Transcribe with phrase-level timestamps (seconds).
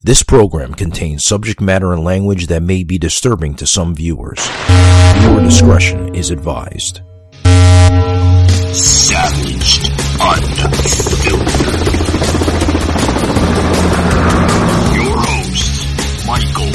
[0.00, 4.38] This program contains subject matter and language that may be disturbing to some viewers.
[5.18, 7.00] Viewer discretion is advised.
[8.72, 9.90] Savaged
[10.20, 11.48] Unfiltered.
[14.94, 16.70] Your host, Michael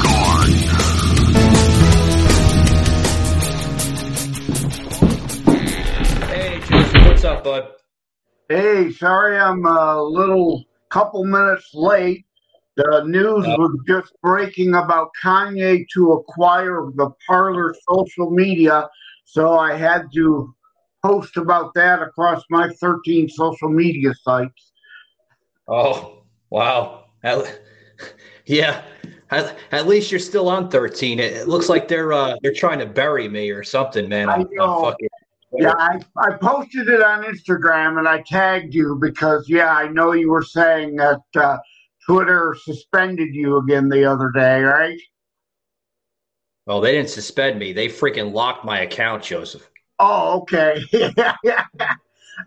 [0.00, 0.78] Gardner.
[6.28, 7.72] Hey, Joseph, what's up, bud?
[8.48, 12.23] Hey, sorry I'm a little couple minutes late.
[12.76, 18.88] The news was just breaking about Kanye to acquire the Parler social media,
[19.24, 20.52] so I had to
[21.04, 24.72] post about that across my 13 social media sites.
[25.68, 27.04] Oh, wow.
[27.22, 27.60] At,
[28.46, 28.82] yeah.
[29.30, 31.18] At, at, least you're still on 13.
[31.20, 34.28] It, looks like they're uh, they're trying to bury me or something, man.
[34.28, 34.94] I know.
[35.52, 40.12] yeah, I, I posted it on Instagram and I tagged you because, yeah, I know
[40.12, 41.58] you were saying that uh,
[42.06, 44.98] Twitter suspended you again the other day, right?
[46.66, 47.72] Well, they didn't suspend me.
[47.72, 49.68] They freaking locked my account, Joseph.
[49.98, 50.82] Oh, okay.
[50.92, 51.04] you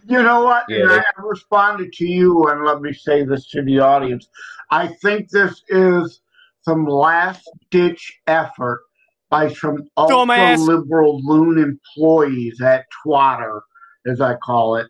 [0.07, 0.65] know what?
[0.69, 4.27] Yeah, they- I responded to you, and let me say this to the audience.
[4.71, 6.21] I think this is
[6.61, 8.81] some last ditch effort
[9.29, 13.61] by some ultra liberal loon employees at Twatter,
[14.05, 14.87] as I call it,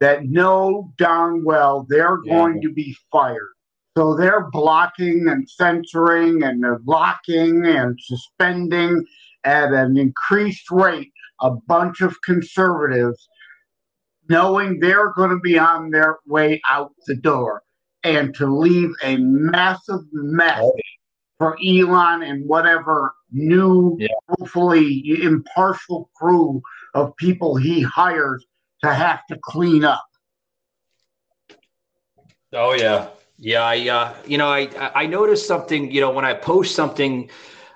[0.00, 2.34] that know darn well they're yeah.
[2.34, 3.55] going to be fired.
[3.96, 9.06] So they're blocking and censoring and they're blocking and suspending
[9.44, 13.26] at an increased rate a bunch of conservatives,
[14.28, 17.62] knowing they're going to be on their way out the door
[18.04, 20.76] and to leave a massive mess oh.
[21.38, 24.08] for Elon and whatever new, yeah.
[24.28, 26.60] hopefully impartial crew
[26.92, 28.44] of people he hires
[28.82, 30.04] to have to clean up.
[32.52, 33.08] Oh, yeah.
[33.38, 37.28] Yeah, I uh, you know I I noticed something you know when I post something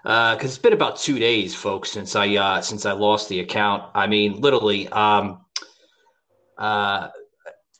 [0.03, 3.41] because uh, it's been about two days, folks, since I uh, since I lost the
[3.41, 3.91] account.
[3.95, 5.45] I mean, literally, um,
[6.57, 7.09] uh,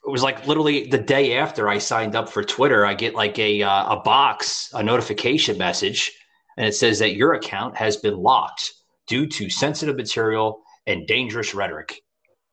[0.05, 2.85] it was like literally the day after I signed up for Twitter.
[2.85, 6.11] I get like a uh, a box, a notification message,
[6.57, 8.73] and it says that your account has been locked
[9.07, 11.99] due to sensitive material and dangerous rhetoric.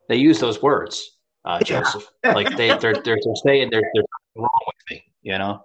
[0.08, 2.08] They use those words, uh, Joseph.
[2.24, 5.64] like they they're, they're, they're saying they're, they're wrong with me you know.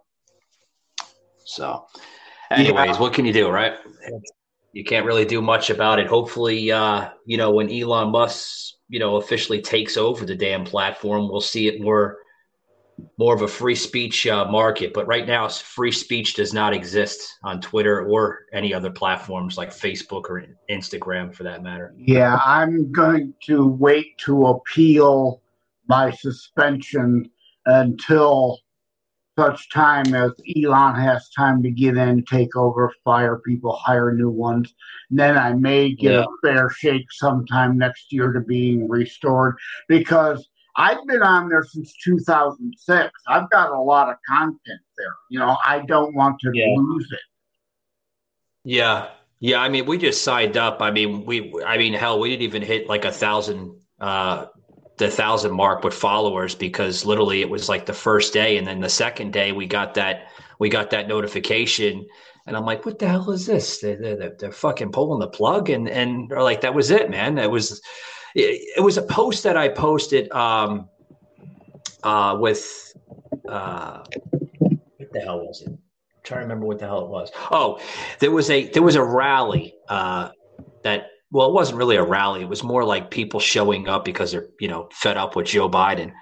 [1.46, 1.86] So,
[2.52, 3.00] anyways, yeah.
[3.00, 3.76] what can you do, right?
[4.74, 6.08] You can't really do much about it.
[6.08, 11.30] Hopefully, uh, you know, when Elon Musk, you know, officially takes over the damn platform,
[11.30, 12.18] we'll see it more
[13.18, 14.94] more of a free speech uh, market.
[14.94, 19.70] But right now, free speech does not exist on Twitter or any other platforms like
[19.70, 21.94] Facebook or Instagram, for that matter.
[21.98, 25.42] Yeah, I'm going to wait to appeal
[25.88, 27.30] my suspension
[27.66, 28.60] until
[29.38, 34.30] such time as Elon has time to get in, take over, fire people, hire new
[34.30, 34.74] ones.
[35.10, 36.24] And then I may get yeah.
[36.24, 39.56] a fair shake sometime next year to being restored
[39.88, 43.12] because I've been on there since 2006.
[43.28, 45.16] I've got a lot of content there.
[45.30, 46.74] You know, I don't want to yeah.
[46.76, 47.20] lose it.
[48.64, 49.10] Yeah.
[49.40, 49.62] Yeah.
[49.62, 50.82] I mean, we just signed up.
[50.82, 54.48] I mean, we, I mean, hell, we didn't even hit like a thousand uh,
[55.04, 58.80] the thousand mark with followers because literally it was like the first day and then
[58.80, 60.28] the second day we got that
[60.60, 62.06] we got that notification
[62.46, 63.80] and I'm like, what the hell is this?
[63.80, 67.38] They're, they're, they're fucking pulling the plug and and are like that was it, man.
[67.38, 67.82] It was
[68.34, 70.88] it, it was a post that I posted um
[72.04, 72.94] uh with
[73.50, 74.04] uh
[74.60, 75.68] what the hell was it?
[75.70, 77.30] I'm trying to remember what the hell it was.
[77.52, 77.82] Oh,
[78.20, 80.30] there was a there was a rally uh
[80.84, 82.44] that well, it wasn't really a rally.
[82.44, 85.68] It was more like people showing up because they're, you know, fed up with Joe
[85.68, 86.14] Biden.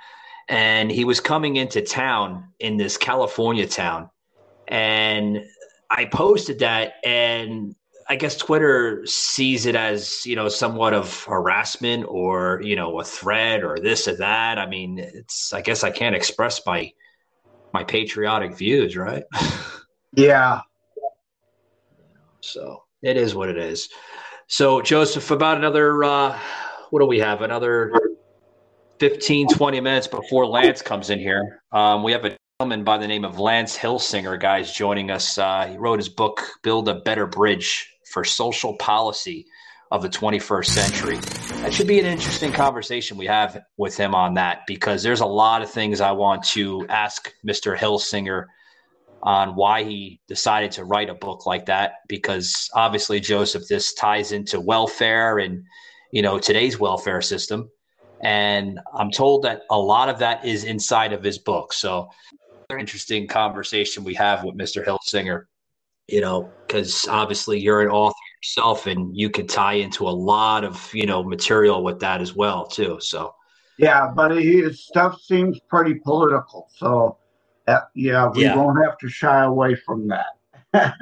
[0.48, 4.10] And he was coming into town in this California town.
[4.70, 5.44] And
[5.90, 7.76] I posted that and
[8.08, 13.04] I guess Twitter sees it as, you know, somewhat of harassment or, you know, a
[13.04, 14.60] threat or this or that.
[14.60, 16.90] I mean, it's I guess I can't express my
[17.74, 19.24] my patriotic views, right?
[20.14, 20.60] Yeah.
[22.42, 23.88] So it is what it is.
[24.52, 26.38] So, Joseph, about another, uh,
[26.90, 27.42] what do we have?
[27.42, 27.94] Another
[29.00, 31.64] 15, 20 minutes before Lance comes in here.
[31.72, 35.38] Um, we have a gentleman by the name of Lance Hillsinger, guys, joining us.
[35.38, 39.46] Uh, he wrote his book, Build a Better Bridge for Social Policy
[39.90, 41.16] of the 21st Century.
[41.62, 45.26] That should be an interesting conversation we have with him on that because there's a
[45.26, 47.78] lot of things I want to ask Mr.
[47.78, 48.48] Hillsinger
[49.24, 54.32] on why he decided to write a book like that because obviously joseph this ties
[54.32, 55.64] into welfare and
[56.12, 57.70] you know today's welfare system
[58.24, 62.10] and i'm told that a lot of that is inside of his book so
[62.80, 64.86] interesting conversation we have with Mr.
[64.86, 65.46] Hillsinger.
[66.08, 70.66] You know, because obviously you're an author yourself, and you could tie into a lot
[70.66, 72.98] of you know material with that as well too.
[73.00, 73.34] So
[73.78, 76.68] yeah, but his stuff seems pretty political.
[76.76, 77.18] So
[77.68, 78.56] uh, yeah, we yeah.
[78.56, 80.26] won't have to shy away from that.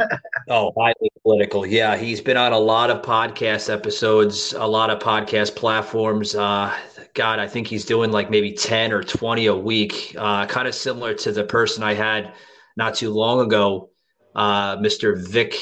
[0.49, 1.65] oh, highly political.
[1.65, 6.35] Yeah, he's been on a lot of podcast episodes, a lot of podcast platforms.
[6.35, 6.75] Uh,
[7.13, 10.73] God, I think he's doing like maybe 10 or 20 a week, uh, kind of
[10.73, 12.33] similar to the person I had
[12.77, 13.91] not too long ago,
[14.35, 15.17] uh, Mr.
[15.29, 15.55] Vic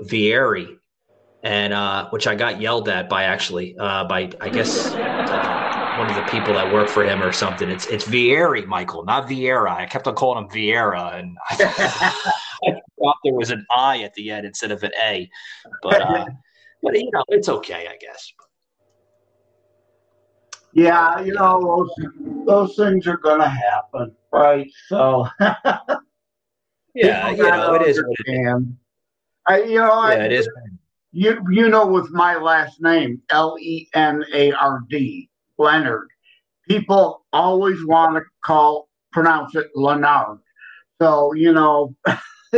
[0.00, 0.76] Vieri,
[1.42, 4.92] and uh, which I got yelled at by actually, uh, by I guess
[5.98, 7.68] one of the people that work for him or something.
[7.68, 9.70] It's it's Vieri, Michael, not Vieira.
[9.70, 11.56] I kept on calling him Vieira, and I,
[12.64, 15.28] I thought there was an I at the end instead of an A.
[15.82, 16.26] But uh,
[16.82, 18.32] but you know, it's okay, I guess.
[20.72, 22.10] Yeah, you know those
[22.46, 24.70] those things are going to happen, right?
[24.86, 25.26] So
[26.94, 28.02] yeah, you know it is.
[29.46, 30.48] I, you know, yeah, I, it is.
[31.10, 36.08] You you know, with my last name L E N A R D, Leonard.
[36.68, 40.38] People always want to call pronounce it Leonard.
[41.00, 41.94] So you know,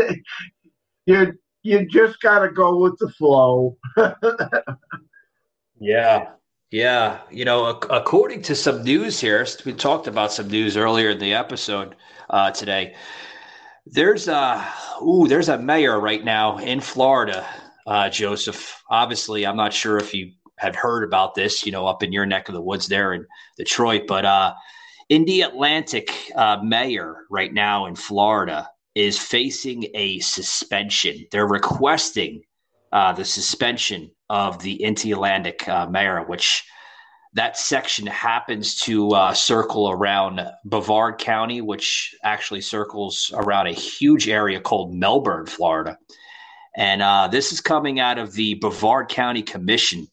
[1.06, 3.76] you you just got to go with the flow.
[5.80, 6.30] yeah,
[6.70, 7.20] yeah.
[7.30, 11.34] You know, according to some news here, we talked about some news earlier in the
[11.34, 11.96] episode
[12.30, 12.94] uh, today.
[13.86, 14.66] There's a
[15.02, 17.46] ooh, there's a mayor right now in Florida,
[17.86, 18.82] uh, Joseph.
[18.90, 22.26] Obviously, I'm not sure if you have heard about this, you know, up in your
[22.26, 23.26] neck of the woods there in
[23.56, 24.02] Detroit.
[24.06, 24.54] But uh,
[25.10, 31.26] Indialantic uh, mayor right now in Florida is facing a suspension.
[31.32, 32.42] They're requesting
[32.92, 36.64] uh, the suspension of the Indialantic uh, mayor, which
[37.32, 44.28] that section happens to uh, circle around Brevard County, which actually circles around a huge
[44.28, 45.96] area called Melbourne, Florida.
[46.76, 50.08] And uh, this is coming out of the Brevard County Commission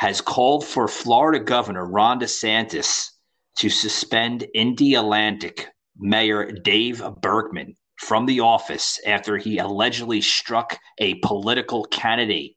[0.00, 3.10] has called for Florida Governor Ron DeSantis
[3.58, 5.66] to suspend Indialantic
[5.98, 12.56] Mayor Dave Berkman from the office after he allegedly struck a political candidate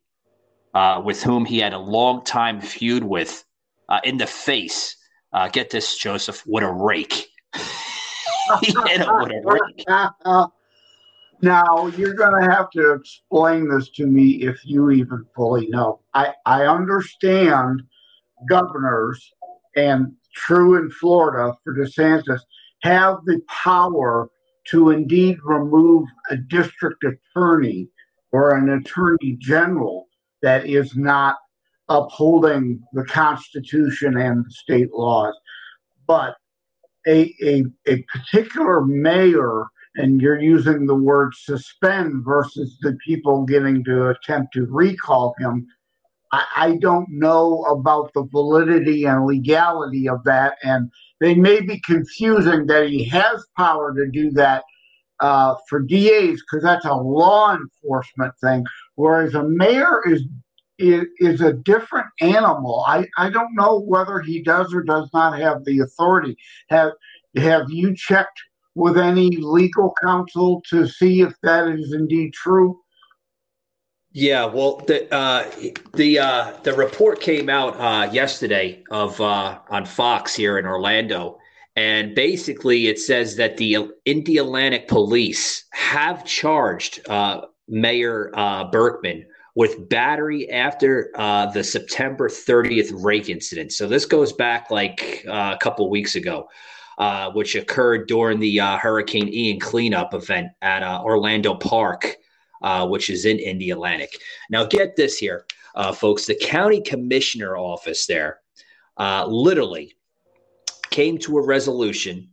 [0.73, 3.43] uh, with whom he had a long time feud with
[3.89, 4.95] uh, in the face.
[5.33, 7.27] Uh, get this, Joseph, what a rake.
[8.61, 9.85] he hit him with a rake.
[11.43, 15.99] Now you're going to have to explain this to me if you even fully know.
[16.13, 17.81] I, I understand
[18.47, 19.29] governors
[19.75, 22.39] and true in Florida for DeSantis
[22.83, 24.29] have the power
[24.69, 27.89] to indeed remove a district attorney
[28.31, 30.07] or an attorney general
[30.43, 31.35] that is not
[31.89, 35.35] upholding the Constitution and state laws.
[36.07, 36.37] But
[37.05, 43.83] a, a, a particular mayor and you're using the word suspend versus the people getting
[43.83, 45.67] to attempt to recall him.
[46.31, 51.79] I, I don't know about the validity and legality of that, and they may be
[51.81, 54.63] confusing that he has power to do that
[55.19, 60.23] uh, for DAs because that's a law enforcement thing, whereas a mayor is
[60.79, 62.83] is, is a different animal.
[62.87, 66.35] I, I don't know whether he does or does not have the authority.
[66.69, 66.93] Have
[67.37, 68.41] have you checked
[68.75, 72.79] with any legal counsel to see if that is indeed true?
[74.11, 75.49] Yeah, well, the uh,
[75.95, 81.39] the uh, the report came out uh, yesterday of uh, on Fox here in Orlando,
[81.75, 89.25] and basically it says that the Indialantic Police have charged uh, Mayor uh, Berkman
[89.55, 91.09] with battery after
[91.53, 93.71] the September 30th rake incident.
[93.71, 96.49] So this goes back like a couple weeks ago
[96.97, 102.15] uh, which occurred during the uh, Hurricane Ian cleanup event at uh, Orlando Park,
[102.61, 104.09] uh, which is in Indialantic.
[104.49, 105.45] Now, get this here,
[105.75, 106.25] uh, folks.
[106.25, 108.39] The county commissioner office there
[108.97, 109.95] uh, literally
[110.89, 112.29] came to a resolution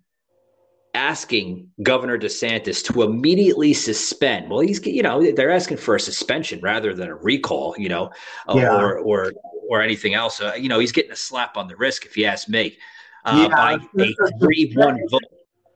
[0.95, 4.51] asking Governor DeSantis to immediately suspend.
[4.51, 8.11] Well, he's you know they're asking for a suspension rather than a recall, you know,
[8.53, 8.75] yeah.
[8.75, 9.33] or or
[9.71, 10.41] or anything else.
[10.41, 12.77] Uh, you know, he's getting a slap on the wrist if you ask me
[13.25, 15.23] uh, yeah, by a three-one vote.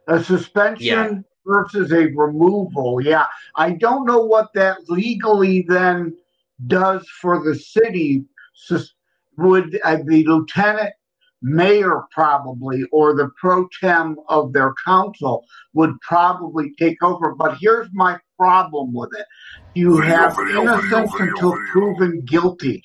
[0.09, 1.13] A suspension yeah.
[1.47, 3.01] versus a removal.
[3.01, 6.17] Yeah, I don't know what that legally then
[6.67, 8.25] does for the city.
[9.37, 10.93] Would uh, the lieutenant
[11.43, 17.35] mayor probably or the pro tem of their council would probably take over.
[17.35, 19.27] But here's my problem with it:
[19.75, 22.83] you have innocence until proven guilty.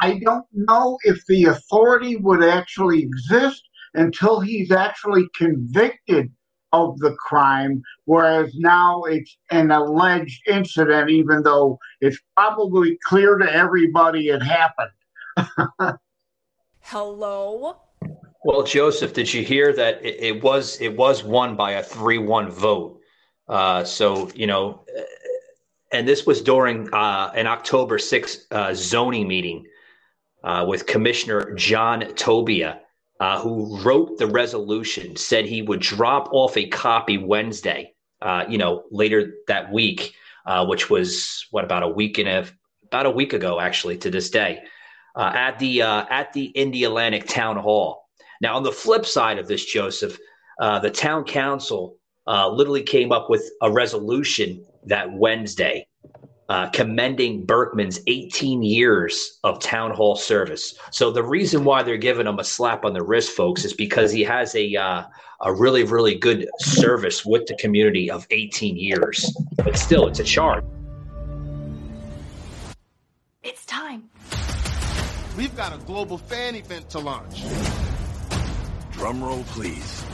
[0.00, 6.30] I don't know if the authority would actually exist until he's actually convicted
[6.72, 13.50] of the crime, whereas now it's an alleged incident, even though it's probably clear to
[13.50, 14.90] everybody it happened.
[16.80, 17.76] Hello?
[18.44, 22.50] Well, Joseph, did you hear that it, it was it was won by a three-one
[22.50, 23.00] vote?
[23.48, 24.84] Uh, so you know,
[25.92, 29.66] and this was during uh, an October 6th uh, zoning meeting
[30.44, 32.80] uh, with Commissioner John Tobia,
[33.20, 38.58] uh, who wrote the resolution, said he would drop off a copy Wednesday, uh, you
[38.58, 40.14] know, later that week,
[40.46, 42.46] uh, which was what about a week and a
[42.84, 44.62] about a week ago, actually, to this day,
[45.16, 48.04] at the at the Indialantic Town Hall.
[48.40, 50.16] Now, on the flip side of this, Joseph,
[50.58, 51.96] the town council
[52.26, 55.87] literally came up with a resolution that Wednesday,
[56.48, 60.74] uh, commending Berkman's 18 years of town hall service.
[60.90, 64.10] So the reason why they're giving him a slap on the wrist, folks, is because
[64.12, 65.04] he has a uh,
[65.42, 69.36] a really really good service with the community of 18 years.
[69.56, 70.64] But still, it's a charge.
[73.42, 74.08] It's time.
[75.36, 77.44] We've got a global fan event to launch.
[78.92, 80.04] Drum roll, please.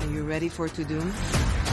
[0.00, 1.10] Are you ready for Tudum?
[1.10, 1.63] Are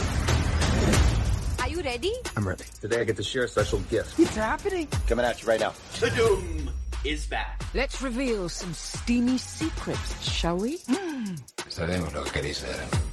[1.82, 2.12] you ready?
[2.36, 2.64] I'm ready.
[2.80, 4.18] Today I get to share a special gift.
[4.18, 4.88] It's happening.
[5.06, 5.70] Coming at you right now.
[5.94, 6.70] Tudum
[7.04, 7.62] is back.
[7.74, 10.78] Let's reveal some steamy secrets, shall we?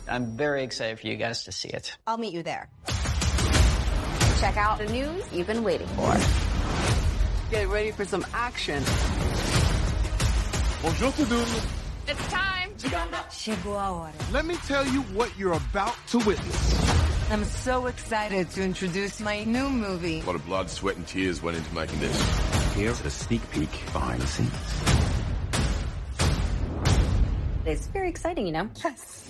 [0.08, 1.98] I'm very excited for you guys to see it.
[2.06, 2.70] I'll meet you there.
[4.40, 6.16] Check out the news you've been waiting for.
[7.52, 8.84] Get ready for some action.
[10.82, 11.76] Bonjour, Tudum.
[12.08, 12.72] It's time.
[12.78, 14.14] Chegou a hora.
[14.32, 16.79] Let me tell you what you're about to witness.
[17.32, 20.22] I'm so excited to introduce my new movie.
[20.22, 22.74] A lot of blood, sweat, and tears went into making this.
[22.74, 24.52] Here's a sneak peek behind the scenes.
[27.66, 28.68] It's very exciting, you know?
[28.84, 29.30] Yes.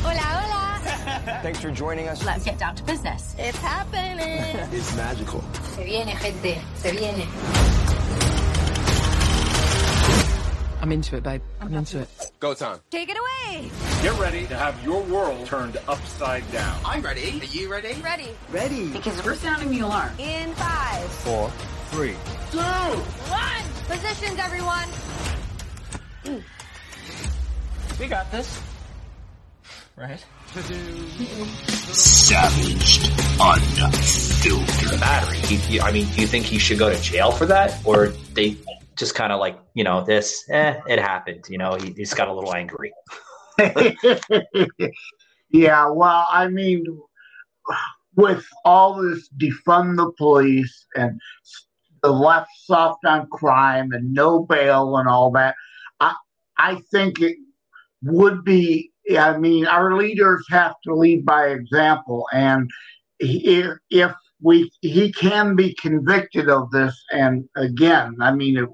[0.00, 1.40] Hola, hola.
[1.42, 2.24] Thanks for joining us.
[2.24, 3.36] Let's get down to business.
[3.38, 4.56] It's happening.
[4.72, 5.44] It's magical.
[5.76, 6.58] Se viene, gente.
[6.76, 7.77] Se viene.
[10.80, 11.42] I'm into it, babe.
[11.60, 12.08] I'm into it.
[12.38, 12.78] Go time.
[12.90, 13.68] Take it away.
[14.02, 16.78] Get ready to have your world turned upside down.
[16.84, 17.40] I'm ready.
[17.40, 17.94] Are you ready?
[18.00, 18.28] Ready.
[18.52, 18.88] Ready.
[18.88, 20.10] Because we're sounding the alarm.
[20.18, 21.50] In five, four,
[21.90, 22.14] three,
[22.52, 23.64] two, one.
[23.88, 24.88] Positions, everyone.
[27.98, 28.60] We got this.
[29.96, 30.24] Right?
[31.92, 33.06] Savaged.
[33.40, 35.00] Unfiltered.
[35.00, 35.38] Battery.
[35.38, 38.08] He, he- I mean, do you think he should go to jail for that, or
[38.34, 38.56] they
[38.98, 40.44] just kind of like you know this?
[40.50, 41.44] Eh, it happened.
[41.48, 42.92] You know, he, he's got a little angry.
[45.50, 46.84] yeah, well, I mean,
[48.16, 51.20] with all this defund the police and
[52.02, 55.54] the left soft on crime and no bail and all that,
[56.00, 56.14] I
[56.58, 57.36] I think it
[58.02, 58.92] would be.
[59.18, 62.68] I mean, our leaders have to lead by example, and
[63.18, 64.12] if if
[64.42, 68.66] we he can be convicted of this, and again, I mean,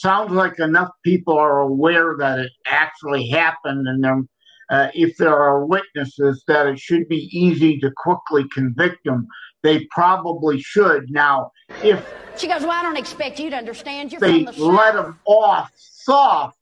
[0.00, 4.28] sounds like enough people are aware that it actually happened, and then
[4.70, 9.26] uh, if there are witnesses, that it should be easy to quickly convict them.
[9.62, 11.10] They probably should.
[11.10, 11.50] Now,
[11.82, 14.12] if She goes, Well, I don't expect you to understand.
[14.12, 16.56] You're they from the let them off soft,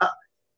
[0.00, 0.08] uh,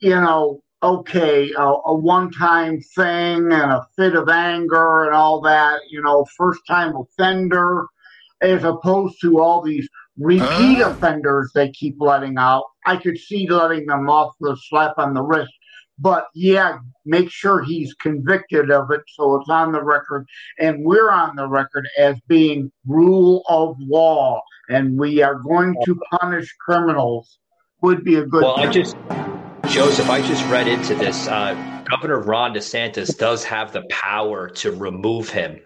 [0.01, 5.81] you know, okay, a, a one-time thing and a fit of anger and all that,
[5.91, 7.87] you know, first-time offender,
[8.41, 9.89] as opposed to all these
[10.21, 12.65] repeat offenders they keep letting out.
[12.87, 15.53] I could see letting them off the slap on the wrist.
[15.99, 20.27] But yeah, make sure he's convicted of it so it's on the record.
[20.59, 24.41] And we're on the record as being rule of law.
[24.69, 27.39] And we are going to punish criminals.
[27.83, 28.95] Would be a good Well, I just,
[29.69, 31.27] Joseph, I just read into this.
[31.27, 31.55] Uh,
[31.89, 35.61] Governor Ron DeSantis does have the power to remove him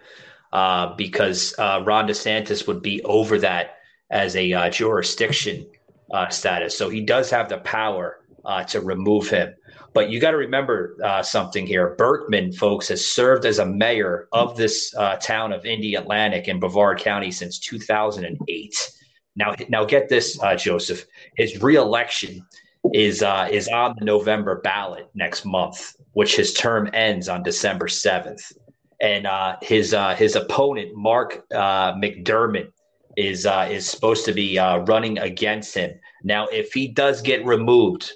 [0.52, 3.78] uh, because uh, Ron DeSantis would be over that
[4.14, 5.66] as a uh, jurisdiction
[6.12, 6.78] uh, status.
[6.78, 9.52] So he does have the power uh, to remove him.
[9.92, 11.94] But you got to remember uh, something here.
[11.96, 16.98] Berkman, folks, has served as a mayor of this uh, town of Indialantic in Brevard
[16.98, 18.92] County since 2008.
[19.36, 21.04] Now, now get this, Joseph.
[21.36, 22.46] His reelection
[22.92, 28.52] is is on the November ballot next month, which his term ends on December seventh.
[29.00, 32.70] And uh, his uh, his opponent, Mark uh, McDermott,
[33.16, 35.98] is uh, is supposed to be uh, running against him.
[36.22, 38.10] Now, if he does get removed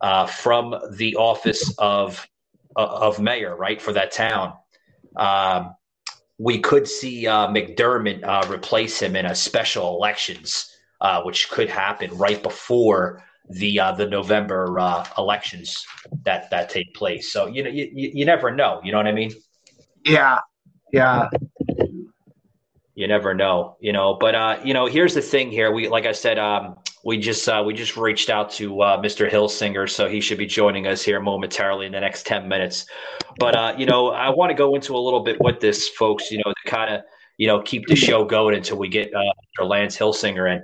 [0.00, 2.26] uh, from the office of
[2.76, 4.54] uh, of mayor, right for that town,
[5.16, 5.74] um,
[6.38, 11.68] we could see uh, McDermott uh, replace him in a special elections, uh, which could
[11.68, 15.84] happen right before the uh, the November uh, elections
[16.24, 17.32] that that take place.
[17.32, 18.80] So you know, you, you never know.
[18.82, 19.32] You know what I mean?
[20.04, 20.38] Yeah,
[20.92, 21.28] yeah.
[23.00, 24.18] You never know, you know.
[24.20, 25.50] But uh, you know, here's the thing.
[25.50, 29.00] Here, we like I said, um, we just uh, we just reached out to uh,
[29.00, 29.26] Mr.
[29.26, 32.84] Hillsinger, so he should be joining us here momentarily in the next ten minutes.
[33.38, 36.30] But uh, you know, I want to go into a little bit with this, folks.
[36.30, 37.00] You know, to kind of
[37.38, 39.66] you know keep the show going until we get uh, Mr.
[39.66, 40.62] Lance Hillsinger in.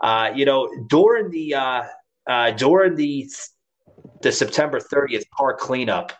[0.00, 1.82] Uh, you know, during the uh,
[2.28, 3.30] uh, during the
[4.22, 6.12] the September 30th car cleanup,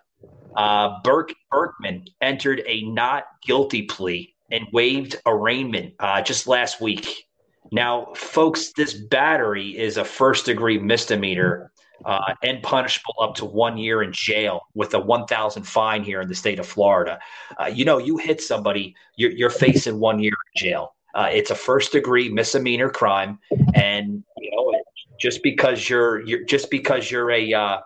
[0.57, 7.29] uh, Burke Berkman entered a not guilty plea and waived arraignment uh, just last week.
[7.71, 11.71] Now, folks, this battery is a first degree misdemeanor
[12.05, 16.29] uh, and punishable up to one year in jail with a 1000 fine here in
[16.29, 17.19] the state of Florida.
[17.61, 20.95] Uh, you know, you hit somebody, you're, you're facing one year in jail.
[21.15, 23.39] Uh, it's a first degree misdemeanor crime.
[23.75, 24.81] And, you know,
[25.21, 27.79] just because you're, you're just because you're a, uh,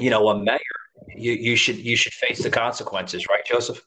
[0.00, 0.58] you know, a mayor,
[1.14, 3.86] you, you should, you should face the consequences, right, Joseph?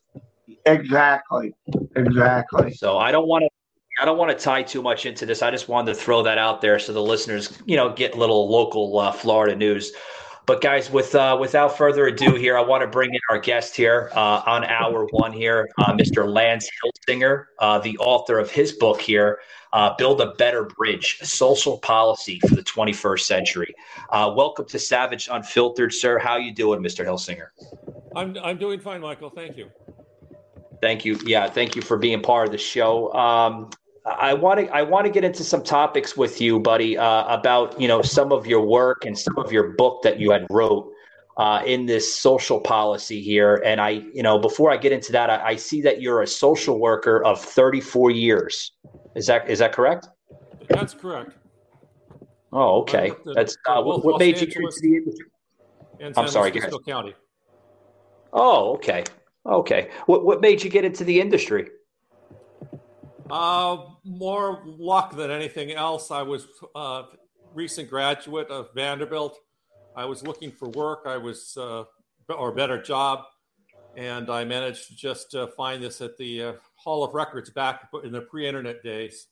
[0.69, 1.53] Exactly.
[1.95, 2.73] Exactly.
[2.73, 3.49] So I don't want to
[4.01, 5.41] I don't want to tie too much into this.
[5.41, 8.49] I just wanted to throw that out there so the listeners, you know, get little
[8.49, 9.91] local uh, Florida news.
[10.45, 13.75] But guys, with uh, without further ado, here I want to bring in our guest
[13.75, 16.27] here uh, on hour one here, uh, Mr.
[16.27, 19.41] Lance Hillsinger, uh, the author of his book here,
[19.73, 23.75] uh, "Build a Better Bridge: Social Policy for the 21st Century."
[24.11, 26.17] welcome to Savage Unfiltered, sir.
[26.17, 27.05] How you doing, Mr.
[27.05, 27.49] Hillsinger?
[28.15, 29.29] I'm I'm doing fine, Michael.
[29.29, 29.69] Thank you.
[30.81, 31.19] Thank you.
[31.25, 33.11] Yeah, thank you for being part of the show.
[33.13, 33.69] Um,
[34.05, 37.79] I want to I want to get into some topics with you, buddy, uh, about
[37.79, 40.91] you know some of your work and some of your book that you had wrote
[41.37, 43.61] uh, in this social policy here.
[43.65, 46.27] And I, you know, before I get into that, I, I, see that you're a
[46.27, 48.73] social worker of 34 years.
[49.15, 50.07] Is that is that correct?
[50.67, 51.33] That's correct.
[52.51, 53.13] Oh, okay.
[53.25, 55.25] That's uh, what, what made you get into the industry?
[56.17, 57.13] I'm sorry, Francisco County.
[58.33, 59.03] Oh, okay.
[59.45, 59.89] Okay.
[60.05, 61.69] What what made you get into the industry?
[63.29, 66.09] Uh, more luck than anything else.
[66.11, 67.05] I was a uh,
[67.53, 69.37] recent graduate of Vanderbilt.
[69.95, 71.03] I was looking for work.
[71.05, 71.83] I was uh,
[72.27, 73.25] or better job,
[73.95, 77.89] and I managed to just uh, find this at the uh, Hall of Records back
[78.03, 79.27] in the pre-internet days.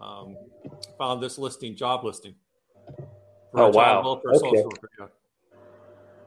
[0.00, 0.36] Um,
[0.98, 2.34] found this listing, job listing.
[3.54, 4.20] oh wow!
[4.26, 4.64] Okay.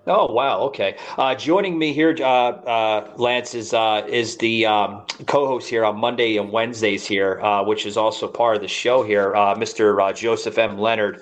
[0.10, 0.62] Oh wow!
[0.62, 5.86] Okay, uh, joining me here, uh, uh, Lance is uh, is the um, co-host here
[5.86, 9.36] on Monday and Wednesdays here, uh, which is also part of the show here.
[9.36, 10.16] Uh, Mr.
[10.16, 10.80] Joseph M.
[10.80, 11.22] Leonard,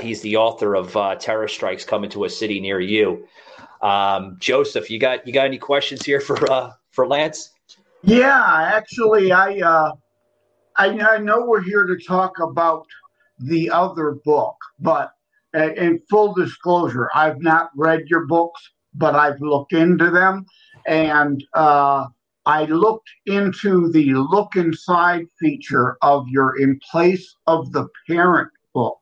[0.00, 3.24] he's the author of "Terror Strikes Coming to a City Near You."
[3.82, 6.36] Um, Joseph, you got you got any questions here for
[6.90, 7.52] for Lance?
[8.02, 9.92] Yeah, actually, I,
[10.76, 12.84] I I know we're here to talk about
[13.38, 15.13] the other book, but
[15.54, 18.60] in full disclosure, I've not read your books,
[18.94, 20.46] but I've looked into them.
[20.86, 22.06] And uh,
[22.46, 28.98] I looked into the look inside feature of your In Place of the Parent book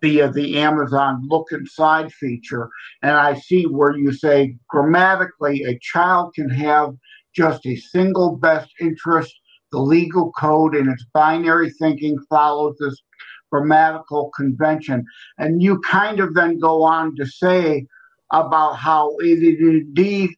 [0.00, 2.68] via the Amazon look inside feature.
[3.02, 6.94] And I see where you say grammatically a child can have
[7.34, 9.34] just a single best interest.
[9.70, 13.00] The legal code and its binary thinking follows this
[13.52, 15.04] grammatical convention.
[15.38, 17.86] And you kind of then go on to say
[18.32, 20.30] about how it indeed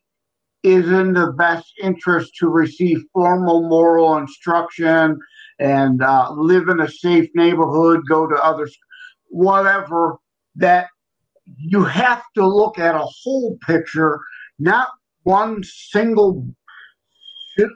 [0.64, 5.18] is in the best interest to receive formal moral instruction
[5.58, 8.76] and uh, live in a safe neighborhood, go to others,
[9.28, 10.16] whatever,
[10.56, 10.88] that
[11.56, 14.18] you have to look at a whole picture,
[14.58, 14.88] not
[15.24, 16.48] one single,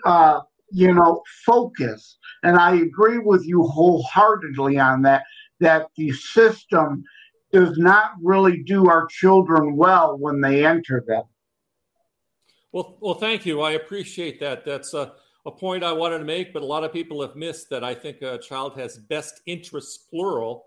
[0.04, 0.40] uh,
[0.70, 2.18] you know, focus.
[2.42, 5.24] And I agree with you wholeheartedly on that,
[5.60, 7.04] that the system
[7.52, 11.24] does not really do our children well when they enter them.
[12.72, 13.62] Well, well, thank you.
[13.62, 14.64] I appreciate that.
[14.64, 15.14] That's a,
[15.46, 17.94] a point I wanted to make, but a lot of people have missed that I
[17.94, 20.66] think a child has best interests, plural,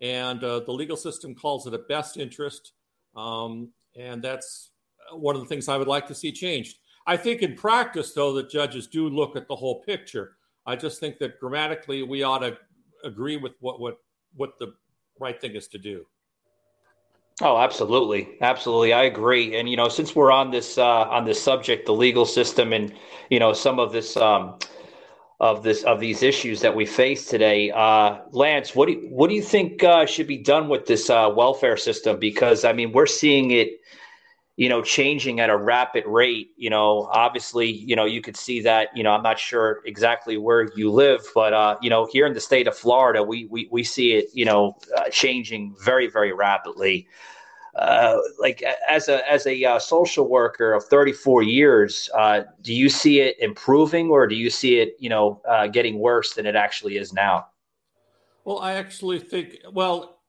[0.00, 2.72] and uh, the legal system calls it a best interest.
[3.16, 4.70] Um, and that's
[5.12, 6.78] one of the things I would like to see changed.
[7.06, 10.36] I think in practice, though, that judges do look at the whole picture.
[10.66, 12.56] I just think that grammatically we ought to
[13.04, 13.98] agree with what what
[14.36, 14.74] what the
[15.18, 16.06] right thing is to do.
[17.40, 19.56] Oh, absolutely, absolutely, I agree.
[19.56, 22.94] And you know, since we're on this uh, on this subject, the legal system, and
[23.30, 24.58] you know, some of this um,
[25.40, 29.28] of this of these issues that we face today, uh, Lance, what do you, what
[29.28, 32.18] do you think uh, should be done with this uh, welfare system?
[32.18, 33.80] Because I mean, we're seeing it
[34.62, 36.52] you know, changing at a rapid rate.
[36.56, 38.96] You know, obviously, you know, you could see that.
[38.96, 42.32] You know, I'm not sure exactly where you live, but uh, you know, here in
[42.32, 46.32] the state of Florida, we we we see it, you know, uh, changing very very
[46.32, 47.08] rapidly.
[47.74, 52.88] Uh, like as a as a uh, social worker of 34 years, uh, do you
[52.88, 56.54] see it improving or do you see it, you know, uh, getting worse than it
[56.54, 57.48] actually is now?
[58.44, 60.20] Well, I actually think well,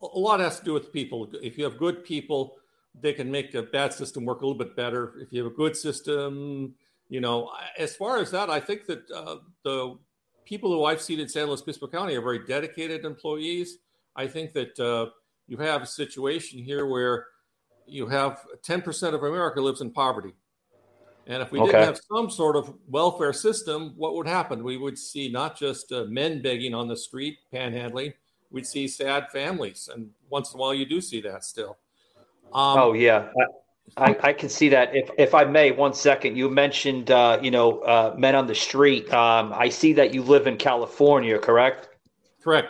[0.00, 1.28] a lot has to do with people.
[1.42, 2.59] If you have good people,
[2.98, 5.14] they can make a bad system work a little bit better.
[5.20, 6.74] If you have a good system,
[7.08, 9.98] you know, as far as that, I think that uh, the
[10.44, 13.78] people who I've seen in San Luis Obispo County are very dedicated employees.
[14.16, 15.10] I think that uh,
[15.46, 17.26] you have a situation here where
[17.86, 20.34] you have 10% of America lives in poverty.
[21.26, 21.72] And if we okay.
[21.72, 24.64] didn't have some sort of welfare system, what would happen?
[24.64, 28.14] We would see not just uh, men begging on the street, panhandling,
[28.50, 29.88] we'd see sad families.
[29.92, 31.78] And once in a while, you do see that still.
[32.52, 33.30] Um, oh yeah,
[33.96, 34.94] I, I, can see that.
[34.94, 36.36] If if I may, one second.
[36.36, 39.12] You mentioned uh, you know uh, men on the street.
[39.12, 41.88] Um, I see that you live in California, correct?
[42.42, 42.68] Correct.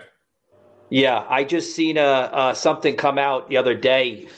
[0.90, 4.28] Yeah, I just seen a, uh, uh, something come out the other day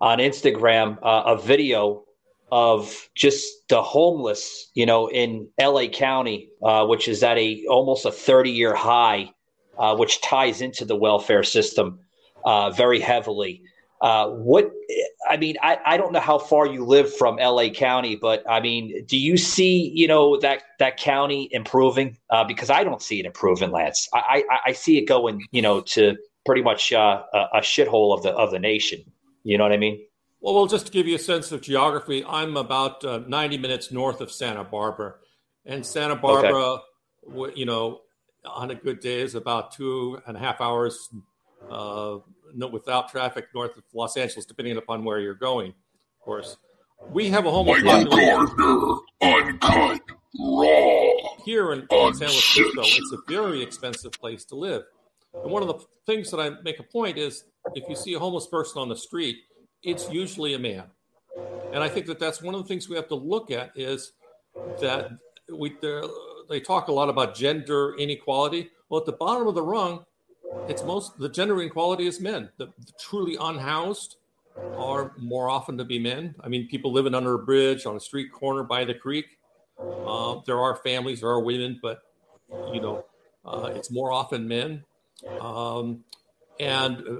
[0.00, 2.04] on Instagram, uh, a video
[2.50, 8.06] of just the homeless, you know, in LA County, uh, which is at a almost
[8.06, 9.30] a 30 year high,
[9.78, 12.00] uh, which ties into the welfare system
[12.44, 13.62] uh, very heavily.
[14.00, 14.70] Uh, what
[15.28, 18.60] I mean, I, I don't know how far you live from LA County, but I
[18.60, 22.16] mean, do you see you know that that county improving?
[22.30, 24.08] Uh, because I don't see it improving, Lance.
[24.14, 28.16] I, I, I see it going you know to pretty much uh, a, a shithole
[28.16, 29.00] of the of the nation.
[29.42, 30.04] You know what I mean?
[30.40, 33.90] Well, well, just to give you a sense of geography, I'm about uh, 90 minutes
[33.90, 35.14] north of Santa Barbara,
[35.66, 36.78] and Santa Barbara,
[37.34, 37.52] okay.
[37.56, 38.02] you know,
[38.44, 41.08] on a good day is about two and a half hours
[41.70, 42.18] uh,
[42.70, 46.56] without traffic north of Los Angeles, depending upon where you're going, of course.
[47.10, 50.00] We have a homeless Michael Gardner, uncut,
[50.38, 51.36] raw.
[51.44, 54.82] Here in, in San Francisco, it's a very expensive place to live.
[55.42, 58.18] And one of the things that I make a point is if you see a
[58.18, 59.38] homeless person on the street,
[59.82, 60.84] it's usually a man.
[61.72, 64.12] And I think that that's one of the things we have to look at is
[64.80, 65.10] that
[65.52, 65.76] we
[66.48, 68.70] they talk a lot about gender inequality.
[68.88, 70.04] Well, at the bottom of the rung,
[70.68, 72.50] it's most the gender inequality is men.
[72.56, 74.16] The, the, truly unhoused
[74.76, 76.34] are more often to be men.
[76.40, 79.26] I mean, people living under a bridge on a street corner by the creek.
[79.78, 82.02] Uh, there are families, there are women, but
[82.72, 83.04] you know,
[83.44, 84.84] uh, it's more often men.
[85.40, 86.04] Um,
[86.60, 87.14] and uh,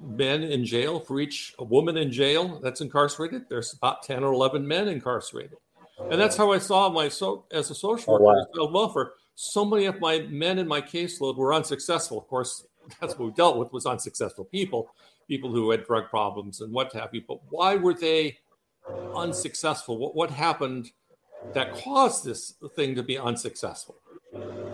[0.00, 3.48] men in jail for each a woman in jail that's incarcerated.
[3.48, 5.58] There's about ten or eleven men incarcerated,
[5.98, 8.72] and that's how I saw my so as a social worker, oh, wow.
[8.72, 12.18] welfare so many of my men in my caseload were unsuccessful.
[12.18, 12.66] Of course,
[13.00, 14.90] that's what we dealt with was unsuccessful people,
[15.28, 17.22] people who had drug problems and what have you.
[17.26, 18.38] But why were they
[19.14, 19.96] unsuccessful?
[19.96, 20.90] What, what happened
[21.54, 23.94] that caused this thing to be unsuccessful?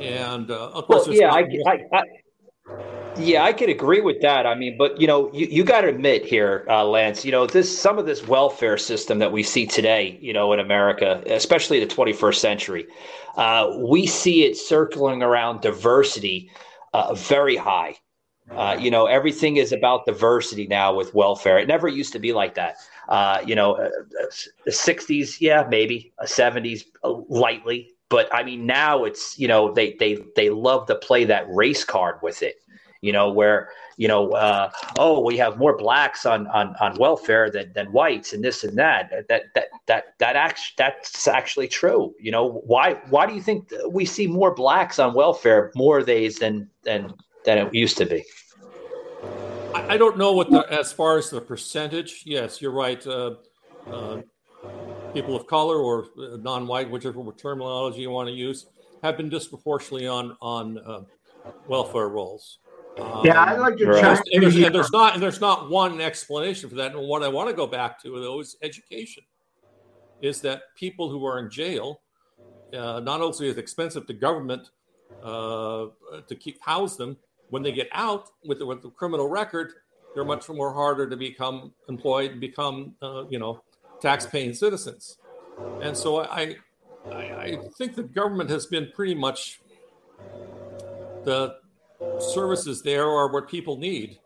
[0.01, 2.03] And uh, of course, well, yeah, I, I, I,
[3.17, 4.47] yeah, I could agree with that.
[4.47, 7.47] I mean, but you know, you, you got to admit here, uh, Lance, you know,
[7.47, 11.81] this some of this welfare system that we see today, you know, in America, especially
[11.81, 12.87] the 21st century,
[13.37, 16.51] uh, we see it circling around diversity
[16.93, 17.97] uh, very high.
[18.51, 21.59] Uh, you know, everything is about diversity now with welfare.
[21.59, 22.77] It never used to be like that.
[23.09, 23.89] Uh, you know, uh,
[24.65, 26.85] the 60s, yeah, maybe, 70s,
[27.29, 31.47] lightly, but I mean, now it's you know they they they love to play that
[31.49, 32.57] race card with it
[33.05, 37.51] you know, where you know, uh, oh, we have more blacks on on on welfare
[37.51, 39.11] than than whites, and this and that.
[39.29, 42.15] That that that that actually that's actually true.
[42.19, 46.39] You know, why why do you think we see more blacks on welfare more days
[46.39, 47.13] than than
[47.45, 48.25] than it used to be?
[49.75, 52.23] I don't know what the as far as the percentage.
[52.25, 53.07] Yes, you're right.
[53.07, 53.35] Uh,
[53.87, 54.23] uh,
[55.13, 58.67] people of color or non-white, whichever terminology you want to use,
[59.03, 61.03] have been disproportionately on on uh,
[61.69, 62.59] welfare rolls.
[62.99, 64.21] Um, yeah, I'd like to right.
[64.33, 66.93] and, there's, and there's not and there's not one explanation for that.
[66.93, 69.25] And what I want to go back to though is education.
[70.23, 72.01] Is that people who are in jail,
[72.73, 74.71] uh, not only is it expensive to government
[75.23, 75.87] uh,
[76.27, 77.17] to keep house them,
[77.51, 79.73] when they get out with the, with the criminal record,
[80.15, 83.61] they're much more harder to become employed and become uh, you know
[84.01, 85.19] tax-paying citizens.
[85.83, 86.57] And so I,
[87.11, 89.61] I I think the government has been pretty much
[91.25, 91.57] the
[92.19, 94.19] services there are what people need.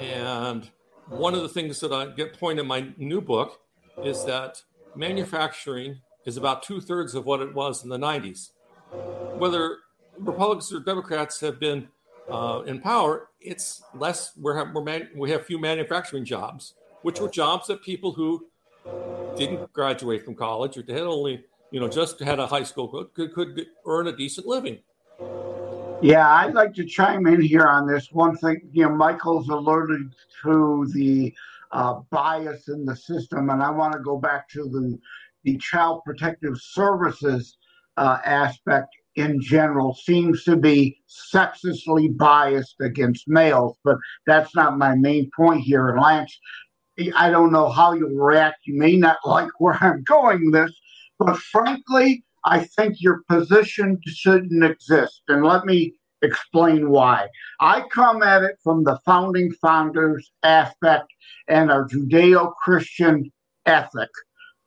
[0.00, 0.70] And
[1.08, 3.60] one of the things that I get point in my new book
[4.04, 4.62] is that
[4.94, 8.50] manufacturing is about two thirds of what it was in the 90s.
[9.38, 9.78] Whether
[10.18, 11.88] Republicans or Democrats have been
[12.30, 14.32] uh, in power, it's less.
[14.36, 16.74] We're, we're man, we have few manufacturing jobs.
[17.02, 18.46] which were jobs that people who
[19.36, 23.32] didn't graduate from college or had only, you know, just had a high school could,
[23.32, 24.78] could earn a decent living.
[26.00, 28.08] Yeah, I'd like to chime in here on this.
[28.12, 31.34] One thing, you know, Michael's alerted to the
[31.72, 34.98] uh, bias in the system, and I want to go back to the
[35.44, 37.56] the Child Protective Services
[37.96, 44.94] uh, aspect in general seems to be sexistly biased against males, but that's not my
[44.96, 45.90] main point here.
[45.90, 46.38] And Lance,
[47.16, 48.58] I don't know how you'll react.
[48.66, 50.72] You may not like where I'm going this,
[51.18, 55.22] but frankly, I think your position shouldn't exist.
[55.28, 57.28] And let me explain why.
[57.60, 61.12] I come at it from the founding founders aspect
[61.48, 63.30] and our Judeo Christian
[63.66, 64.08] ethic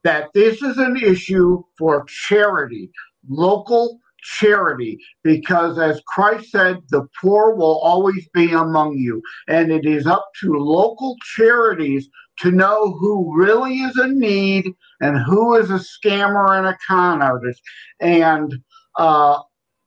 [0.03, 2.91] that this is an issue for charity,
[3.27, 9.21] local charity, because as Christ said, the poor will always be among you.
[9.47, 12.09] And it is up to local charities
[12.41, 17.21] to know who really is in need and who is a scammer and a con
[17.21, 17.61] artist.
[17.99, 18.53] And
[18.97, 19.39] uh,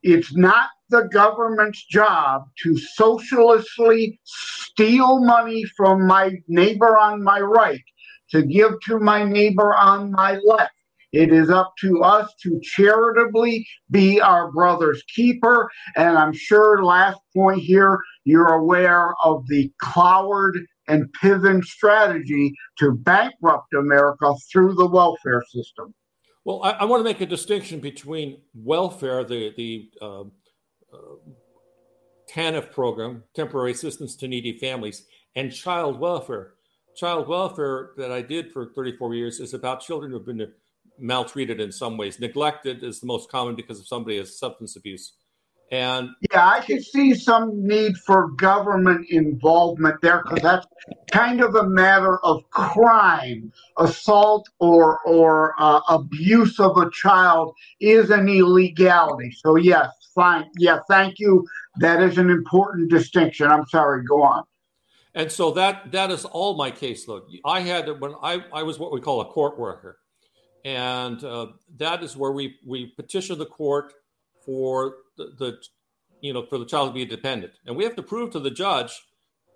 [0.03, 7.83] it's not the government's job to socialistly steal money from my neighbor on my right
[8.31, 10.73] to give to my neighbor on my left.
[11.12, 15.71] It is up to us to charitably be our brother's keeper.
[15.95, 20.55] And I'm sure, last point here, you're aware of the Cloward
[20.92, 25.94] and Piven strategy to bankrupt America through the welfare system.
[26.44, 31.16] Well, I, I want to make a distinction between welfare, the, the uh, uh,
[32.31, 36.55] TANF program, temporary assistance to needy families, and child welfare
[36.94, 40.52] child welfare that I did for 34 years is about children who have been
[40.98, 42.20] maltreated in some ways.
[42.20, 45.14] Neglected is the most common because of somebody has substance abuse.
[45.73, 50.67] And yeah, I could see some need for government involvement there because that's
[51.11, 53.51] kind of a matter of crime.
[53.79, 59.33] Assault or or uh, abuse of a child is an illegality.
[59.33, 60.45] So yes, fine.
[60.59, 61.49] Yeah, thank you.
[61.79, 63.47] That is an important distinction.
[63.47, 64.05] I'm sorry.
[64.05, 64.43] Go on.
[65.15, 67.23] And so that that is all my caseload.
[67.47, 69.97] I had when I, I was what we call a court worker,
[70.67, 71.47] and uh,
[71.79, 73.95] that is where we we petition the court
[74.44, 75.59] for the, the
[76.20, 78.50] you know for the child to be dependent, and we have to prove to the
[78.50, 78.92] judge,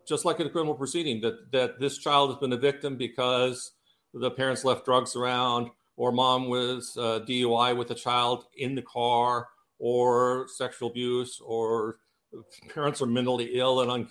[0.07, 3.72] just like in a criminal proceeding, that that this child has been a victim because
[4.14, 8.83] the parents left drugs around, or mom was uh, DUI with a child in the
[8.83, 11.99] car, or sexual abuse, or
[12.75, 14.07] parents are mentally ill and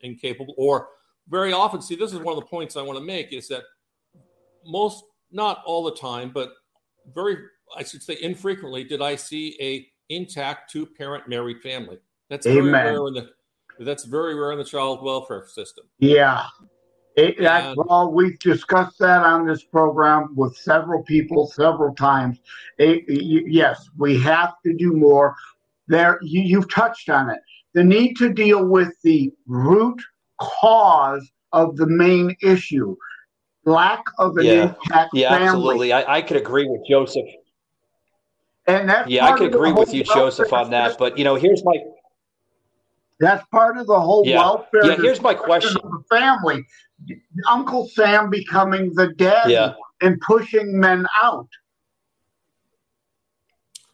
[0.00, 0.88] incapable, or
[1.28, 3.64] very often, see, this is one of the points I want to make is that
[4.64, 6.52] most, not all the time, but
[7.14, 7.36] very,
[7.76, 11.98] I should say, infrequently, did I see a intact two parent married family.
[12.30, 12.72] That's Amen.
[12.72, 13.30] very rare in the
[13.80, 15.84] that's very rare in the child welfare system.
[15.98, 16.44] Yeah.
[17.16, 22.38] It, that's well, we've discussed that on this program with several people several times.
[22.78, 25.34] It, yes, we have to do more.
[25.88, 27.40] There, you, you've touched on it
[27.74, 30.00] the need to deal with the root
[30.40, 32.94] cause of the main issue
[33.64, 34.62] lack of an yeah.
[34.62, 35.46] intact yeah family.
[35.46, 37.26] absolutely I, I, could agree with joseph
[38.68, 41.64] and that's yeah i could agree with you joseph on that but you know here's
[41.64, 41.74] my
[43.18, 44.36] that's part of the whole yeah.
[44.36, 46.64] welfare yeah here's my question of the family
[47.48, 49.74] uncle sam becoming the dad yeah.
[50.02, 51.48] and pushing men out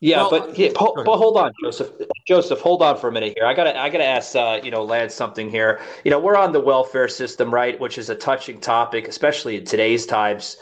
[0.00, 1.90] yeah, well, but yeah, po- but hold on, Joseph.
[2.28, 3.46] Joseph, hold on for a minute here.
[3.46, 5.80] I gotta I gotta ask uh, you know Lance something here.
[6.04, 7.80] You know, we're on the welfare system, right?
[7.80, 10.58] Which is a touching topic, especially in today's times.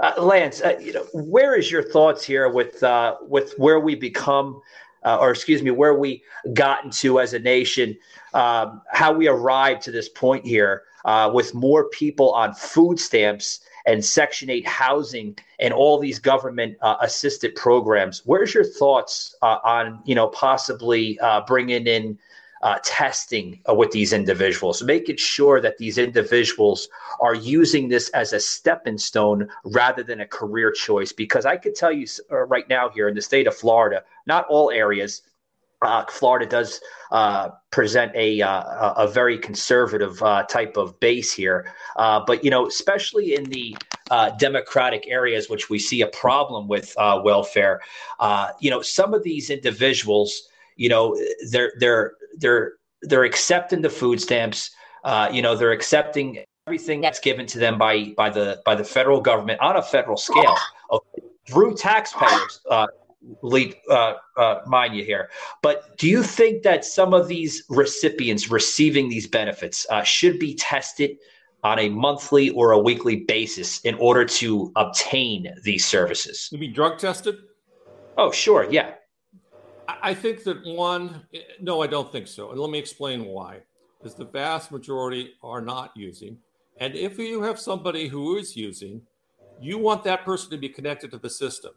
[0.00, 3.94] Uh, Lance, uh, you know, where is your thoughts here with uh, with where we
[3.94, 4.60] become,
[5.04, 7.96] uh, or excuse me, where we gotten to as a nation,
[8.34, 13.60] um, how we arrived to this point here uh, with more people on food stamps
[13.86, 18.22] and Section 8 housing and all these government uh, assisted programs.
[18.24, 22.18] Where's your thoughts on, you know, possibly bringing in
[22.62, 26.88] uh, testing uh, with these individuals, making sure that these individuals
[27.20, 31.12] are using this as a stepping stone rather than a career choice?
[31.12, 34.46] Because I could tell you uh, right now here in the state of Florida, not
[34.48, 35.22] all areas,
[35.82, 41.72] uh, Florida does uh, present a uh, a very conservative uh, type of base here,
[41.96, 43.76] but you know, especially in the
[44.38, 47.80] democratic areas, which we see a problem with welfare.
[48.60, 51.16] you know, some of these individuals, you know,
[51.50, 54.70] they're they're they're they're accepting the food stamps.
[55.32, 59.20] you know, they're accepting everything that's given to them by by the by the federal
[59.20, 60.56] government on a federal scale
[61.48, 62.60] through taxpayers
[63.42, 65.30] lead uh, uh, mind you here.
[65.62, 70.54] But do you think that some of these recipients receiving these benefits uh, should be
[70.54, 71.16] tested
[71.66, 76.48] on a monthly or a weekly basis in order to obtain these services.
[76.52, 77.36] You mean drug tested?
[78.16, 78.68] Oh, sure.
[78.70, 78.94] Yeah.
[79.88, 81.22] I think that one,
[81.60, 82.50] no, I don't think so.
[82.50, 83.60] And let me explain why.
[84.04, 86.38] Is the vast majority are not using.
[86.78, 89.02] And if you have somebody who is using,
[89.60, 91.72] you want that person to be connected to the system.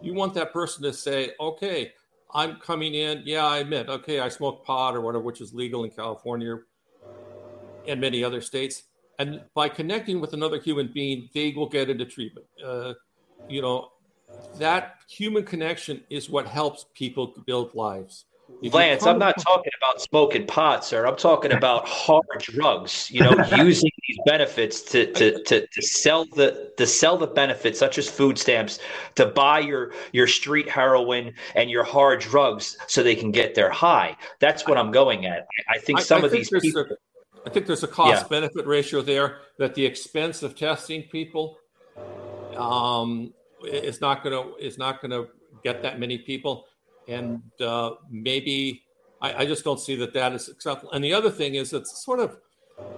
[0.00, 1.92] You want that person to say, okay,
[2.32, 3.22] I'm coming in.
[3.24, 6.56] Yeah, I admit, okay, I smoke pot or whatever, which is legal in California
[7.86, 8.84] and many other states.
[9.18, 12.46] And by connecting with another human being, they will get into treatment.
[12.64, 12.94] Uh,
[13.48, 13.89] you know,
[14.58, 18.26] that human connection is what helps people build lives.
[18.62, 21.06] If Lance, I'm not talking about smoking pot, sir.
[21.06, 23.10] I'm talking about hard drugs.
[23.10, 27.78] You know, using these benefits to, to to to sell the to sell the benefits,
[27.78, 28.78] such as food stamps,
[29.14, 33.70] to buy your your street heroin and your hard drugs, so they can get their
[33.70, 34.16] high.
[34.40, 35.46] That's what I'm going at.
[35.68, 36.82] I think some I, I of think these people.
[36.82, 38.28] A, I think there's a cost yeah.
[38.28, 41.56] benefit ratio there that the expense of testing people
[42.56, 43.32] um,
[43.64, 45.28] is not going to it's not going to
[45.62, 46.66] get that many people
[47.08, 48.82] and uh, maybe
[49.20, 50.92] I, I, just don't see that that is acceptable.
[50.92, 52.38] And the other thing is it's sort of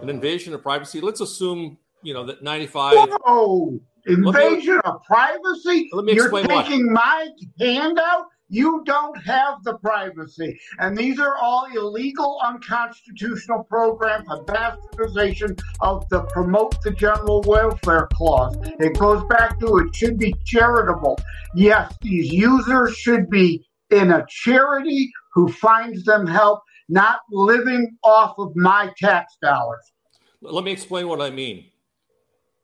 [0.02, 1.00] an invasion of privacy.
[1.00, 2.94] Let's assume you know that 95
[3.26, 7.30] oh invasion me, of privacy let me you're explain taking why.
[7.60, 10.60] my handout you don't have the privacy.
[10.78, 18.08] And these are all illegal unconstitutional programs of bastardization of the promote the general welfare
[18.12, 18.54] clause.
[18.78, 21.18] It goes back to it should be charitable.
[21.54, 28.34] Yes these users should be in a charity who finds them help, not living off
[28.38, 29.92] of my tax dollars.
[30.42, 31.66] Let me explain what I mean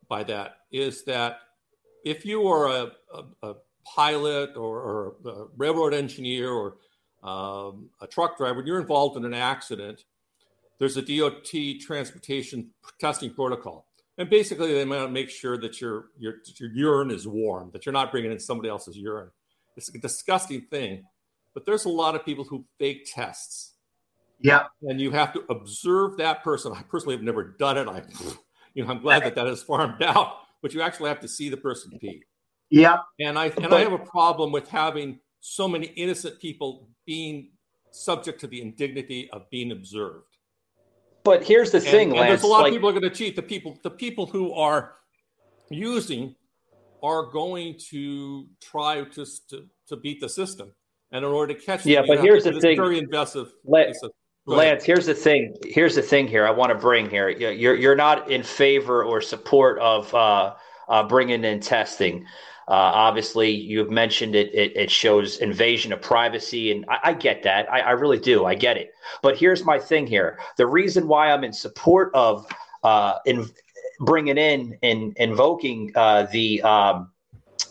[0.08, 1.40] by that is that
[2.04, 3.54] if you are a, a, a
[3.94, 6.76] pilot or, or, a railroad engineer or
[7.22, 10.04] um, a truck driver, you're involved in an accident,
[10.78, 12.70] there's a DOT transportation
[13.00, 13.86] testing protocol.
[14.16, 17.86] And basically, they want to make sure that your, your, your urine is warm, that
[17.86, 19.30] you're not bringing in somebody else's urine.
[19.76, 21.04] It's a disgusting thing
[21.58, 23.72] but there's a lot of people who fake tests.
[24.40, 24.66] Yeah.
[24.82, 26.72] And you have to observe that person.
[26.72, 27.88] I personally have never done it.
[27.88, 28.02] I,
[28.74, 31.48] you know, I'm glad that that is farmed out, but you actually have to see
[31.48, 32.22] the person pee.
[32.70, 32.98] Yeah.
[33.20, 37.50] And I and I have a problem with having so many innocent people being
[37.90, 40.24] subject to the indignity of being observed.
[41.24, 42.28] But here's the thing, and, Lance.
[42.28, 43.36] There's a lot like, of people are going to cheat.
[43.36, 44.94] The people, the people who are
[45.70, 46.34] using
[47.02, 50.72] are going to try to, to, to beat the system.
[51.10, 52.76] And in order to catch yeah, them, but here's the thing.
[52.76, 53.52] Very invasive.
[53.64, 53.98] Lance,
[54.46, 55.54] Lance, here's the thing.
[55.64, 56.46] Here's the thing here.
[56.46, 57.30] I want to bring here.
[57.30, 60.54] You're you're not in favor or support of uh,
[60.88, 62.26] uh, bringing in testing.
[62.68, 64.90] Uh, obviously, you've mentioned it, it, it.
[64.90, 67.70] shows invasion of privacy, and I, I get that.
[67.72, 68.44] I, I, really do.
[68.44, 68.92] I get it.
[69.22, 70.38] But here's my thing here.
[70.58, 72.46] The reason why I'm in support of
[72.84, 73.48] uh, in
[74.00, 77.10] bringing in and invoking uh, the um,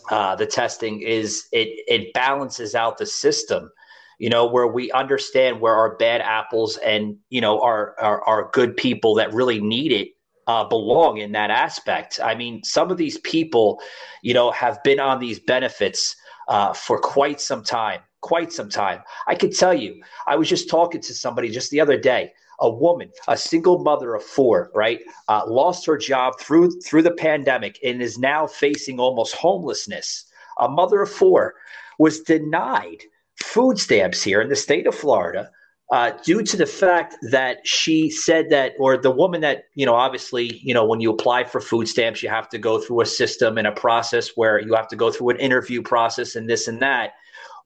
[0.09, 3.69] uh, the testing is it it balances out the system
[4.17, 8.49] you know where we understand where our bad apples and you know our our, our
[8.51, 10.09] good people that really need it
[10.47, 13.79] uh, belong in that aspect i mean some of these people
[14.21, 16.15] you know have been on these benefits
[16.47, 20.69] uh, for quite some time quite some time i could tell you i was just
[20.69, 24.99] talking to somebody just the other day a woman, a single mother of four, right,
[25.27, 30.25] uh, lost her job through through the pandemic and is now facing almost homelessness.
[30.59, 31.55] A mother of four
[31.99, 33.03] was denied
[33.43, 35.51] food stamps here in the state of Florida
[35.91, 39.95] uh, due to the fact that she said that, or the woman that, you know,
[39.95, 43.05] obviously, you know, when you apply for food stamps, you have to go through a
[43.05, 46.67] system and a process where you have to go through an interview process and this
[46.67, 47.13] and that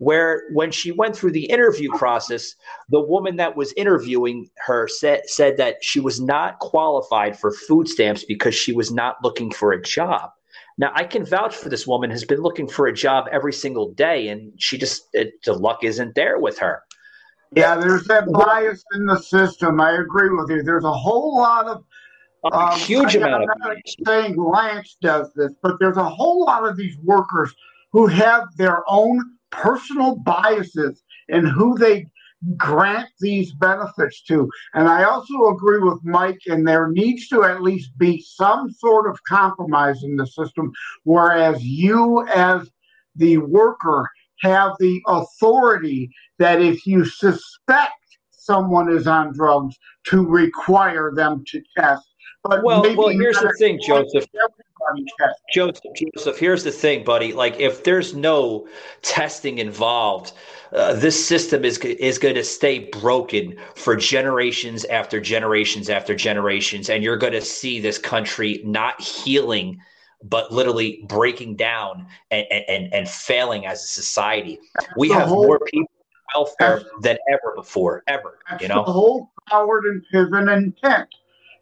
[0.01, 2.55] where when she went through the interview process,
[2.89, 7.87] the woman that was interviewing her said, said that she was not qualified for food
[7.87, 10.31] stamps because she was not looking for a job.
[10.79, 13.93] Now, I can vouch for this woman has been looking for a job every single
[13.93, 16.81] day, and she just it, the luck isn't there with her.
[17.53, 19.81] Yeah, there's that bias in the system.
[19.81, 20.63] I agree with you.
[20.63, 21.83] There's a whole lot of
[22.45, 26.09] a um, huge I, amount I'm of not saying Lance does this, but there's a
[26.09, 27.53] whole lot of these workers
[27.91, 32.07] who have their own personal biases in who they
[32.57, 34.49] grant these benefits to.
[34.73, 39.07] And I also agree with Mike, and there needs to at least be some sort
[39.09, 40.71] of compromise in the system,
[41.03, 42.71] whereas you, as
[43.15, 44.09] the worker,
[44.41, 47.93] have the authority that if you suspect
[48.31, 52.07] someone is on drugs, to require them to test.
[52.43, 54.25] But well, well, here's the thing, Joseph.
[55.53, 55.83] Joseph,
[56.15, 57.33] Joseph, here's the thing, buddy.
[57.33, 58.67] Like, if there's no
[59.03, 60.33] testing involved,
[60.73, 66.89] uh, this system is is going to stay broken for generations after generations after generations,
[66.89, 69.79] and you're going to see this country not healing,
[70.23, 74.59] but literally breaking down and and, and failing as a society.
[74.97, 75.91] We have whole, more people
[76.35, 78.39] welfare than ever before, ever.
[78.59, 81.07] you know, the whole Cloward and Piven intent.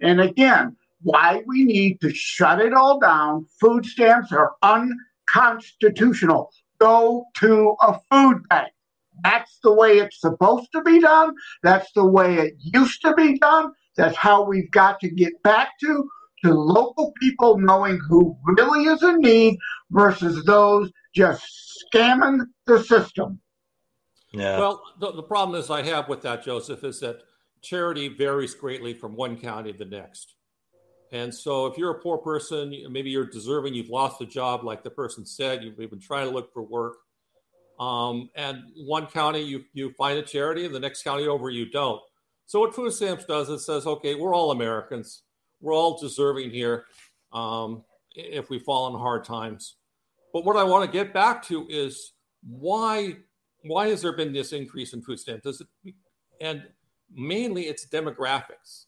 [0.02, 3.46] And again, why we need to shut it all down.
[3.60, 6.52] Food stamps are unconstitutional.
[6.80, 8.72] Go to a food bank.
[9.24, 11.34] That's the way it's supposed to be done.
[11.62, 13.74] That's the way it used to be done.
[13.98, 16.10] That's how we've got to get back to
[16.44, 19.58] to local people knowing who really is in need
[19.92, 21.44] versus those just
[21.94, 23.40] scamming the system.
[24.32, 24.60] Yeah.
[24.60, 27.22] Well, the, the problem is I have with that, Joseph, is that
[27.62, 30.36] charity varies greatly from one county to the next.
[31.12, 34.84] And so, if you're a poor person, maybe you're deserving, you've lost a job, like
[34.84, 36.98] the person said, you've been trying to look for work.
[37.80, 41.70] Um, and one county you, you find a charity, and the next county over you
[41.70, 42.02] don't.
[42.46, 45.24] So, what Food Stamps does, it says, okay, we're all Americans,
[45.62, 46.86] we're all deserving here
[47.34, 47.84] um,
[48.16, 49.76] if we fall in hard times.
[50.34, 52.14] But what I want to get back to is
[52.48, 53.18] why
[53.64, 55.44] why has there been this increase in food stamps?
[55.44, 55.94] Does it,
[56.40, 56.64] and
[57.14, 58.86] mainly it's demographics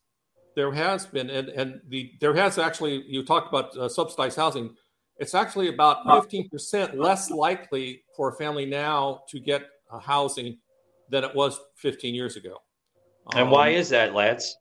[0.55, 4.75] there has been, and, and the there has actually, you talked about uh, subsidized housing.
[5.17, 10.57] It's actually about 15% less likely for a family now to get a housing
[11.09, 12.57] than it was 15 years ago.
[13.33, 14.55] And um, why is that, Lance?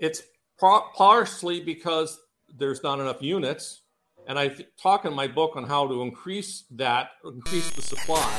[0.00, 0.22] It's
[0.58, 2.18] partially because
[2.56, 3.82] there's not enough units.
[4.28, 8.38] And I talk in my book on how to increase that, increase the supply.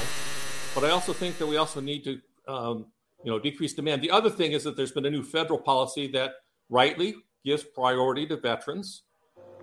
[0.75, 2.19] But I also think that we also need to,
[2.51, 2.87] um,
[3.23, 4.01] you know, decrease demand.
[4.01, 6.33] The other thing is that there's been a new federal policy that
[6.69, 7.15] rightly
[7.45, 9.03] gives priority to veterans,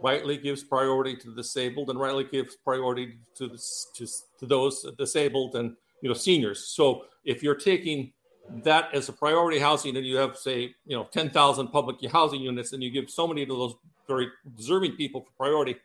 [0.02, 3.62] rightly gives priority to the disabled, and rightly gives priority to, the,
[3.96, 4.07] to,
[4.38, 6.68] to those disabled and you know seniors.
[6.68, 8.12] So if you're taking
[8.49, 12.72] that as a priority housing and you have say you know 10,000 public housing units
[12.72, 13.74] and you give so many to those
[14.07, 15.76] very deserving people for priority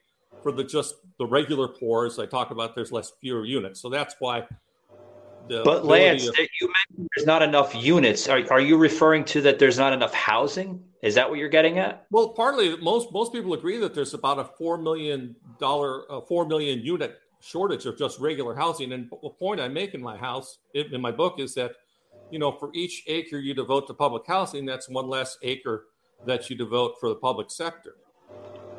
[0.43, 3.81] for the just the regular poor as I talk about there's less fewer units.
[3.81, 4.45] So that's why
[5.49, 8.27] but Lance, of- you mentioned there's not enough units.
[8.27, 10.83] Are, are you referring to that there's not enough housing?
[11.01, 12.05] Is that what you're getting at?
[12.11, 16.45] Well, partly most most people agree that there's about a four million dollar, uh, four
[16.45, 18.91] million unit shortage of just regular housing.
[18.91, 21.71] And the point I make in my house in my book is that
[22.31, 25.85] you know for each acre you devote to public housing, that's one less acre
[26.25, 27.95] that you devote for the public sector.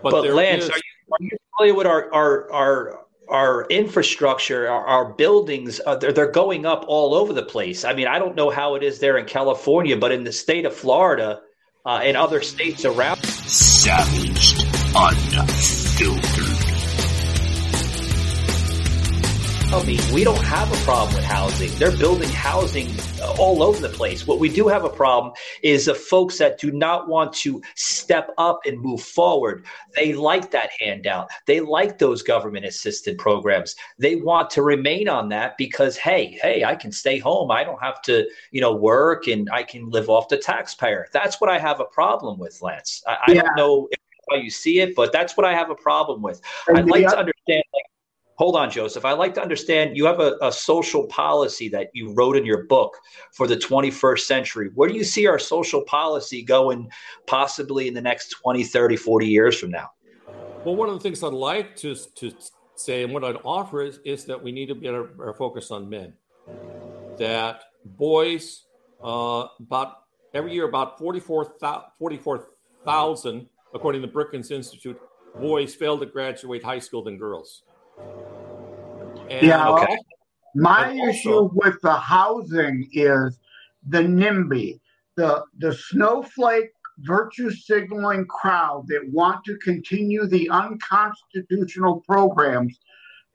[0.02, 4.68] But, but Lance, is- are you, are you familiar with our our our our infrastructure,
[4.68, 7.84] our, our buildings, uh, they're, they're going up all over the place.
[7.84, 10.66] I mean, I don't know how it is there in California, but in the state
[10.66, 11.40] of Florida
[11.86, 13.22] uh, and other states around.
[13.22, 14.64] Savaged,
[14.96, 16.29] unfiltered.
[19.72, 21.70] I mean, we don't have a problem with housing.
[21.78, 22.88] They're building housing
[23.22, 24.26] uh, all over the place.
[24.26, 28.32] What we do have a problem is the folks that do not want to step
[28.36, 29.64] up and move forward.
[29.94, 31.28] They like that handout.
[31.46, 33.76] They like those government assisted programs.
[33.96, 37.52] They want to remain on that because, hey, hey, I can stay home.
[37.52, 41.06] I don't have to, you know, work and I can live off the taxpayer.
[41.12, 43.04] That's what I have a problem with, Lance.
[43.06, 43.88] I, I don't know
[44.28, 46.40] how you see it, but that's what I have a problem with.
[46.68, 47.84] I'd like to understand, like,
[48.40, 49.04] hold on, Joseph.
[49.04, 52.64] I like to understand you have a, a, social policy that you wrote in your
[52.64, 52.96] book
[53.32, 54.70] for the 21st century.
[54.74, 56.88] Where do you see our social policy going
[57.26, 59.90] possibly in the next 20, 30, 40 years from now?
[60.64, 62.32] Well, one of the things I'd like to, to
[62.76, 65.70] say and what I'd offer is, is that we need to get our, our focus
[65.70, 66.14] on men.
[67.18, 68.64] That boys,
[69.04, 72.48] uh, about every year, about 44,000, 44,
[73.74, 74.98] according to the Brookings Institute,
[75.38, 77.64] boys fail to graduate high school than girls.
[79.28, 79.68] And yeah.
[79.68, 79.96] Okay.
[80.54, 83.38] My also, issue with the housing is
[83.88, 84.80] the NIMBY,
[85.16, 92.78] the the snowflake virtue signaling crowd that want to continue the unconstitutional programs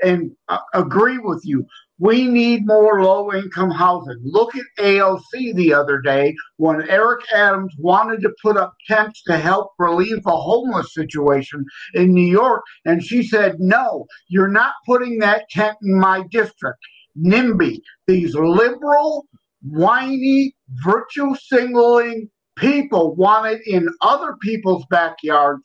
[0.03, 1.65] and uh, agree with you.
[1.97, 4.19] We need more low income housing.
[4.21, 9.37] Look at AOC the other day when Eric Adams wanted to put up tents to
[9.37, 12.63] help relieve the homeless situation in New York.
[12.83, 16.79] And she said, No, you're not putting that tent in my district.
[17.17, 19.25] NIMBY, these liberal,
[19.61, 25.61] whiny, virtue signaling people want it in other people's backyards,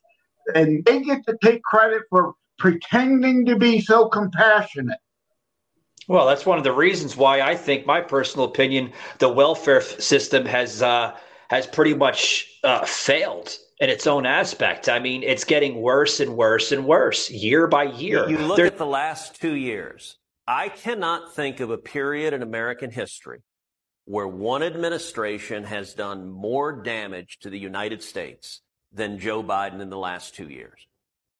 [0.55, 4.99] and they get to take credit for pretending to be so compassionate.
[6.11, 10.45] Well, that's one of the reasons why I think, my personal opinion, the welfare system
[10.45, 11.17] has uh,
[11.51, 14.89] has pretty much uh, failed in its own aspect.
[14.89, 18.29] I mean, it's getting worse and worse and worse year by year.
[18.29, 20.19] You look at the last two years.
[20.49, 23.39] I cannot think of a period in American history
[24.05, 29.91] where one administration has done more damage to the United States than Joe Biden in
[29.91, 30.89] the last two years.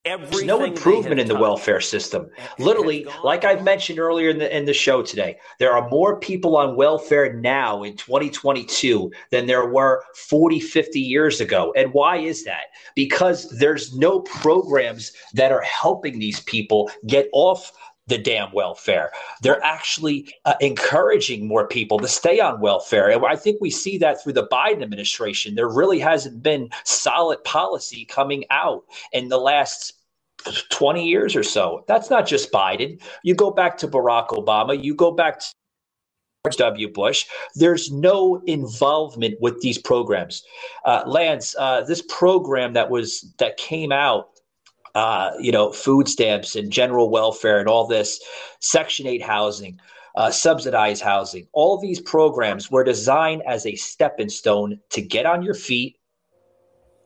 [0.07, 2.31] Everything There's no improvement in the welfare system.
[2.59, 6.57] Literally, like I've mentioned earlier in the in the show today, there are more people
[6.57, 11.75] on welfare now in 2022 than there were 40, 50 years ago.
[11.77, 12.69] And why is that?
[12.97, 17.71] Because there's no programs that are helping these people get off
[18.11, 19.13] the damn welfare.
[19.41, 23.09] They're actually uh, encouraging more people to stay on welfare.
[23.09, 25.55] And I think we see that through the Biden administration.
[25.55, 29.95] There really hasn't been solid policy coming out in the last
[30.71, 31.85] 20 years or so.
[31.87, 33.01] That's not just Biden.
[33.23, 35.47] You go back to Barack Obama, you go back to
[36.45, 36.89] George W.
[36.89, 37.27] Bush.
[37.55, 40.43] There's no involvement with these programs.
[40.85, 44.30] Uh, Lance, uh, this program that was that came out
[44.95, 48.21] uh, you know, food stamps and general welfare and all this
[48.61, 49.81] Section 8 housing,
[50.17, 51.47] uh, subsidized housing.
[51.53, 55.97] All these programs were designed as a stepping stone to get on your feet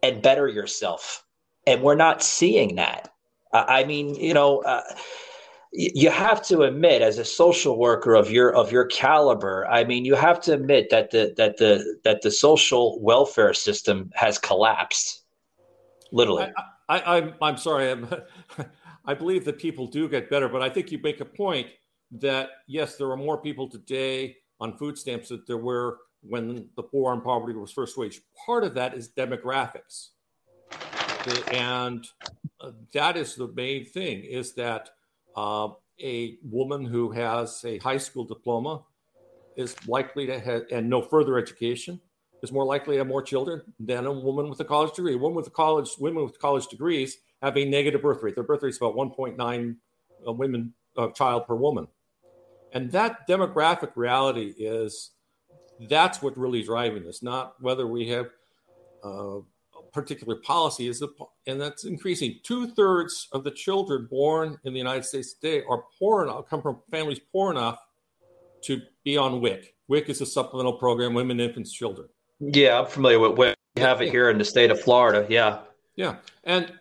[0.03, 1.25] and better yourself.
[1.67, 3.11] And we're not seeing that.
[3.53, 4.83] I mean, you know, uh,
[5.77, 10.05] you have to admit as a social worker of your of your caliber i mean
[10.05, 15.25] you have to admit that the that the that the social welfare system has collapsed
[16.13, 17.91] literally I, I, I'm I'm sorry.
[17.91, 18.09] I'm,
[19.07, 21.69] I believe that people do get better, but I think you make a point
[22.13, 26.83] that yes, there are more people today on food stamps than there were when the
[26.83, 28.23] poor and poverty was first waged.
[28.47, 30.11] Part of that is demographics,
[31.53, 32.07] and
[32.93, 34.25] that is the main thing.
[34.25, 34.91] Is that
[35.37, 35.69] uh,
[36.03, 38.83] a woman who has a high school diploma
[39.57, 42.01] is likely to have and no further education
[42.45, 45.15] is more likely to have more children than a woman with a college degree.
[45.15, 48.37] A woman with college, women with college degrees have a negative birth rate.
[48.37, 49.77] Their birth rate is about 1.9
[50.27, 51.89] uh, women uh, child per woman,
[52.73, 55.11] and that demographic reality is
[55.89, 57.23] that's what really is driving this.
[57.23, 58.27] Not whether we have
[59.05, 61.09] uh, a particular policy is, the,
[61.47, 62.39] and that's increasing.
[62.45, 66.63] Two thirds of the children born in the United States today are poor enough, come
[66.63, 67.79] from families poor enough
[68.63, 69.75] to be on WIC.
[69.89, 72.09] WIC is a supplemental program, women, infants, children.
[72.41, 73.39] Yeah, I'm familiar with.
[73.39, 75.27] We have it here in the state of Florida.
[75.29, 75.61] Yeah.
[75.97, 76.73] Yeah, and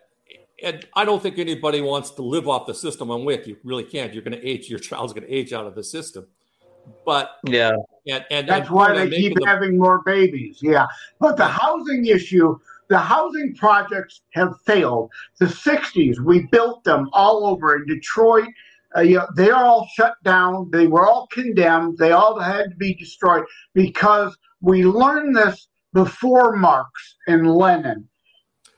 [0.62, 3.46] and I don't think anybody wants to live off the system I'm with.
[3.46, 4.12] You really can't.
[4.12, 4.68] You're going to age.
[4.68, 6.26] Your child's going to age out of the system.
[7.04, 7.72] But yeah,
[8.06, 10.58] and, and that's and why they keep the, having more babies.
[10.60, 10.86] Yeah,
[11.18, 15.10] but the housing issue, the housing projects have failed.
[15.38, 18.48] The '60s, we built them all over in Detroit.
[18.96, 20.70] Uh, you know, they are all shut down.
[20.70, 21.98] They were all condemned.
[21.98, 26.90] They all had to be destroyed because we learned this before Marx
[27.26, 28.08] and Lenin.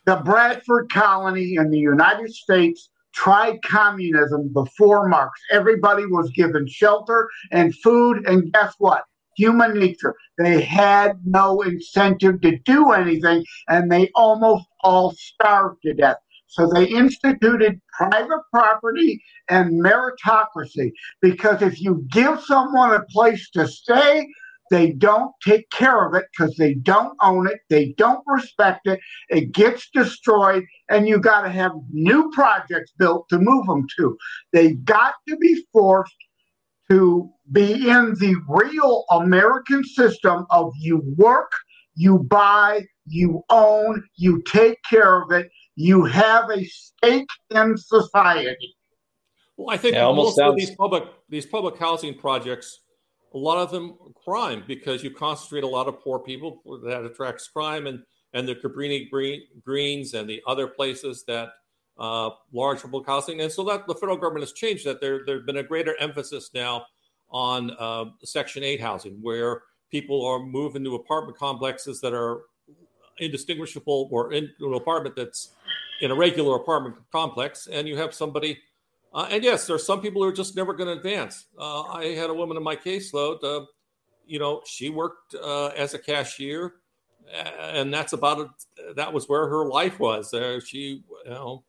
[0.04, 5.40] The Bradford colony in the United States tried communism before Marx.
[5.50, 9.04] Everybody was given shelter and food, and guess what?
[9.36, 10.14] Human nature.
[10.38, 16.16] They had no incentive to do anything, and they almost all starved to death.
[16.48, 23.68] So they instituted private property and meritocracy because if you give someone a place to
[23.68, 24.26] stay,
[24.70, 27.60] they don't take care of it because they don't own it.
[27.68, 29.00] They don't respect it.
[29.28, 34.16] It gets destroyed, and you got to have new projects built to move them to.
[34.52, 36.14] They've got to be forced
[36.90, 41.50] to be in the real American system of you work,
[41.94, 48.76] you buy, you own, you take care of it, you have a stake in society.
[49.56, 50.50] Well, I think yeah, most sounds...
[50.50, 52.80] of these public these public housing projects
[53.36, 57.46] a lot of them crime because you concentrate a lot of poor people that attracts
[57.46, 61.50] crime and and the Cabrini Green, Greens and the other places that
[61.98, 63.40] uh, large public housing.
[63.40, 65.00] And so that the federal government has changed that.
[65.00, 66.86] There there's been a greater emphasis now
[67.30, 72.42] on uh, Section 8 housing where people are moving to apartment complexes that are
[73.18, 75.50] indistinguishable or into an apartment that's
[76.00, 78.58] in a regular apartment complex and you have somebody
[79.16, 81.46] uh, and yes, there's some people who are just never going to advance.
[81.58, 83.42] Uh, I had a woman in my caseload.
[83.42, 83.64] Uh,
[84.26, 86.74] you know, she worked uh, as a cashier,
[87.32, 88.94] and that's about it.
[88.96, 90.34] That was where her life was.
[90.34, 91.64] Uh, she, you know,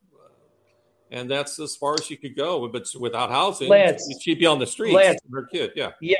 [1.12, 2.68] and that's as far as she could go.
[2.68, 4.95] But without housing, Lance, she'd be on the streets.
[4.95, 6.18] Lance, her kid, yeah, yeah.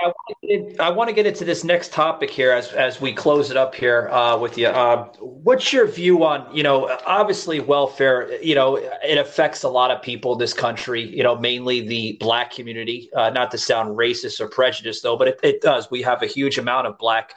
[0.80, 3.76] I want to get into this next topic here as as we close it up
[3.76, 4.68] here uh, with you.
[4.68, 8.42] Uh, what's your view on you know obviously welfare?
[8.42, 11.02] You know, it affects a lot of people in this country.
[11.02, 13.10] You know, mainly the black community.
[13.16, 15.92] Uh, not to sound racist or prejudiced though, but it, it does.
[15.92, 17.36] We have a huge amount of black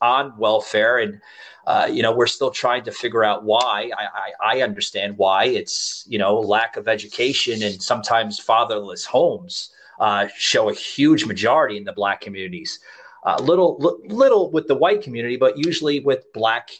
[0.00, 1.20] on welfare and
[1.66, 3.90] Uh, you know, we're still trying to figure out why.
[3.96, 5.44] I, I, I, understand why.
[5.44, 11.76] It's, you know, lack of education and sometimes fatherless homes uh, show a huge majority
[11.76, 12.80] in the black communities.
[13.24, 16.70] Uh, little, little with the white community, but usually with black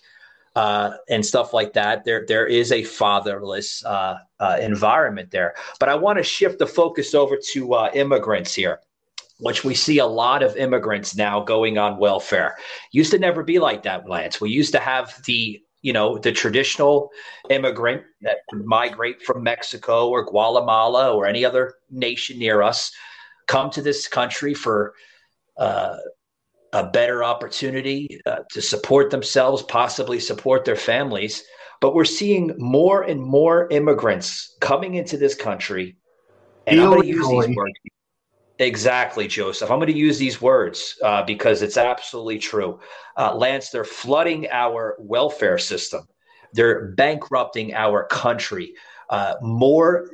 [0.55, 2.05] uh, and stuff like that.
[2.05, 5.55] There, there is a fatherless uh, uh, environment there.
[5.79, 8.81] But I want to shift the focus over to uh, immigrants here,
[9.43, 12.57] which we see a lot of immigrants now going on welfare.
[12.93, 14.41] Used to never be like that, Lance.
[14.41, 17.11] We used to have the you know the traditional
[17.51, 22.93] immigrant that would migrate from Mexico or Guatemala or any other nation near us
[23.49, 24.95] come to this country for
[25.57, 25.97] uh,
[26.73, 31.43] a better opportunity uh, to support themselves, possibly support their families.
[31.81, 35.97] But we're seeing more and more immigrants coming into this country.
[36.69, 37.75] And I'm going to use these words.
[38.63, 39.71] Exactly, Joseph.
[39.71, 42.79] I'm going to use these words uh, because it's absolutely true.
[43.17, 46.07] Uh, Lance, they're flooding our welfare system,
[46.53, 48.75] they're bankrupting our country.
[49.11, 50.09] Uh, more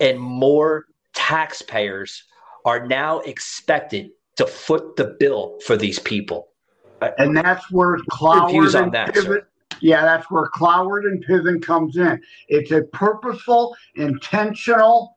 [0.00, 0.84] and more
[1.14, 2.24] taxpayers
[2.64, 6.48] are now expected to foot the bill for these people.
[7.00, 9.42] And that's where Cloward and that, Piven,
[9.80, 12.20] yeah, that's where Cloward and Piven comes in.
[12.48, 15.16] It's a purposeful, intentional,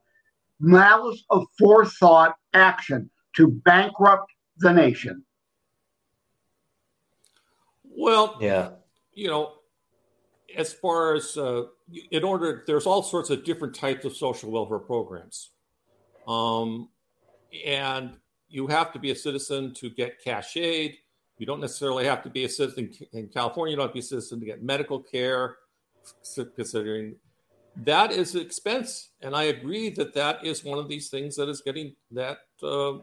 [0.60, 5.24] malice of forethought action to bankrupt the nation.
[7.84, 8.72] Well, yeah,
[9.14, 9.54] you know,
[10.56, 11.64] as far as uh,
[12.12, 15.52] in order, there's all sorts of different types of social welfare programs,
[16.28, 16.90] um,
[17.66, 18.18] and
[18.50, 20.98] you have to be a citizen to get cash aid.
[21.38, 23.72] You don't necessarily have to be a citizen in California.
[23.72, 25.58] You don't have to be a citizen to get medical care,
[26.56, 27.16] considering
[27.78, 29.10] that is expense.
[29.22, 33.00] And I agree that that is one of these things that is getting that uh,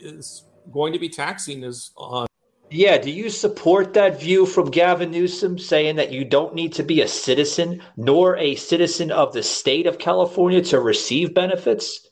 [0.00, 2.26] is going to be taxing is on.
[2.70, 6.82] Yeah, do you support that view from Gavin Newsom saying that you don't need to
[6.82, 12.10] be a citizen nor a citizen of the state of California to receive benefits?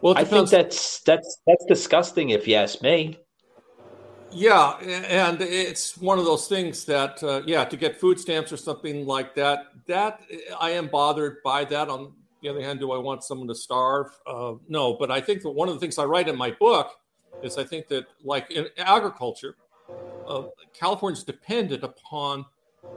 [0.00, 3.18] Well, I think that's that's that's disgusting, if you ask me.
[4.32, 8.56] Yeah, and it's one of those things that, uh, yeah, to get food stamps or
[8.56, 10.20] something like that, that
[10.60, 11.88] I am bothered by that.
[11.88, 14.06] On the other hand, do I want someone to starve?
[14.26, 16.92] Uh, no, but I think that one of the things I write in my book
[17.42, 19.56] is I think that, like in agriculture,
[20.26, 20.44] uh,
[20.78, 22.44] California's dependent upon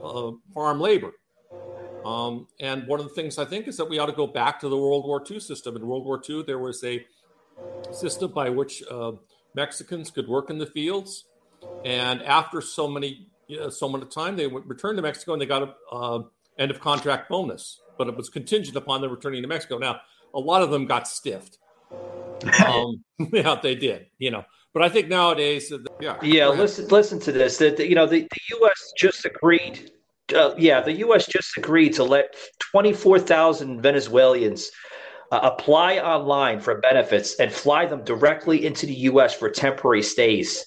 [0.04, 1.14] uh, farm labor.
[2.06, 4.60] Um, and one of the things I think is that we ought to go back
[4.60, 5.76] to the World War II system.
[5.78, 7.04] In World War II, there was a
[7.92, 9.14] system by which uh,
[9.56, 11.26] Mexicans could work in the fields,
[11.86, 15.42] and after so many you know, so much time, they would return to Mexico and
[15.42, 16.24] they got a uh,
[16.58, 19.78] end of contract bonus, but it was contingent upon them returning to Mexico.
[19.78, 20.02] Now,
[20.34, 21.58] a lot of them got stiffed.
[22.68, 24.08] Um, yeah, they did.
[24.18, 24.44] You know,
[24.74, 26.18] but I think nowadays, uh, yeah.
[26.22, 27.56] Yeah, listen, listen to this.
[27.58, 28.92] That you know, the, the U.S.
[28.98, 29.94] just agreed
[30.34, 31.28] uh, yeah, the U.S.
[31.28, 32.36] just agreed to let
[32.72, 34.72] 24,000 Venezuelans
[35.34, 39.34] uh, apply online for benefits and fly them directly into the U.S.
[39.34, 40.64] for temporary stays.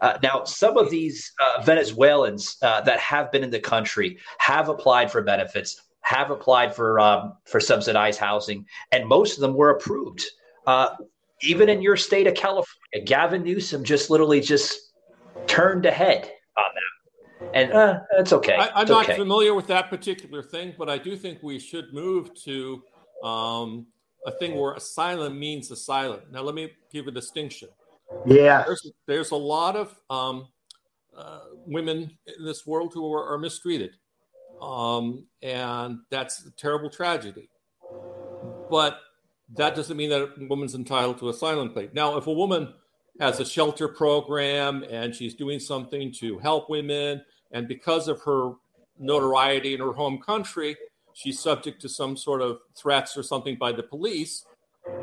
[0.00, 4.68] Uh, now, some of these uh, Venezuelans uh, that have been in the country have
[4.68, 9.70] applied for benefits, have applied for um, for subsidized housing, and most of them were
[9.70, 10.24] approved.
[10.64, 10.90] Uh,
[11.42, 14.92] even in your state of California, Gavin Newsom just literally just
[15.48, 18.54] turned ahead on that and uh, it's okay.
[18.54, 19.16] I, am not okay.
[19.16, 22.82] familiar with that particular thing, but I do think we should move to
[23.24, 23.86] um,
[24.26, 26.20] a thing where asylum means asylum.
[26.30, 27.68] Now, let me give a distinction.
[28.26, 30.48] Yeah, there's, there's a lot of um,
[31.16, 33.92] uh, women in this world who are, are mistreated,
[34.60, 37.48] um, and that's a terrible tragedy.
[38.70, 38.98] But
[39.56, 41.90] that doesn't mean that a woman's entitled to asylum claim.
[41.92, 42.74] Now, if a woman
[43.20, 47.22] has a shelter program and she's doing something to help women
[47.52, 48.52] and because of her
[48.98, 50.76] notoriety in her home country,
[51.14, 54.44] she's subject to some sort of threats or something by the police,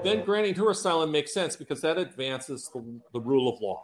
[0.04, 2.84] then granting her asylum makes sense because that advances the,
[3.14, 3.84] the rule of law.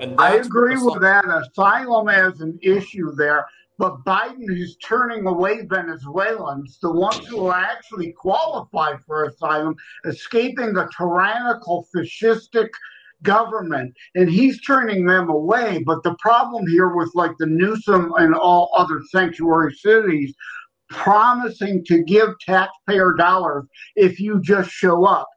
[0.00, 1.24] And I agree with that.
[1.26, 3.46] Asylum as an issue there,
[3.78, 10.76] but Biden is turning away Venezuelans, the ones who are actually qualified for asylum, escaping
[10.76, 12.68] a tyrannical, fascistic
[13.22, 15.82] government, and he's turning them away.
[15.84, 20.34] But the problem here with like the Newsom and all other sanctuary cities
[20.88, 23.64] promising to give taxpayer dollars
[23.96, 25.28] if you just show up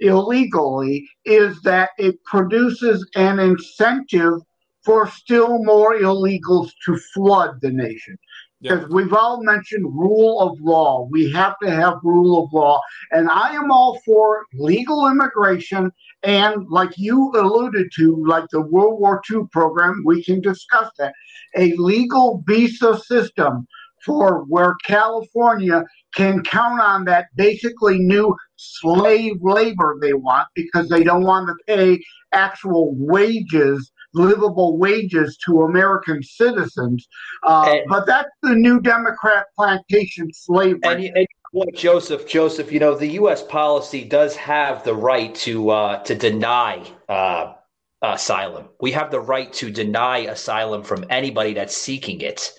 [0.00, 4.40] illegally is that it produces an incentive
[4.84, 8.16] for still more illegals to flood the nation.
[8.60, 8.90] because yep.
[8.90, 11.06] we've all mentioned rule of law.
[11.10, 12.80] We have to have rule of law.
[13.12, 15.92] And I am all for legal immigration.
[16.22, 21.12] And like you alluded to, like the World War II program, we can discuss that.
[21.56, 23.66] A legal visa system
[24.04, 25.84] for where California
[26.14, 31.54] can count on that basically new slave labor they want because they don't want to
[31.66, 32.00] pay
[32.32, 37.08] actual wages livable wages to American citizens.
[37.46, 40.80] Uh, and, but that's the new Democrat plantation slavery.
[40.82, 43.42] And, and what, Joseph, Joseph, you know, the U.S.
[43.42, 47.54] policy does have the right to uh, to deny uh,
[48.02, 48.68] asylum.
[48.80, 52.52] We have the right to deny asylum from anybody that's seeking it.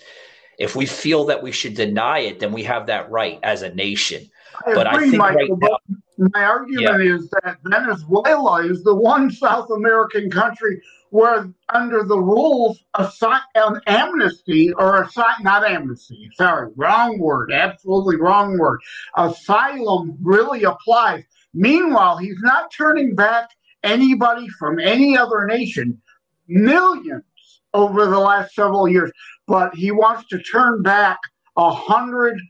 [0.60, 3.74] If we feel that we should deny it, then we have that right as a
[3.74, 4.30] nation.
[4.66, 7.14] I but agree, I think Michael, right now, my argument yeah.
[7.16, 13.80] is that Venezuela is the one South American country where under the rules assi- um,
[13.86, 18.80] amnesty or assi- not amnesty, sorry, wrong word, absolutely wrong word.
[19.16, 21.24] Asylum really applies.
[21.54, 23.48] Meanwhile, he's not turning back
[23.82, 26.00] anybody from any other nation,
[26.46, 27.24] millions
[27.72, 29.10] over the last several years,
[29.50, 31.18] but he wants to turn back
[31.56, 32.40] a hundred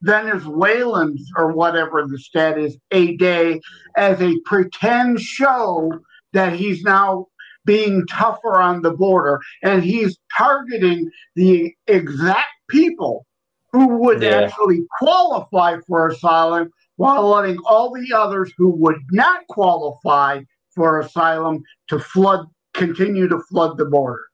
[0.00, 3.60] Venezuelans or whatever the stat is a day
[3.98, 5.92] as a pretend show
[6.32, 7.26] that he's now
[7.66, 13.26] being tougher on the border, and he's targeting the exact people
[13.72, 14.40] who would yeah.
[14.40, 20.40] actually qualify for asylum while letting all the others who would not qualify
[20.74, 24.27] for asylum to flood continue to flood the border.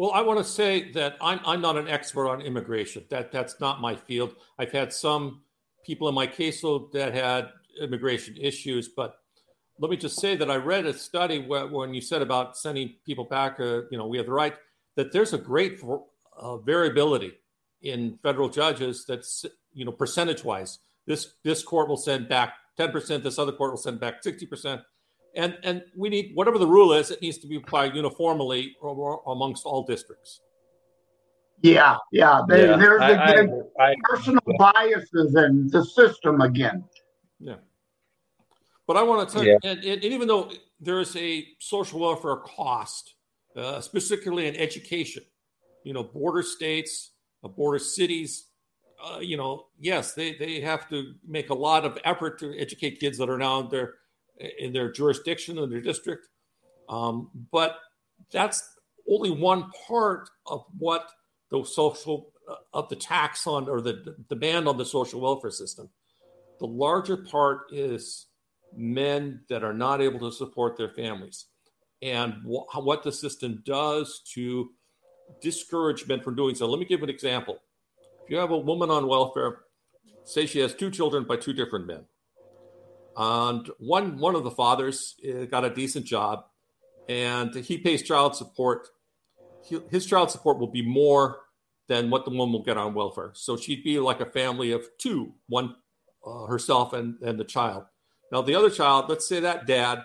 [0.00, 3.04] Well, I want to say that I'm, I'm not an expert on immigration.
[3.10, 4.34] That that's not my field.
[4.58, 5.42] I've had some
[5.84, 9.18] people in my caseload that had immigration issues, but
[9.78, 12.94] let me just say that I read a study where, when you said about sending
[13.04, 14.54] people back, uh, you know, we have the right,
[14.96, 15.78] that there's a great
[16.38, 17.34] uh, variability
[17.82, 19.44] in federal judges that's,
[19.74, 20.78] you know, percentage wise.
[21.06, 24.82] This, this court will send back 10%, this other court will send back 60%.
[25.36, 28.76] And, and we need, whatever the rule is, it needs to be applied uniformly
[29.26, 30.40] amongst all districts.
[31.62, 32.40] Yeah, yeah.
[32.48, 36.84] There, yeah there's I, again I, I, personal biases in the system again.
[37.38, 37.56] Yeah.
[38.86, 39.56] But I want to tell yeah.
[39.62, 40.50] you, and, and, even though
[40.80, 43.14] there is a social welfare cost,
[43.56, 45.22] uh, specifically in education,
[45.84, 47.12] you know, border states,
[47.44, 48.46] uh, border cities,
[49.02, 53.00] uh, you know, yes, they, they have to make a lot of effort to educate
[53.00, 53.94] kids that are now in their
[54.58, 56.28] in their jurisdiction in their district.
[56.88, 57.76] Um, but
[58.32, 58.62] that's
[59.08, 61.10] only one part of what
[61.50, 65.88] the social uh, of the tax on or the, demand on the social welfare system.
[66.58, 68.26] The larger part is
[68.76, 71.46] men that are not able to support their families
[72.02, 74.70] and wh- what the system does to
[75.40, 76.66] discourage men from doing so.
[76.66, 77.58] Let me give an example.
[78.24, 79.60] If you have a woman on welfare,
[80.24, 82.04] say she has two children by two different men,
[83.20, 86.46] and one one of the fathers uh, got a decent job,
[87.06, 88.88] and he pays child support.
[89.62, 91.40] He, his child support will be more
[91.86, 93.32] than what the woman will get on welfare.
[93.34, 95.74] So she'd be like a family of two, one
[96.26, 97.84] uh, herself and, and the child.
[98.32, 99.98] Now, the other child, let's say that dad.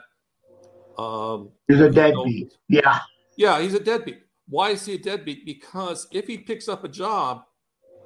[0.98, 2.54] Um, he's a deadbeat.
[2.68, 3.00] You know, yeah.
[3.38, 4.24] Yeah, he's a deadbeat.
[4.50, 5.46] Why is he a deadbeat?
[5.46, 7.44] Because if he picks up a job,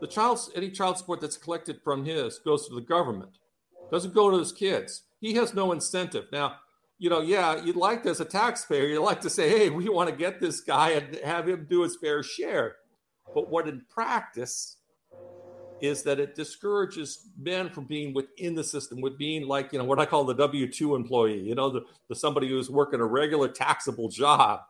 [0.02, 3.39] the child's any child support that's collected from his goes to the government,
[3.92, 5.04] doesn't go to his kids.
[5.20, 6.26] He has no incentive.
[6.32, 6.56] Now,
[6.98, 9.88] you know, yeah, you'd like to, as a taxpayer, you'd like to say, hey, we
[9.90, 12.76] want to get this guy and have him do his fair share.
[13.34, 14.78] But what in practice
[15.82, 19.86] is that it discourages men from being within the system, with being like, you know,
[19.86, 23.06] what I call the W 2 employee, you know, the, the somebody who's working a
[23.06, 24.62] regular taxable job.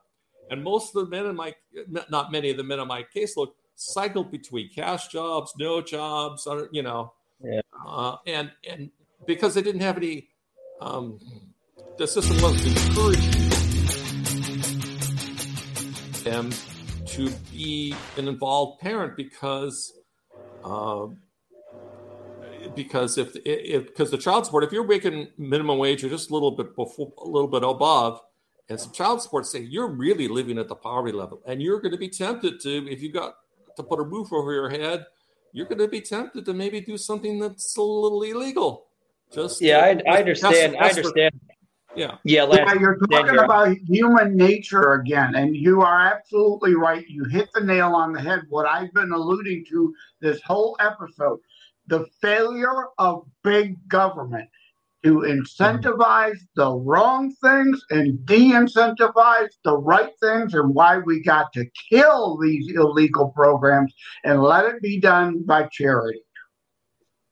[0.52, 1.54] And most of the men in my,
[1.88, 6.84] not many of the men in my caseload, cycled between cash jobs, no jobs, you
[6.84, 7.14] know,
[7.44, 7.62] yeah.
[7.88, 8.92] uh, and and
[9.30, 10.28] because they didn't have any,
[10.82, 11.20] um,
[12.00, 13.50] the system wasn't encouraging
[16.24, 16.50] them
[17.06, 19.94] to be an involved parent because
[20.64, 21.20] um,
[22.76, 26.34] because if if because the child support, if you're making minimum wage or just a
[26.34, 28.20] little bit before, a little bit above,
[28.68, 31.92] and some child support say you're really living at the poverty level, and you're going
[31.92, 33.36] to be tempted to if you got
[33.78, 35.06] to put a roof over your head,
[35.54, 38.89] you're going to be tempted to maybe do something that's a little illegal.
[39.32, 40.76] Just yeah, I, I understand.
[40.78, 41.40] I understand.
[41.96, 42.18] Yeah.
[42.24, 42.48] Yeah.
[42.52, 47.06] yeah you're talking about human nature again, and you are absolutely right.
[47.08, 48.42] You hit the nail on the head.
[48.50, 51.40] What I've been alluding to this whole episode
[51.90, 54.48] the failure of big government.
[55.02, 61.66] to incentivize the wrong things and de-incentivize the right things and why we got to
[61.90, 63.94] kill these illegal programs
[64.26, 66.20] and let it be done by charity.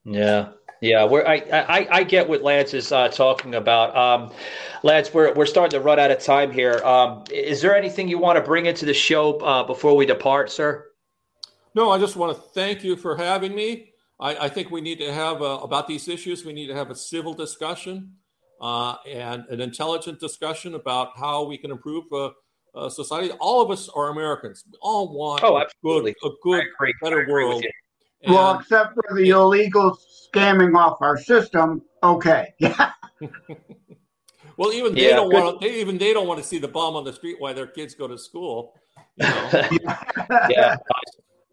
[0.05, 0.51] Yeah.
[0.81, 3.95] Yeah, we're, I, I I get what Lance is uh, talking about.
[3.95, 4.31] Um,
[4.83, 6.79] Lance, we're we're starting to run out of time here.
[6.85, 10.51] Um, is there anything you want to bring into the show uh, before we depart,
[10.51, 10.85] sir?
[11.73, 13.93] No, I just want to thank you for having me.
[14.19, 16.45] I, I think we need to have a, about these issues.
[16.45, 18.13] We need to have a civil discussion
[18.61, 22.31] uh, and an intelligent discussion about how we can improve uh,
[22.73, 23.31] uh, society.
[23.39, 24.63] All of us are Americans.
[24.71, 26.63] We all want oh, a good, a good,
[27.01, 27.63] better world.
[28.23, 29.99] And, well, except for the illegal
[30.37, 31.81] scamming off our system.
[32.03, 32.53] Okay.
[34.57, 35.61] well, even they yeah, don't want.
[35.61, 37.95] They even they don't want to see the bomb on the street while their kids
[37.95, 38.73] go to school.
[39.17, 39.65] You know?
[40.49, 40.77] yeah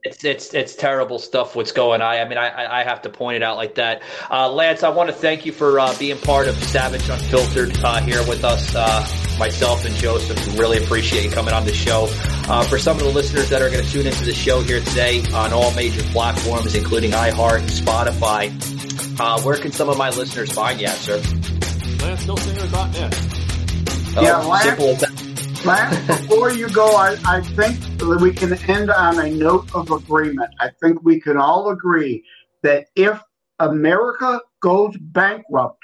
[0.05, 1.57] it's it's it's terrible stuff.
[1.57, 2.15] What's going on?
[2.15, 4.03] I mean, I I have to point it out like that.
[4.31, 8.01] Uh, Lance, I want to thank you for uh, being part of Savage Unfiltered uh,
[8.03, 8.75] here with us.
[8.75, 9.07] Uh,
[9.39, 12.09] myself and Joseph really appreciate you coming on the show.
[12.47, 14.81] Uh, for some of the listeners that are going to tune into the show here
[14.81, 18.53] today on all major platforms, including iHeart and Spotify,
[19.19, 21.19] uh, where can some of my listeners find you at, sir?
[21.19, 23.15] LanceHillsinger.net.
[24.17, 25.65] Oh, yeah, Lance, simple as that.
[25.65, 29.91] Lance, before you go, I, I think that we can end on a note of
[29.91, 30.51] agreement.
[30.61, 32.25] I think we can all agree
[32.63, 33.21] that if
[33.59, 35.83] America goes bankrupt,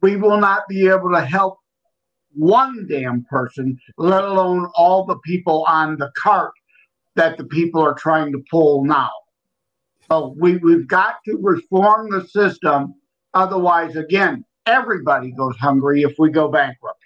[0.00, 1.58] we will not be able to help
[2.34, 6.52] one damn person, let alone all the people on the cart
[7.14, 9.10] that the people are trying to pull now.
[10.12, 12.96] So we, we've got to reform the system.
[13.32, 17.00] Otherwise, again, everybody goes hungry if we go bankrupt.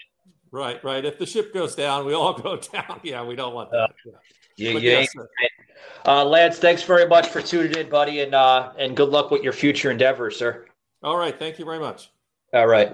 [0.50, 1.04] Right, right.
[1.04, 2.98] If the ship goes down, we all go down.
[3.04, 3.90] Yeah, we don't want that.
[4.07, 4.11] Uh,
[4.57, 4.78] yeah, yeah.
[4.78, 5.14] Yes,
[6.04, 9.42] uh, Lance, thanks very much for tuning in, buddy, and uh, and good luck with
[9.42, 10.66] your future endeavors, sir.
[11.04, 12.11] All right, thank you very much.
[12.54, 12.90] All right.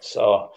[0.00, 0.50] So,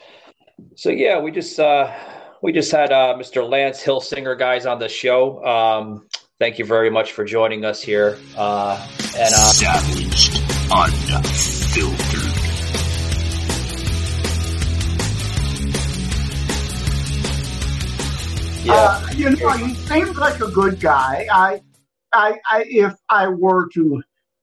[0.75, 1.93] so yeah, we just uh,
[2.41, 3.47] we just had uh, Mr.
[3.47, 5.45] Lance Hillsinger guys on the show.
[5.45, 6.07] Um,
[6.39, 8.17] thank you very much for joining us here.
[8.37, 8.87] Uh,
[9.17, 10.37] and uh, savaged,
[10.71, 12.25] unfiltered.
[18.63, 18.73] Yeah.
[18.73, 21.27] Uh, you know, he seems like a good guy.
[21.31, 21.61] I,
[22.13, 24.01] I, I, if I were to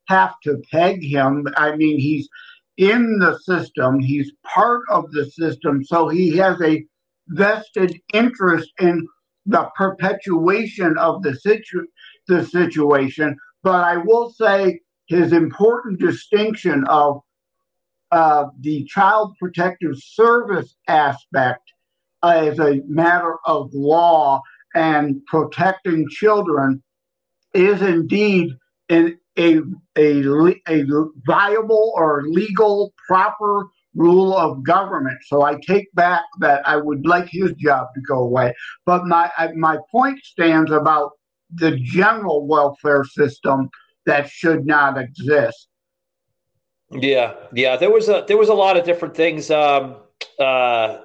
[0.08, 2.28] have to peg him, I mean, he's
[2.76, 4.00] in the system.
[4.00, 6.84] He's part of the system, so he has a
[7.28, 9.06] vested interest in
[9.46, 11.86] the perpetuation of the situ-
[12.28, 13.36] the situation.
[13.62, 17.20] But I will say his important distinction of
[18.10, 21.72] uh, the Child Protective Service aspect
[22.22, 24.40] as a matter of law
[24.74, 26.82] and protecting children
[27.54, 28.50] is indeed
[28.88, 29.60] an, a,
[29.96, 30.22] a,
[30.68, 30.84] a
[31.26, 33.66] viable or legal, proper
[33.96, 35.18] rule of government.
[35.24, 38.54] So I take back that I would like his job to go away.
[38.84, 41.12] But my my point stands about
[41.54, 43.70] the general welfare system
[44.04, 45.68] that should not exist.
[46.90, 47.76] Yeah, yeah.
[47.76, 49.50] There was a there was a lot of different things.
[49.50, 49.96] Um,
[50.38, 51.00] uh,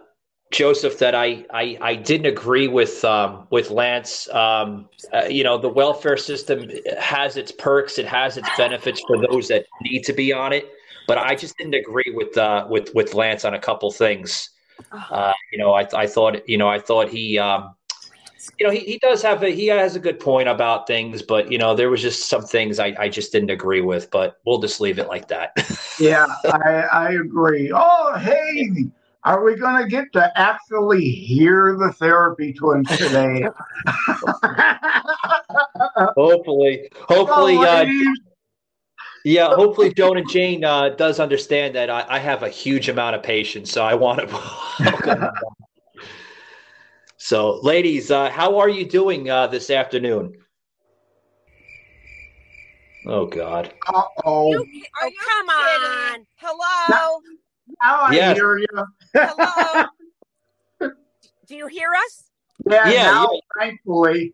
[0.51, 4.29] Joseph, that I I, I didn't agree with um, with Lance.
[4.29, 6.69] Um, uh, you know, the welfare system
[6.99, 10.69] has its perks, it has its benefits for those that need to be on it,
[11.07, 14.49] but I just didn't agree with uh, with with Lance on a couple things.
[14.91, 17.37] Uh, you know, I I thought you know I thought he.
[17.37, 17.75] Um,
[18.59, 21.51] you know, he, he does have a he has a good point about things, but
[21.51, 24.59] you know, there was just some things I, I just didn't agree with, but we'll
[24.59, 25.51] just leave it like that.
[25.99, 27.71] yeah, I, I agree.
[27.73, 28.69] Oh, hey,
[29.23, 33.47] are we going to get to actually hear the therapy twins today?
[36.15, 37.85] hopefully, hopefully, uh,
[39.25, 43.15] yeah, hopefully, Joan and Jane uh, does understand that I, I, have a huge amount
[43.15, 45.33] of patience, so I want to.
[47.17, 50.33] so, ladies, uh, how are you doing uh, this afternoon?
[53.07, 53.73] Oh God!
[53.87, 54.53] Uh oh!
[54.53, 56.25] Oh, come on!
[56.35, 57.21] Hello.
[57.81, 58.37] Now I yes.
[58.37, 58.85] hear you.
[59.13, 59.87] Hello.
[61.47, 62.23] Do you hear us?
[62.69, 63.39] Yeah, yeah now, yeah.
[63.59, 64.33] thankfully.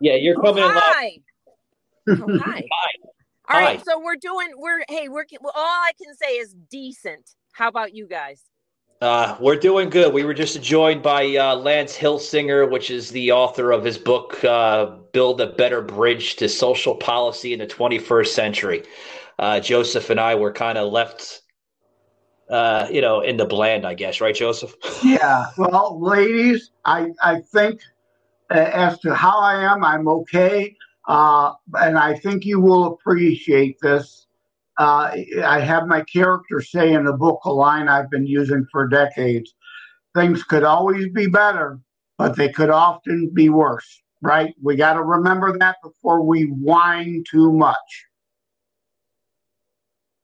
[0.00, 1.18] yeah, you're coming oh, in hi.
[2.08, 2.64] Oh, hi.
[2.72, 2.90] hi.
[3.48, 4.48] All right, so we're doing.
[4.56, 7.34] We're hey, we're all I can say is decent.
[7.52, 8.42] How about you guys?
[9.00, 10.12] Uh, we're doing good.
[10.12, 14.42] We were just joined by uh, Lance Hillsinger, which is the author of his book,
[14.42, 18.82] uh, Build a Better Bridge to Social Policy in the 21st Century.
[19.38, 21.42] Uh, Joseph and I were kind of left
[22.50, 24.74] uh, you know, in the bland, I guess, right, Joseph?
[25.04, 25.46] yeah.
[25.56, 27.80] Well, ladies, I I think
[28.50, 30.74] uh, as to how I am, I'm okay,
[31.08, 34.26] uh, and I think you will appreciate this.
[34.78, 38.86] uh, I have my character say in the book a line I've been using for
[38.86, 39.54] decades.
[40.14, 41.80] Things could always be better,
[42.18, 44.54] but they could often be worse, right?
[44.62, 48.06] We got to remember that before we whine too much.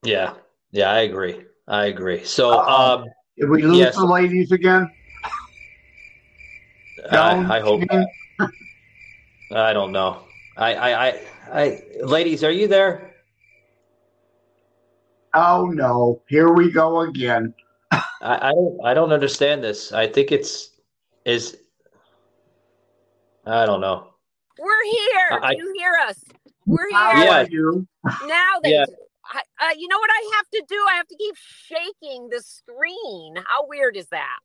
[0.05, 0.35] Yeah,
[0.71, 1.45] yeah, I agree.
[1.67, 2.25] I agree.
[2.25, 3.07] So, um,
[3.39, 4.89] did we lose the ladies again?
[7.11, 7.83] I, I hope.
[9.51, 10.27] I don't know.
[10.57, 11.21] I, I, I,
[11.53, 13.15] I, ladies, are you there?
[15.35, 16.23] Oh no!
[16.29, 17.53] Here we go again.
[17.91, 18.79] I, I don't.
[18.85, 19.93] I don't understand this.
[19.93, 20.71] I think it's
[21.25, 21.57] is.
[23.45, 24.15] I don't know.
[24.59, 25.41] We're here.
[25.43, 26.23] I, you hear us?
[26.67, 27.25] We're here.
[27.25, 27.47] Yeah.
[27.51, 27.87] You.
[28.05, 28.85] Now that Yeah.
[29.33, 30.77] I, uh, you know what I have to do?
[30.93, 33.35] I have to keep shaking the screen.
[33.37, 34.39] How weird is that?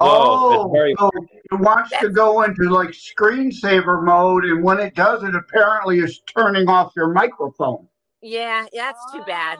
[0.00, 4.94] Oh, oh very- so it wants to go into like screensaver mode, and when it
[4.94, 7.86] does, it apparently is turning off your microphone.
[8.22, 9.58] Yeah, that's too bad.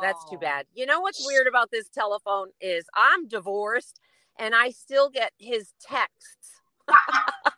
[0.00, 0.40] That's too oh.
[0.40, 0.66] bad.
[0.74, 4.00] You know what's weird about this telephone is I'm divorced
[4.38, 6.60] and I still get his texts.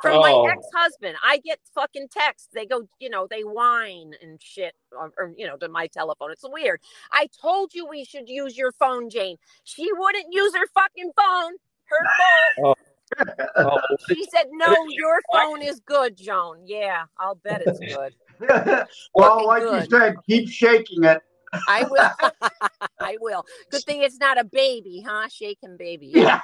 [0.00, 0.20] from oh.
[0.20, 1.16] my ex-husband.
[1.22, 2.48] I get fucking texts.
[2.52, 6.30] They go, you know, they whine and shit, or, or, you know, to my telephone.
[6.32, 6.80] It's weird.
[7.12, 9.36] I told you we should use your phone, Jane.
[9.64, 11.52] She wouldn't use her fucking phone.
[11.84, 12.66] Her phone.
[12.66, 12.74] Oh.
[13.56, 13.78] oh.
[14.08, 18.14] She said, "No, your phone is good, Joan." Yeah, I'll bet it's good.
[19.14, 19.84] well, like good.
[19.84, 21.22] you said, keep shaking it.
[21.68, 22.10] I will.
[23.00, 23.44] I will.
[23.70, 25.28] Good thing it's not a baby, huh?
[25.28, 26.08] Shaking baby.
[26.08, 26.40] Yeah.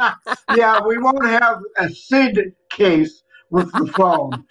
[0.54, 4.44] yeah, we won't have a SID case with the phone.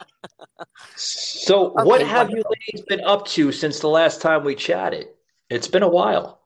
[0.95, 5.07] So, okay, what have you ladies been up to since the last time we chatted?
[5.49, 6.41] It's been a while.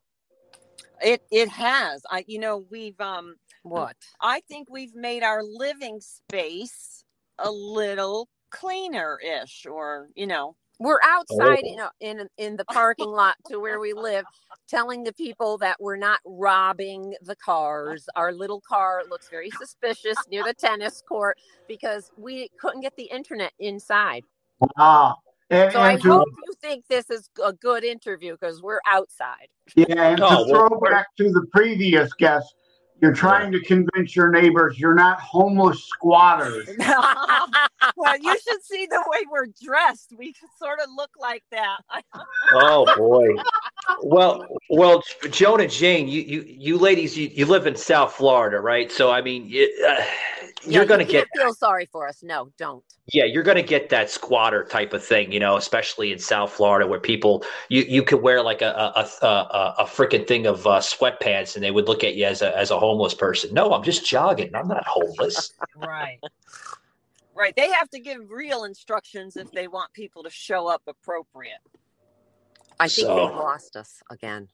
[1.02, 2.04] It it has.
[2.10, 7.04] I you know we've um what I think we've made our living space
[7.40, 11.90] a little cleaner ish, or you know we're outside oh.
[12.00, 14.26] in, in in the parking lot to where we live,
[14.68, 18.08] telling the people that we're not robbing the cars.
[18.16, 23.04] Our little car looks very suspicious near the tennis court because we couldn't get the
[23.04, 24.24] internet inside.
[24.78, 25.16] Ah,
[25.50, 28.82] and, so and I to, hope you think this is a good interview because we're
[28.88, 29.48] outside.
[29.76, 32.56] Yeah, and oh, to throw back to the previous guest,
[33.02, 36.70] you're trying to convince your neighbors you're not homeless squatters.
[37.98, 40.14] well, you should see the way we're dressed.
[40.18, 41.78] We sort of look like that.
[42.54, 43.30] oh boy.
[44.02, 48.60] Well, well, Joan and Jane, you you you ladies, you, you live in South Florida,
[48.60, 48.92] right?
[48.92, 49.52] So I mean,
[49.88, 50.04] uh,
[50.66, 52.24] you're going to get feel sorry for us.
[52.24, 52.84] No, don't.
[53.12, 56.52] Yeah, you're going to get that squatter type of thing, you know, especially in South
[56.52, 60.46] Florida where people you you could wear like a a a, a, a freaking thing
[60.46, 63.54] of uh, sweatpants and they would look at you as a as a homeless person.
[63.54, 64.56] No, I'm just jogging.
[64.56, 65.54] I'm not homeless.
[65.78, 66.20] right.
[67.36, 67.56] Right.
[67.56, 71.60] They have to give real instructions if they want people to show up appropriate.
[72.80, 74.48] I think so, they've lost us again.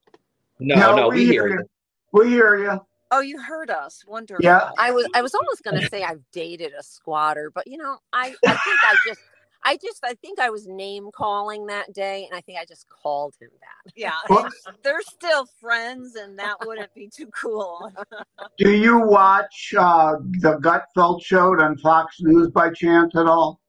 [0.60, 1.54] No, no, no we, we hear you.
[1.56, 1.70] you.
[2.12, 2.86] We hear you.
[3.12, 4.04] Oh, you heard us.
[4.08, 4.44] Wonderful.
[4.44, 4.70] Yeah.
[4.78, 8.36] I was I was almost gonna say I've dated a squatter, but you know, I,
[8.46, 9.20] I think I just
[9.64, 12.88] I just I think I was name calling that day and I think I just
[12.90, 13.94] called him that.
[13.96, 14.14] Yeah.
[14.84, 17.92] they're still friends and that wouldn't be too cool.
[18.58, 23.60] Do you watch uh, the Gutfeld show on Fox News by chance at all?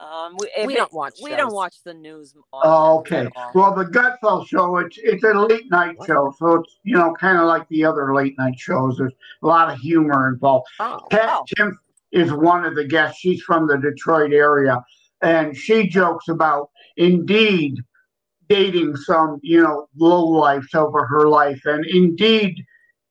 [0.00, 1.16] Um, we, we don't watch.
[1.22, 2.34] We don't watch the news.
[2.54, 3.28] Oh, okay.
[3.54, 6.06] Well, the Gutfeld show it's it's a late night what?
[6.06, 8.96] show, so it's you know kind of like the other late night shows.
[8.96, 9.12] There's
[9.42, 10.68] a lot of humor involved.
[10.78, 11.44] Oh, Kat oh.
[11.54, 11.74] Timpf
[12.12, 13.20] is one of the guests.
[13.20, 14.82] She's from the Detroit area,
[15.22, 17.76] and she jokes about indeed
[18.48, 22.64] dating some you know low lives over her life, and indeed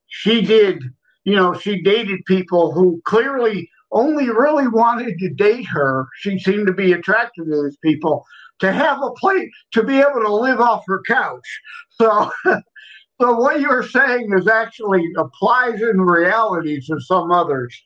[0.07, 0.84] she did.
[1.26, 6.07] You know, she dated people who clearly only really wanted to date her.
[6.18, 8.26] She seemed to be attracted to these people
[8.60, 11.62] to have a place to be able to live off her couch.
[11.91, 17.80] So, so what you're saying is actually applies in reality to some others.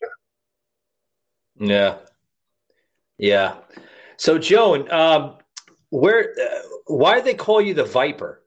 [1.59, 1.97] Yeah,
[3.17, 3.55] yeah.
[4.23, 5.35] So, Joan, um,
[5.89, 8.41] where, uh, why do they call you the Viper?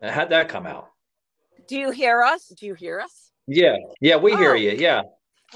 [0.00, 0.90] How'd that come out?
[1.66, 2.46] Do you hear us?
[2.56, 3.32] Do you hear us?
[3.48, 4.36] Yeah, yeah, we oh.
[4.36, 4.70] hear you.
[4.70, 5.02] Yeah.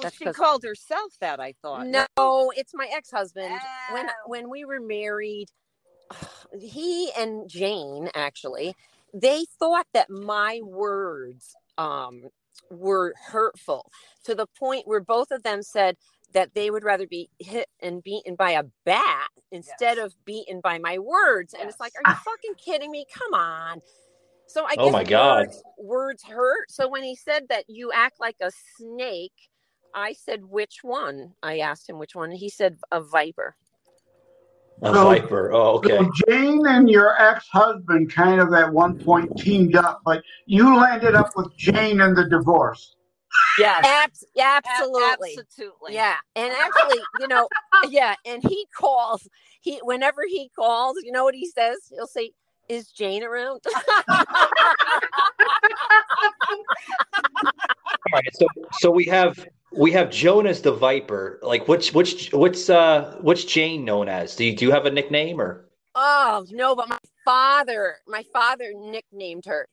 [0.03, 1.38] Well, she called herself that.
[1.38, 1.86] I thought.
[1.86, 3.53] No, it's my ex-husband.
[3.53, 3.94] Oh.
[3.94, 5.47] When when we were married,
[6.61, 8.74] he and Jane actually
[9.14, 12.24] they thought that my words um,
[12.68, 13.92] were hurtful
[14.24, 15.97] to the point where both of them said
[16.33, 20.07] that they would rather be hit and beaten by a bat instead yes.
[20.07, 21.53] of beaten by my words.
[21.53, 21.61] Yes.
[21.61, 23.07] And it's like, are you fucking kidding me?
[23.12, 23.81] Come on.
[24.47, 25.47] So I oh guess my God.
[25.47, 26.70] Words, words hurt.
[26.70, 29.33] So when he said that you act like a snake,
[29.95, 31.33] I said, which one?
[31.43, 32.31] I asked him which one.
[32.31, 33.57] He said, a viper.
[34.83, 35.53] A so, viper.
[35.53, 35.97] Oh, okay.
[35.97, 41.14] So Jane and your ex-husband kind of at one point teamed up, but you landed
[41.14, 42.95] up with Jane in the divorce.
[43.59, 45.95] Yeah, Abs- absolutely, absolutely.
[45.95, 47.49] Yeah, and actually, you know,
[47.89, 49.28] yeah, and he calls.
[49.61, 51.78] He whenever he calls, you know what he says?
[51.91, 52.32] He'll say,
[52.68, 53.61] "Is Jane around?"
[58.07, 61.39] All right, so so we have we have Jonas the Viper.
[61.43, 64.37] Like, which which what's uh what's Jane known as?
[64.37, 65.68] Do you do you have a nickname or?
[65.95, 69.66] Oh no, but my father, my father nicknamed her.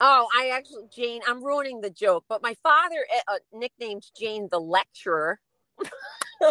[0.00, 1.20] Oh, I actually Jane.
[1.26, 5.40] I'm ruining the joke, but my father uh, uh nicknamed Jane the lecturer.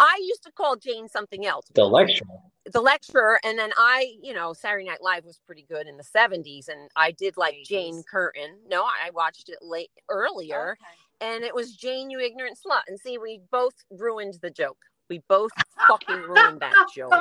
[0.00, 1.66] I used to call Jane something else.
[1.74, 2.26] The lecturer.
[2.72, 6.04] The lecturer, and then I, you know, Saturday Night Live was pretty good in the
[6.04, 8.58] '70s, and I did like Jane Curtin.
[8.68, 12.82] No, I watched it late earlier, okay and it was Jane, you ignorant slut.
[12.86, 14.78] And see, we both ruined the joke.
[15.08, 15.50] We both
[15.88, 17.12] fucking ruined that joke.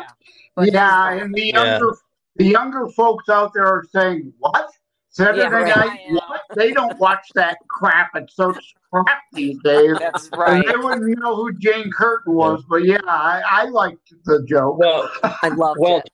[0.58, 1.92] Yeah, yeah and the younger yeah.
[2.36, 4.70] the younger folks out there are saying, "What
[5.18, 5.76] Saturday yeah, right.
[5.76, 6.00] Night?
[6.12, 6.42] What?
[6.56, 8.12] They don't watch that crap.
[8.14, 8.54] It's so
[8.92, 10.64] crap these days." That's right.
[10.64, 14.78] And they wouldn't know who Jane Curtin was, but yeah, I, I liked the joke.
[14.78, 16.08] Well, I love well, it.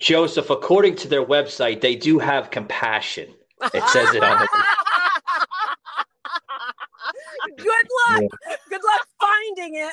[0.00, 3.34] Joseph, according to their website, they do have compassion.
[3.72, 4.48] It says it on the.
[7.56, 8.22] Good luck.
[8.22, 8.56] Yeah.
[8.68, 9.92] Good luck finding it.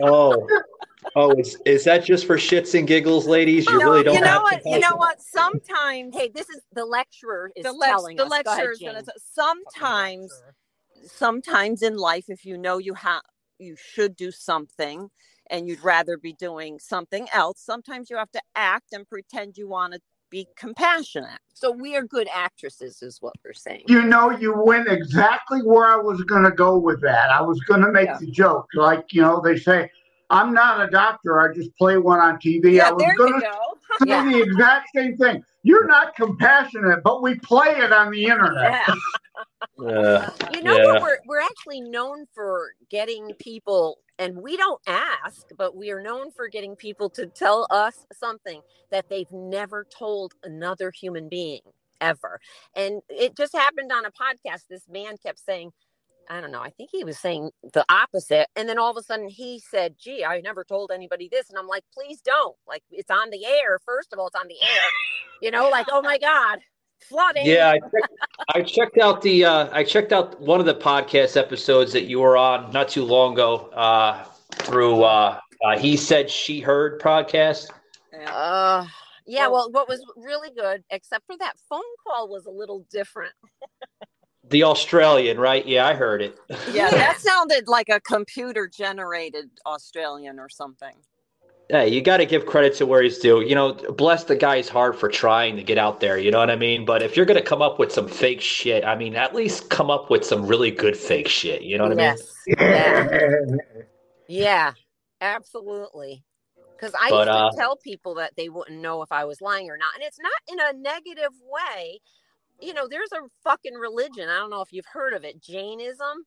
[0.02, 0.46] oh.
[1.16, 3.66] Oh, is, is that just for shits and giggles, ladies?
[3.66, 4.14] You no, really don't.
[4.14, 4.62] You know what?
[4.64, 5.20] You know what?
[5.20, 8.30] Sometimes, hey, this is the lecturer is the le- telling the us.
[8.30, 9.12] lecturer is going to.
[9.18, 10.32] Sometimes,
[11.06, 13.22] sometimes in life, if you know you have,
[13.58, 15.08] you should do something,
[15.50, 17.60] and you'd rather be doing something else.
[17.60, 21.40] Sometimes you have to act and pretend you want to be compassionate.
[21.54, 23.82] So we are good actresses, is what we're saying.
[23.88, 27.30] You know, you went exactly where I was going to go with that.
[27.30, 28.18] I was going to make yeah.
[28.18, 29.90] the joke, like you know, they say,
[30.30, 31.40] "I'm not a doctor.
[31.40, 33.78] I just play one on TV." Yeah, I was going to go.
[33.98, 34.24] say yeah.
[34.24, 35.44] the exact same thing.
[35.62, 38.72] You're not compassionate, but we play it on the internet.
[38.86, 38.94] Yeah.
[39.78, 41.00] Uh, you know what?
[41.00, 46.30] We're we're actually known for getting people and we don't ask, but we are known
[46.30, 48.60] for getting people to tell us something
[48.90, 51.62] that they've never told another human being
[52.02, 52.38] ever.
[52.76, 54.64] And it just happened on a podcast.
[54.68, 55.72] This man kept saying,
[56.30, 58.46] I don't know, I think he was saying the opposite.
[58.56, 61.50] And then all of a sudden he said, Gee, I never told anybody this.
[61.50, 62.56] And I'm like, Please don't.
[62.66, 63.78] Like, it's on the air.
[63.84, 64.82] First of all, it's on the air.
[65.42, 66.60] You know, like, oh my God
[67.02, 67.46] flooding.
[67.46, 68.14] Yeah, I checked,
[68.54, 72.20] I checked out the uh, I checked out one of the podcast episodes that you
[72.20, 77.70] were on not too long ago uh, through uh, uh, he said she heard podcast.
[78.26, 78.86] Uh,
[79.26, 79.48] yeah.
[79.48, 83.32] Well, what was really good, except for that phone call, was a little different.
[84.50, 85.66] the Australian, right?
[85.66, 86.38] Yeah, I heard it.
[86.72, 90.94] Yeah, that sounded like a computer generated Australian or something.
[91.70, 93.42] Yeah, you got to give credit to where he's due.
[93.42, 96.18] You know, bless the guy's heart for trying to get out there.
[96.18, 96.84] You know what I mean?
[96.84, 99.70] But if you're going to come up with some fake shit, I mean, at least
[99.70, 101.62] come up with some really good fake shit.
[101.62, 102.20] You know what yes.
[102.58, 103.58] I mean?
[103.68, 103.86] Yeah.
[104.26, 104.72] yeah,
[105.20, 106.24] absolutely.
[106.76, 109.40] Because I but, used to uh, tell people that they wouldn't know if I was
[109.40, 109.94] lying or not.
[109.94, 112.00] And it's not in a negative way.
[112.60, 114.28] You know, there's a fucking religion.
[114.28, 116.24] I don't know if you've heard of it, Jainism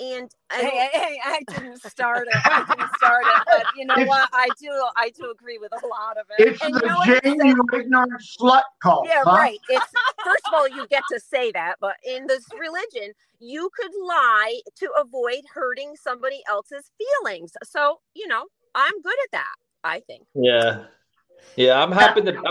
[0.00, 2.36] and I, hey, hey, I didn't start it.
[2.44, 4.28] I didn't start it, but you know it's, what?
[4.32, 4.70] I do.
[4.96, 6.48] I do agree with a lot of it.
[6.48, 9.06] It's and the you know Jane you ignorant slut cult.
[9.08, 9.36] Yeah, huh?
[9.36, 9.58] right.
[9.68, 9.92] It's
[10.24, 14.60] first of all, you get to say that, but in this religion, you could lie
[14.76, 17.52] to avoid hurting somebody else's feelings.
[17.64, 18.44] So you know,
[18.74, 19.54] I'm good at that.
[19.84, 20.24] I think.
[20.34, 20.84] Yeah,
[21.56, 21.82] yeah.
[21.82, 22.36] I'm happy to.
[22.36, 22.44] I'm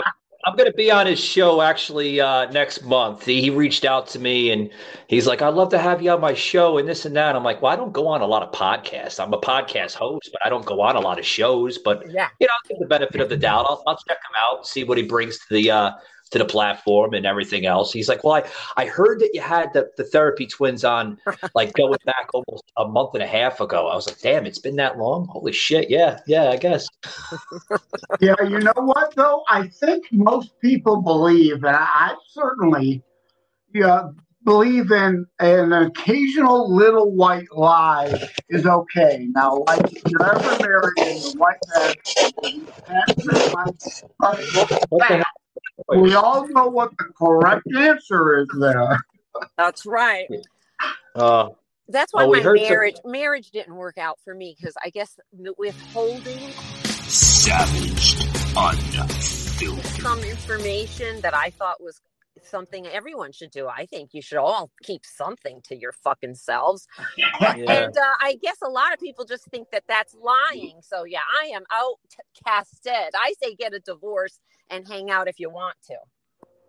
[0.56, 3.24] going to be on his show actually uh, next month.
[3.24, 4.70] He, he, reached out to me and
[5.08, 7.42] he's like, "I'd love to have you on my show and this and that." I'm
[7.42, 9.22] like, "Well, I don't go on a lot of podcasts.
[9.22, 11.78] I'm a podcast host, but I don't go on a lot of shows.
[11.78, 13.66] But yeah, you know, I'll give the benefit of the doubt.
[13.68, 15.90] I'll, I'll check him out, see what he brings to the uh,
[16.30, 17.92] to the platform and everything else.
[17.92, 21.18] He's like, Well, I, I heard that you had the, the therapy twins on
[21.54, 23.88] like going back almost a month and a half ago.
[23.88, 25.26] I was like, Damn, it's been that long?
[25.28, 25.90] Holy shit.
[25.90, 26.86] Yeah, yeah, I guess.
[28.20, 29.42] yeah, you know what though?
[29.48, 33.02] I think most people believe, and I, certainly
[33.74, 34.08] yeah,
[34.44, 39.28] believe in an occasional little white lie is okay.
[39.34, 41.58] Now, like if you're ever married and the white
[45.10, 45.22] man,
[45.88, 49.00] we all know what the correct answer is there.
[49.56, 50.28] That's right.
[51.14, 51.50] Uh,
[51.88, 53.12] That's why oh, my marriage some...
[53.12, 55.18] marriage didn't work out for me because I guess
[55.56, 56.38] withholding
[57.08, 58.16] savage
[58.56, 62.00] unfiltered some information that I thought was
[62.44, 63.66] something everyone should do.
[63.66, 66.86] I think you should all keep something to your fucking selves.
[67.16, 67.54] Yeah.
[67.54, 70.80] And uh, I guess a lot of people just think that that's lying.
[70.82, 73.10] So yeah, I am outcasted.
[73.14, 74.38] I say get a divorce
[74.70, 75.96] and hang out if you want to.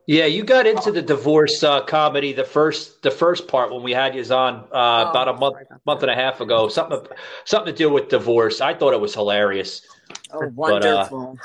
[0.08, 3.92] Yeah, you got into the divorce uh, comedy the first the first part when we
[3.92, 6.68] had you on uh, Oh, about a month month and a half ago.
[6.68, 7.06] Something
[7.46, 8.60] something to do with divorce.
[8.60, 9.84] I thought it was hilarious.
[10.32, 11.38] Oh, But, uh, wonderful.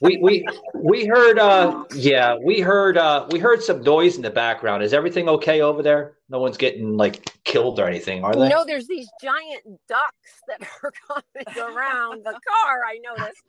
[0.00, 4.30] We we we heard uh yeah we heard uh we heard some noise in the
[4.30, 4.82] background.
[4.82, 6.16] Is everything okay over there?
[6.28, 8.48] No one's getting like killed or anything, are You they?
[8.48, 12.84] know, there's these giant ducks that are coming around the car.
[12.86, 13.42] I noticed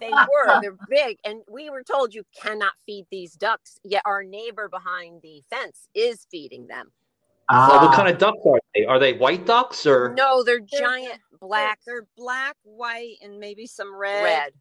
[0.00, 0.60] they were.
[0.60, 1.18] They're big.
[1.24, 5.88] And we were told you cannot feed these ducks, yet our neighbor behind the fence
[5.94, 6.92] is feeding them.
[7.50, 7.96] Oh, what ah.
[7.96, 8.84] kind of ducks are they?
[8.84, 13.94] Are they white ducks or No, they're giant black, They're black, white, and maybe some
[13.94, 14.22] red.
[14.22, 14.52] red.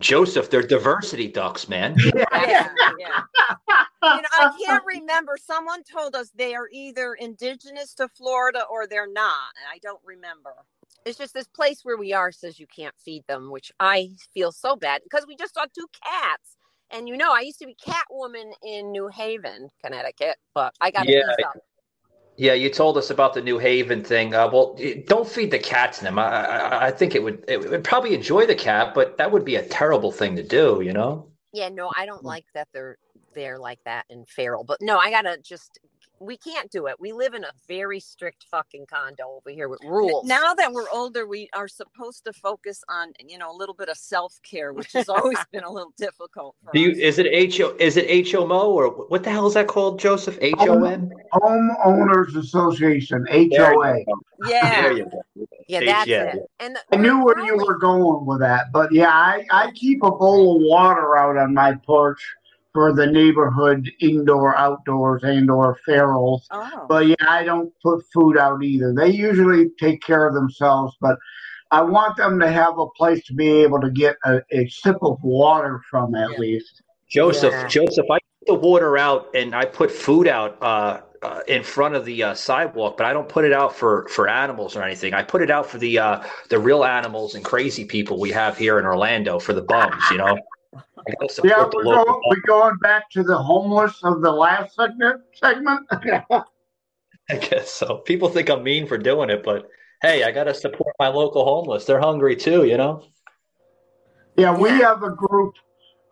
[0.00, 0.50] Joseph?
[0.50, 1.96] They're diversity ducks, man.
[2.14, 2.68] Yeah,
[2.98, 3.22] yeah.
[4.02, 5.36] you know, I can't remember.
[5.42, 9.48] Someone told us they are either indigenous to Florida or they're not.
[9.56, 10.54] and I don't remember.
[11.04, 14.52] It's just this place where we are says you can't feed them, which I feel
[14.52, 16.55] so bad because we just saw two cats.
[16.90, 21.04] And you know, I used to be Catwoman in New Haven, Connecticut, but I got
[21.04, 21.52] to Yeah.
[22.38, 24.34] Yeah, you told us about the New Haven thing.
[24.34, 26.18] Uh, well, don't feed the cats them.
[26.18, 29.44] I, I, I think it would it would probably enjoy the cat, but that would
[29.44, 30.82] be a terrible thing to do.
[30.82, 31.30] You know?
[31.52, 32.98] Yeah, no, I don't like that they're
[33.34, 34.64] they're like that and feral.
[34.64, 35.78] But no, I gotta just
[36.20, 36.98] we can't do it.
[36.98, 40.26] We live in a very strict fucking condo over here with rules.
[40.26, 43.88] Now that we're older, we are supposed to focus on, you know, a little bit
[43.88, 46.56] of self care, which has always been a little difficult.
[46.64, 46.98] For Do you us.
[46.98, 49.54] is it H O is it H O M O or what the hell is
[49.54, 50.38] that called, Joseph?
[50.40, 51.10] H O M.
[51.32, 54.04] Homeowners Association, There HOA.
[54.46, 54.82] Yeah.
[54.82, 55.46] There you go.
[55.68, 56.36] yeah, that's yeah.
[56.36, 56.50] it.
[56.60, 60.02] And the, I knew where you were going with that, but yeah, I, I keep
[60.02, 62.20] a bowl of water out on my porch
[62.76, 66.42] for the neighborhood indoor, outdoors, and or ferals.
[66.50, 66.84] Oh.
[66.86, 68.92] But yeah, I don't put food out either.
[68.94, 71.16] They usually take care of themselves, but
[71.70, 74.98] I want them to have a place to be able to get a, a sip
[75.00, 76.82] of water from at least.
[77.08, 77.66] Joseph, Yeah.
[77.66, 81.94] Joseph, I put the water out and I put food out uh, uh, in front
[81.94, 85.14] of the uh, sidewalk, but I don't put it out for for animals or anything.
[85.14, 88.58] I put it out for the uh, the real animals and crazy people we have
[88.58, 90.02] here in Orlando for the bums.
[90.10, 90.36] You know.
[90.98, 94.74] I gotta support Yeah, we're going, we're going back to the homeless of the last
[94.74, 95.22] segment.
[95.34, 95.86] Segment.
[95.90, 97.98] I guess so.
[97.98, 99.68] People think I'm mean for doing it, but
[100.02, 101.84] hey, I gotta support my local homeless.
[101.84, 103.04] They're hungry too, you know.
[104.36, 105.54] Yeah, we have a group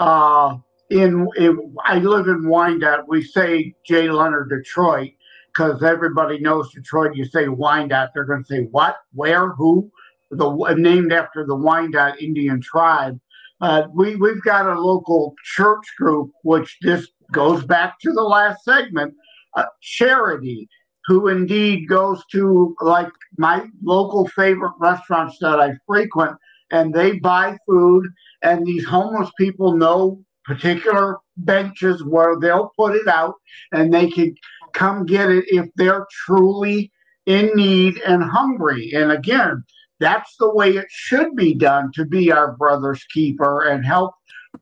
[0.01, 0.57] uh,
[0.91, 1.77] in, in.
[1.85, 3.07] I live in Wyandotte.
[3.07, 5.13] We say Jay Leonard, Detroit,
[5.53, 7.15] because everybody knows Detroit.
[7.15, 9.91] You say Wyandotte, they're going to say what, where, who.
[10.31, 13.21] The named after the Wyandotte Indian tribe.
[13.65, 18.63] Uh, we we've got a local church group, which this goes back to the last
[18.63, 19.15] segment.
[19.57, 20.69] Uh, charity,
[21.07, 23.09] who indeed goes to like
[23.39, 26.37] my local favorite restaurants that I frequent,
[26.73, 28.07] and they buy food
[28.43, 33.37] and these homeless people know particular benches where they'll put it out
[33.73, 34.35] and they can
[34.75, 36.93] come get it if they're truly
[37.25, 38.93] in need and hungry.
[38.93, 39.65] And again,
[40.01, 44.13] that's the way it should be done to be our brother's keeper and help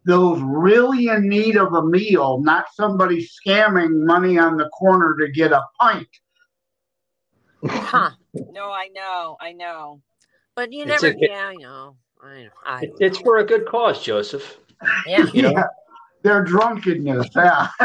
[0.04, 5.30] those really in need of a meal, not somebody scamming money on the corner to
[5.30, 6.08] get a pint.
[7.64, 8.10] huh.
[8.50, 10.00] No, I know, I know.
[10.54, 11.96] But you never a- yeah, I know.
[12.22, 12.48] I know.
[12.64, 14.58] I It- It's for a good cause, Joseph.
[15.06, 15.26] yeah.
[15.34, 15.50] You know?
[15.50, 15.66] Yeah,
[16.22, 17.28] their drunkenness.
[17.36, 17.68] Yeah.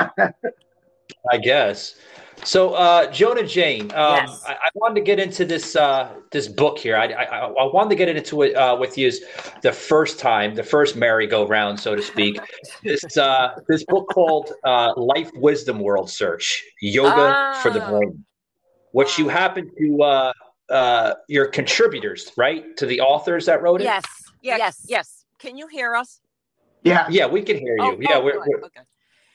[1.31, 1.95] I guess.
[2.43, 4.43] So, uh, Joan and Jane, um, Yes.
[4.47, 6.95] I, I wanted to get into this uh, this book here.
[6.95, 9.11] I, I, I wanted to get into it uh, with you
[9.63, 12.39] the first time, the first merry-go-round, so to speak.
[12.83, 17.99] this uh, this book called uh, Life Wisdom World Search: Yoga for the Oh.
[17.99, 18.25] Brain,
[18.91, 20.33] which you happen to uh,
[20.69, 23.85] uh, your contributors, right, to the authors that wrote it.
[23.85, 24.03] Yes.
[24.41, 24.85] Yeah, Yes.
[24.87, 25.25] yes.
[25.39, 26.21] Can you hear us?
[26.83, 27.07] Yeah.
[27.09, 27.83] Yeah, we can hear you.
[27.83, 28.43] Oh, yeah, oh, we're, good.
[28.47, 28.81] we're okay.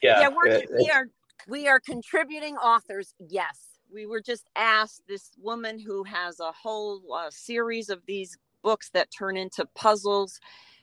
[0.01, 0.21] yeah.
[0.21, 1.07] Yeah, we're, we are
[1.47, 3.13] We are contributing authors.
[3.19, 3.59] Yes.
[3.93, 8.89] we were just asked this woman who has a whole uh, series of these books
[8.91, 10.39] that turn into puzzles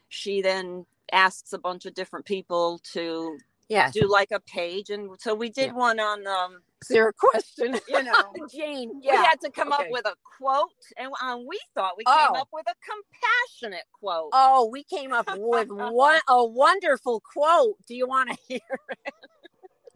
[0.08, 3.38] she then asks a bunch of different people to
[3.68, 3.92] Yes.
[3.94, 5.72] do like a page and so we did Yeah.
[5.74, 7.78] one on um a question?
[7.88, 9.00] you know Jane.
[9.02, 9.12] Yeah.
[9.20, 12.26] we had to come up with a quote and um, we thought we Oh.
[12.32, 17.76] came up with a compassionate quote Oh, we came up with one a wonderful quote.
[17.86, 18.60] Do you want to hear?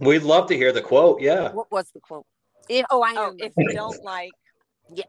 [0.05, 1.21] We'd love to hear the quote.
[1.21, 1.53] Yeah.
[1.53, 2.27] What was the quote?
[2.69, 3.33] If, oh, I know.
[3.33, 4.33] oh if you don't like
[4.93, 5.05] yeah.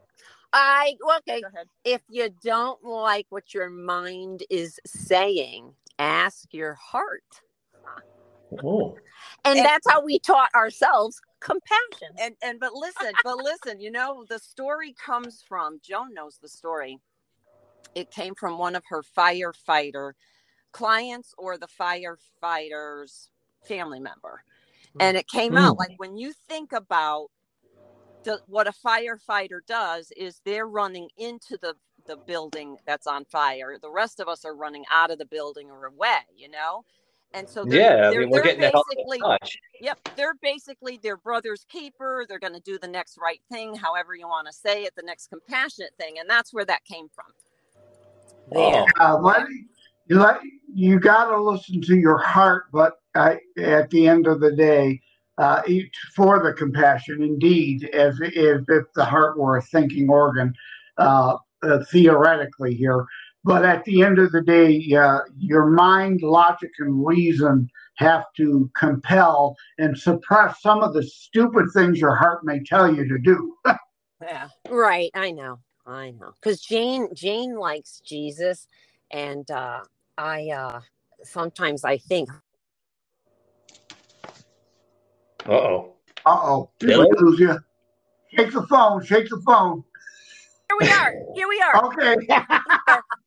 [0.54, 1.42] I well, okay.
[1.42, 7.24] go ahead If you don't like what your mind is saying, ask your heart.
[8.64, 8.96] Oh.
[9.44, 12.16] And, And- that's how we taught ourselves compassion.
[12.18, 16.50] And and but listen, but listen, you know, the story comes from Joan knows the
[16.50, 17.00] story.
[17.94, 20.14] It came from one of her firefighter
[20.72, 23.30] clients or the firefighter's
[23.66, 24.44] family member.
[25.00, 25.80] And it came out Mm.
[25.80, 27.28] like when you think about
[28.24, 31.76] the, what a firefighter does is they're running into the
[32.08, 33.78] the building that's on fire.
[33.82, 36.84] The rest of us are running out of the building or away, you know?
[37.34, 39.20] And so they're, Yeah, I they're, mean, we're they're getting the help basically.
[39.82, 42.24] Yep, they're basically their brother's keeper.
[42.30, 45.02] They're going to do the next right thing, however you want to say it, the
[45.02, 47.26] next compassionate thing, and that's where that came from.
[48.56, 48.86] Oh.
[49.00, 49.48] Uh, let,
[50.08, 50.40] you let,
[50.74, 55.02] you got to listen to your heart, but I, at the end of the day,
[55.38, 55.62] uh,
[56.16, 60.54] for the compassion, indeed, as if, if the heart were a thinking organ,
[60.98, 63.06] uh, uh, theoretically here.
[63.44, 68.70] But at the end of the day, uh, your mind, logic, and reason have to
[68.78, 73.56] compel and suppress some of the stupid things your heart may tell you to do.
[74.22, 74.48] Yeah.
[74.70, 75.60] Right, I know.
[75.86, 76.32] I know.
[76.42, 78.66] Cuz Jane Jane likes Jesus
[79.12, 79.82] and uh
[80.18, 80.82] I uh
[81.24, 82.30] sometimes I think
[85.48, 85.94] Uh oh.
[86.26, 86.70] Uh oh.
[86.82, 87.08] Really?
[87.20, 87.60] lose you.
[88.36, 89.04] Shake the phone.
[89.04, 89.84] Shake the phone.
[90.70, 91.14] Here we are.
[91.36, 91.86] Here we are.
[91.86, 92.16] Okay.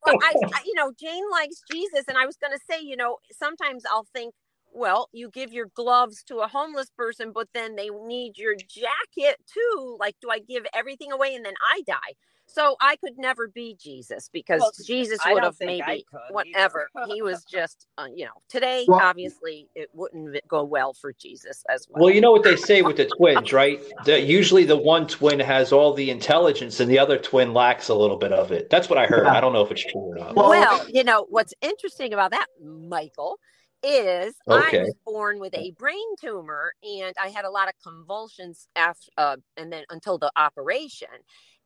[0.07, 2.97] Well, I, I you know, Jane likes Jesus and I was going to say, you
[2.97, 4.33] know, sometimes I'll think
[4.73, 9.37] well, you give your gloves to a homeless person, but then they need your jacket
[9.47, 9.97] too.
[9.99, 12.15] Like, do I give everything away and then I die?
[12.51, 16.89] So I could never be Jesus because Well, Jesus would have maybe whatever.
[17.07, 21.63] he was just, uh, you know, today Well- obviously it wouldn't go well for Jesus
[21.69, 22.05] as well.
[22.05, 23.81] Well, you know what they say with the twins, right?
[24.07, 27.95] That usually the one twin has all the intelligence and the other twin lacks a
[27.95, 28.71] little bit of it.
[28.71, 29.27] That's what I heard.
[29.27, 30.35] I don't know if it's true or not.
[30.35, 33.39] Well, you know, what's interesting about that, Michael,
[33.83, 34.81] is Okay.
[34.81, 39.11] I was born with a brain tumor and I had a lot of convulsions after,
[39.17, 41.09] uh, and then until the operation.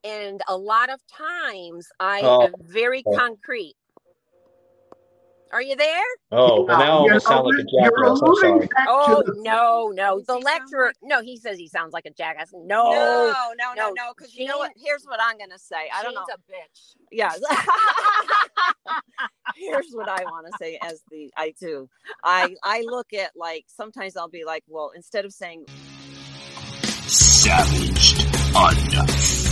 [0.04, 2.42] And a lot of times I Oh.
[2.42, 3.16] am very Oh.
[3.16, 3.76] concrete.
[5.52, 6.02] Are you there?
[6.30, 8.22] Oh, well, now I you almost sound like a jackass.
[8.22, 8.68] I'm sorry.
[8.88, 10.20] Oh no, no.
[10.26, 12.52] The lecturer, no, he says he sounds like a jackass.
[12.54, 13.90] No, No, no, no, no.
[13.92, 14.14] no.
[14.16, 14.72] Because you know what?
[14.82, 15.90] Here's what I'm gonna say.
[15.94, 16.24] I don't know.
[16.26, 16.94] Shane's a bitch.
[17.12, 17.34] Yeah.
[19.56, 21.86] Here's what I want to say as the I do.
[22.24, 25.66] I I look at like sometimes I'll be like, well, instead of saying
[27.08, 28.22] Savaged.
[28.56, 29.51] Unfiltered.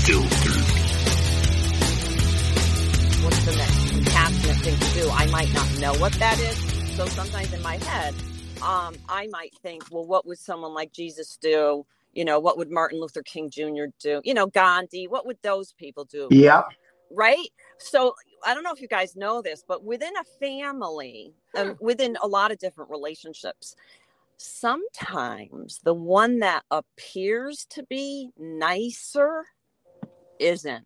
[3.23, 6.97] What's the next compassionate thing to do, I might not know what that is.
[6.97, 8.15] So sometimes in my head,
[8.63, 11.87] um, I might think, well, what would someone like Jesus do?
[12.13, 13.85] You know, what would Martin Luther King Jr.
[14.01, 14.21] do?
[14.25, 16.29] You know, Gandhi, what would those people do?
[16.31, 16.63] Yeah.
[17.11, 17.49] right?
[17.79, 18.15] So
[18.45, 22.27] I don't know if you guys know this, but within a family, um, within a
[22.27, 23.75] lot of different relationships,
[24.39, 29.45] sometimes the one that appears to be nicer
[30.41, 30.85] isn't.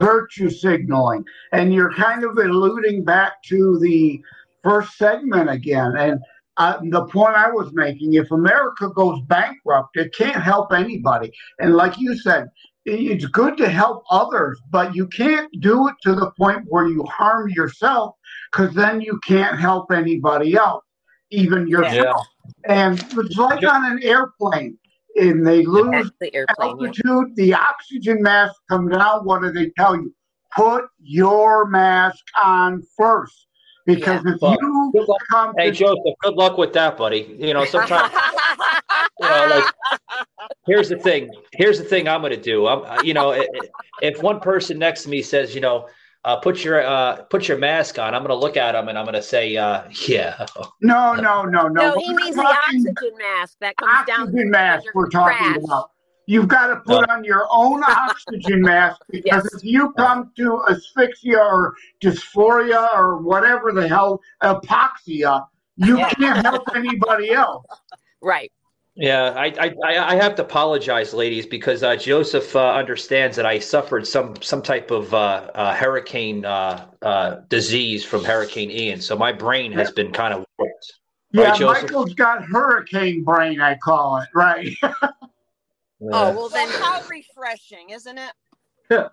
[0.00, 1.24] virtue signaling.
[1.52, 4.20] And you're kind of alluding back to the
[4.62, 5.94] first segment again.
[5.96, 6.20] And
[6.56, 11.32] uh, the point I was making if America goes bankrupt, it can't help anybody.
[11.58, 12.48] And like you said,
[12.84, 17.04] it's good to help others, but you can't do it to the point where you
[17.04, 18.16] harm yourself
[18.50, 20.84] because then you can't help anybody else,
[21.30, 22.26] even yourself.
[22.64, 24.76] And it's like on an airplane.
[25.16, 26.86] And they lose the airplane, yeah.
[26.86, 29.24] altitude, the oxygen mask comes down.
[29.24, 30.14] What do they tell you?
[30.56, 33.46] Put your mask on first.
[33.84, 37.36] Because if Well, you good luck- come Hey to Joseph, good luck with that, buddy.
[37.38, 38.12] You know, sometimes
[39.20, 39.64] you know, like
[40.66, 41.34] here's the thing.
[41.52, 42.66] Here's the thing I'm going to do.
[42.68, 43.68] I'm, you know, i- i-
[44.00, 45.88] if one person next to me says, you know,
[46.24, 48.96] uh, put your uh, put your mask on, I'm going to look at them and
[48.98, 50.46] I'm going to say, uh, yeah.
[50.80, 51.68] No, no, no, no.
[51.68, 54.20] No, We're he means talking the oxygen mask that comes down.
[54.22, 55.56] oxygen mask we're talking crash.
[55.64, 55.90] about.
[56.26, 59.54] You've got to put on your own oxygen mask because Yes.
[59.54, 65.44] if you come to asphyxia or dysphoria or whatever the hell, apoxia,
[65.76, 66.10] you Yeah.
[66.10, 67.66] can't help anybody else.
[68.20, 68.52] Right.
[68.94, 73.46] Yeah, I, I I I have to apologize, ladies, because uh, Joseph uh, understands that
[73.46, 79.00] I suffered some some type of uh, uh, hurricane uh, uh, disease from Hurricane Ian,
[79.00, 80.92] so my brain has been kind of warped.
[81.32, 84.68] Yeah, Right, Michael's got hurricane brain, I call it, right?
[86.10, 88.32] Oh, well, then how refreshing, isn't it?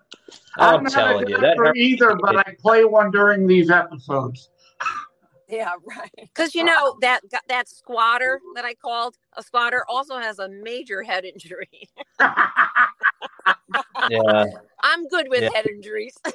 [0.58, 1.56] I'm, not telling a you that.
[1.56, 4.50] doctor either, but I play one during these episodes.
[5.50, 6.10] Yeah, right.
[6.14, 11.02] Because you know that that squatter that I called a squatter also has a major
[11.02, 11.88] head injury.
[14.10, 14.44] Yeah.
[14.82, 15.50] I'm good with Yeah.
[15.54, 16.16] head injuries.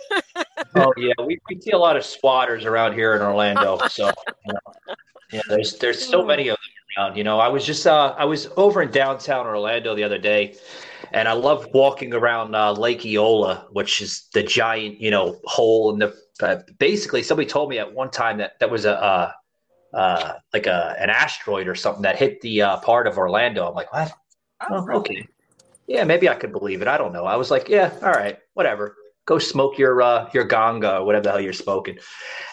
[0.78, 3.80] Oh yeah, we, we see a lot of squatters around here in Orlando.
[3.88, 4.12] So
[4.46, 4.96] you know,
[5.32, 6.28] yeah, there's there's so mm.
[6.28, 6.72] many of them
[7.16, 10.56] You know, I was just uh, I was over in downtown Orlando the other day,
[11.12, 15.92] and I love walking around uh, Lake Eola, which is the giant, you know, hole
[15.94, 16.16] in the.
[16.42, 19.02] Uh, basically, somebody told me at one time that that was a.
[19.02, 19.32] Uh,
[19.94, 23.66] uh, like a an asteroid or something that hit the uh, part of Orlando.
[23.66, 24.12] I'm like, what?
[24.70, 25.26] Oh, oh okay.
[25.88, 26.88] Yeah, maybe I could believe it.
[26.88, 27.26] I don't know.
[27.26, 28.98] I was like, yeah, all right, whatever.
[29.26, 31.98] Go smoke your uh, your ganga or whatever the hell you're smoking.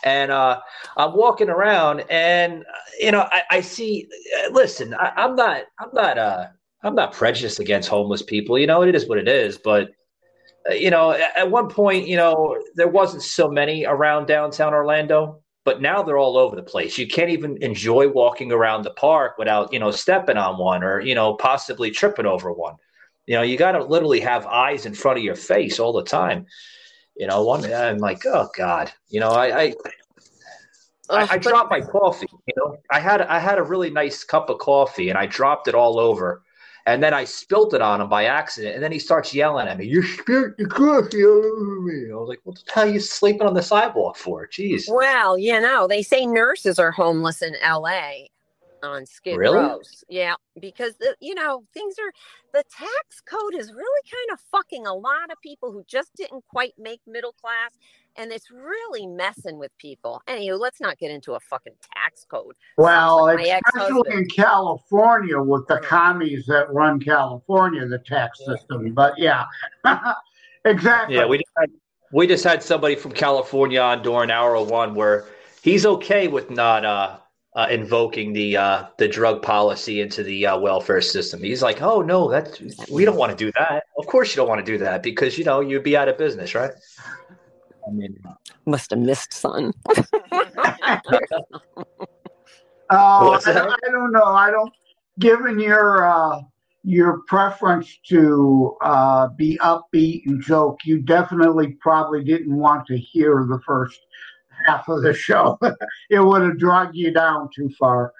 [0.04, 0.60] And uh,
[0.96, 2.64] I'm walking around, and
[2.98, 4.08] you know, I, I see.
[4.38, 6.46] Uh, listen, I, I'm not, I'm not, uh,
[6.82, 8.58] I'm not prejudiced against homeless people.
[8.58, 9.58] You know, it is what it is.
[9.58, 9.90] But
[10.70, 15.42] uh, you know, at one point, you know, there wasn't so many around downtown Orlando
[15.64, 16.98] but now they're all over the place.
[16.98, 21.00] You can't even enjoy walking around the park without, you know, stepping on one or,
[21.00, 22.76] you know, possibly tripping over one.
[23.26, 26.04] You know, you got to literally have eyes in front of your face all the
[26.04, 26.46] time.
[27.16, 29.74] You know, one, I'm like, oh God, you know, I, I,
[31.10, 32.26] I, I dropped my coffee.
[32.46, 35.68] You know, I had I had a really nice cup of coffee and I dropped
[35.68, 36.42] it all over
[36.86, 38.74] and then I spilt it on him by accident.
[38.74, 42.10] And then he starts yelling at me, You spilled your coffee all over me.
[42.10, 44.48] I was like, What the hell are you sleeping on the sidewalk for?
[44.48, 44.84] Jeez.
[44.88, 48.26] Well, you know, they say nurses are homeless in LA
[48.82, 49.59] on Skid really?
[49.59, 49.80] Row.
[50.09, 52.12] Yeah, because the, you know things are
[52.52, 56.44] the tax code is really kind of fucking a lot of people who just didn't
[56.48, 57.72] quite make middle class
[58.16, 60.22] and it's really messing with people.
[60.26, 62.54] Anyway, let's not get into a fucking tax code.
[62.76, 68.92] Well, like especially in California with the commies that run California, the tax system.
[68.92, 69.44] But yeah,
[70.64, 71.16] exactly.
[71.16, 71.70] Yeah, we just, had,
[72.12, 75.26] we just had somebody from California on during hour one where
[75.62, 77.18] he's okay with not uh,
[77.54, 81.42] uh, invoking the uh, the drug policy into the uh, welfare system.
[81.42, 82.60] He's like, "Oh no, that's
[82.90, 83.84] we don't want to do that.
[83.98, 86.16] Of course, you don't want to do that because you know you'd be out of
[86.18, 86.72] business, right?"
[87.86, 88.16] I mean,
[88.64, 89.72] must have missed son.
[89.88, 90.00] uh,
[92.90, 94.24] I, I, don't know.
[94.24, 94.72] I don't.
[95.18, 96.40] Given your uh,
[96.84, 103.46] your preference to uh, be upbeat and joke, you definitely probably didn't want to hear
[103.48, 104.00] the first
[104.66, 105.59] half of the show.
[106.10, 108.12] it would have dragged you down too far.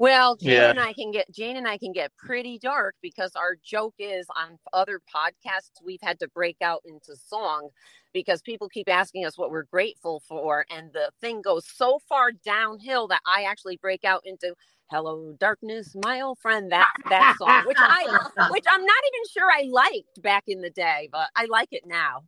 [0.00, 0.70] Well, Jane yeah.
[0.70, 4.26] and I can get Jane and I can get pretty dark because our joke is
[4.34, 7.68] on other podcasts we've had to break out into song
[8.12, 12.32] because people keep asking us what we're grateful for and the thing goes so far
[12.32, 14.54] downhill that I actually break out into
[14.90, 18.02] hello darkness my old friend that that song which i
[18.50, 21.84] which i'm not even sure i liked back in the day but i like it
[21.86, 22.24] now.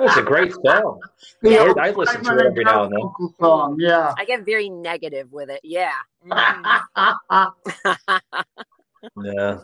[0.00, 1.00] It's a great song.
[1.42, 3.34] Yeah, i listen to it every now and then.
[3.40, 4.14] Song yeah.
[4.16, 5.92] I get very negative with it yeah.
[9.04, 9.26] Mm-hmm.
[9.26, 9.58] Yeah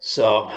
[0.00, 0.50] so,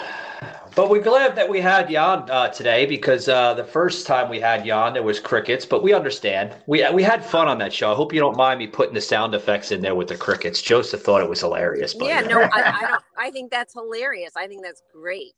[0.74, 4.40] but we're glad that we had Jan uh, today because uh, the first time we
[4.40, 6.56] had Jan, there was crickets, but we understand.
[6.66, 7.92] We we had fun on that show.
[7.92, 10.62] I hope you don't mind me putting the sound effects in there with the crickets.
[10.62, 11.94] Joseph thought it was hilarious.
[11.94, 13.04] But, yeah, no, I, I, don't.
[13.18, 14.32] I think that's hilarious.
[14.38, 15.34] I think that's great.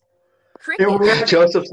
[0.59, 1.29] Crickets.
[1.29, 1.71] Joseph's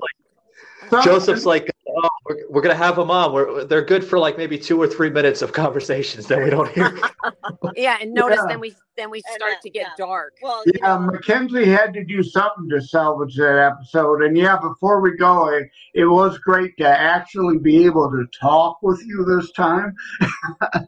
[0.90, 3.32] like, Joseph's like, oh, we're, we're gonna have them on.
[3.32, 6.70] We're they're good for like maybe two or three minutes of conversations that we don't
[6.72, 6.96] hear.
[7.76, 8.48] yeah, and notice yeah.
[8.48, 10.04] then we then we start to get yeah.
[10.04, 10.34] dark.
[10.42, 11.10] Well, yeah, know.
[11.12, 15.68] Mackenzie had to do something to salvage that episode, and yeah, before we go, it,
[15.94, 19.94] it was great to actually be able to talk with you this time.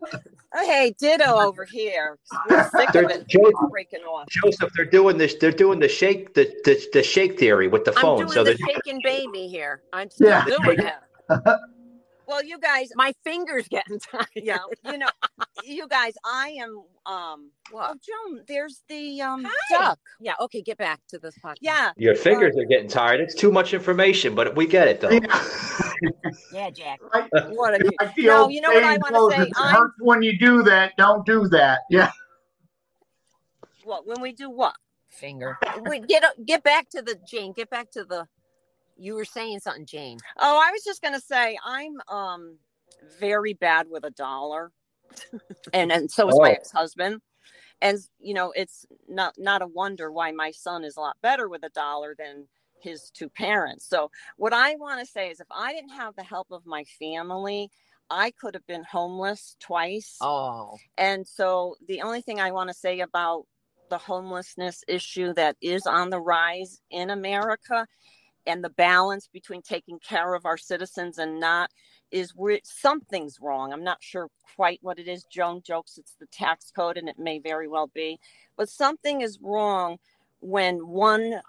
[0.62, 2.16] Hey, ditto over here.
[2.48, 4.28] We're sick of it Joseph, breaking off.
[4.28, 5.34] Joseph, they're doing this.
[5.34, 8.20] They're doing the shake the the, the shake theory with the phone.
[8.20, 9.82] I'm doing so the shaking baby here.
[9.92, 10.44] I'm still yeah.
[10.44, 10.93] doing it.
[12.26, 14.26] Well, you guys, my fingers getting tired.
[14.34, 15.08] Yeah, you know,
[15.64, 16.82] you guys, I am.
[17.06, 17.90] Um, what?
[17.90, 19.78] Oh, Joan, there's the um Hi.
[19.78, 19.98] duck.
[20.20, 20.34] Yeah.
[20.40, 21.56] Okay, get back to this podcast.
[21.60, 21.92] Yeah.
[21.96, 23.20] Your fingers uh, are getting tired.
[23.20, 25.10] It's too much information, but we get it though.
[26.52, 27.00] yeah, Jack.
[27.50, 27.78] what a,
[28.18, 29.48] no, you know what I want to say.
[29.48, 30.92] It hurts when you do that.
[30.96, 31.80] Don't do that.
[31.90, 32.10] Yeah.
[33.84, 34.74] What when we do what?
[35.08, 35.58] Finger.
[35.88, 37.52] we get get back to the Jane.
[37.52, 38.26] Get back to the
[38.96, 40.18] you were saying something, Jane.
[40.38, 42.58] Oh, I was just going to say I'm um
[43.20, 44.72] very bad with a dollar,
[45.72, 46.42] and and so is oh.
[46.42, 47.20] my ex husband.
[47.80, 51.48] And you know, it's not not a wonder why my son is a lot better
[51.48, 52.46] with a dollar than
[52.80, 53.88] his two parents.
[53.88, 56.84] So what I want to say is, if I didn't have the help of my
[56.98, 57.70] family,
[58.10, 60.16] I could have been homeless twice.
[60.20, 60.76] Oh.
[60.98, 63.46] And so the only thing I want to say about
[63.90, 67.86] the homelessness issue that is on the rise in America
[68.46, 71.70] and the balance between taking care of our citizens and not
[72.10, 73.72] is where something's wrong.
[73.72, 75.24] I'm not sure quite what it is.
[75.24, 78.18] Joan jokes it's the tax code, and it may very well be,
[78.56, 79.98] but something is wrong
[80.40, 81.40] when one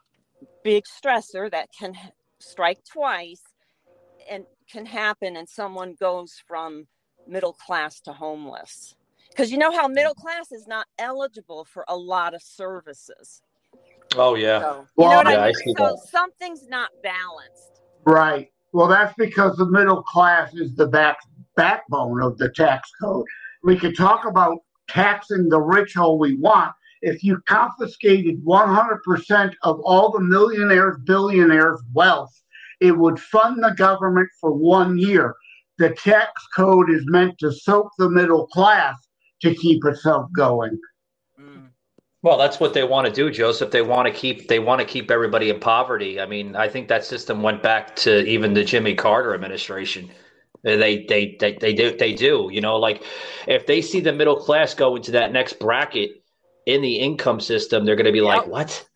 [0.63, 1.93] big stressor that can
[2.39, 3.43] strike twice
[4.29, 6.87] and can happen, and someone goes from
[7.27, 8.95] middle class to homeless.
[9.29, 13.41] because you know how middle class is not eligible for a lot of services.
[14.17, 14.59] Oh yeah.
[14.61, 15.53] So, you Well, know what yeah, I I mean?
[15.53, 17.81] see so something's not balanced.
[18.05, 18.49] Right.
[18.73, 21.17] Well, that's because the middle class is the back
[21.55, 23.25] backbone of the tax code.
[23.63, 24.59] We could talk about
[24.89, 26.73] taxing the rich all we want.
[27.01, 32.33] If you confiscated 100% of all the millionaires, billionaires' wealth,
[32.81, 35.35] it would fund the government for one year.
[35.77, 38.95] The tax code is meant to soak the middle class
[39.41, 40.79] to keep itself going.
[42.25, 43.69] Well, that's what they want to do, Joseph.
[43.69, 46.19] They want to keep they want to keep everybody in poverty.
[46.19, 50.09] I mean, I think that system went back to even the Jimmy Carter administration.
[50.63, 52.49] They they they they do they do.
[52.51, 53.03] You know, like
[53.45, 56.23] if they see the middle class go into that next bracket
[56.65, 58.87] in the income system, they're going to be like, "What?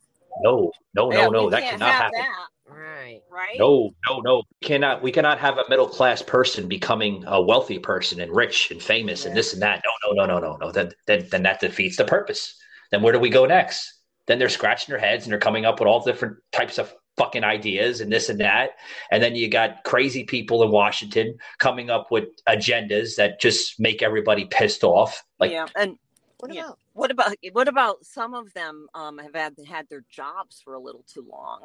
[0.41, 2.47] No, no, Yeah, no, no, that cannot happen." that.
[2.65, 3.21] Right.
[3.29, 3.59] Right.
[3.59, 4.37] No, no, no.
[4.59, 8.71] We cannot we cannot have a middle class person becoming a wealthy person and rich
[8.71, 9.83] and famous and this and that.
[9.85, 10.71] No, no, no, no, no, no.
[10.71, 12.55] Then then then that defeats the purpose.
[12.91, 13.93] Then where do we go next?
[14.27, 17.43] Then they're scratching their heads and they're coming up with all different types of fucking
[17.43, 18.71] ideas and this and that.
[19.11, 24.01] And then you got crazy people in Washington coming up with agendas that just make
[24.01, 25.23] everybody pissed off.
[25.39, 25.97] Like yeah, and
[26.39, 26.61] What yeah.
[26.61, 30.73] about what about what about some of them um, have had had their jobs for
[30.73, 31.63] a little too long?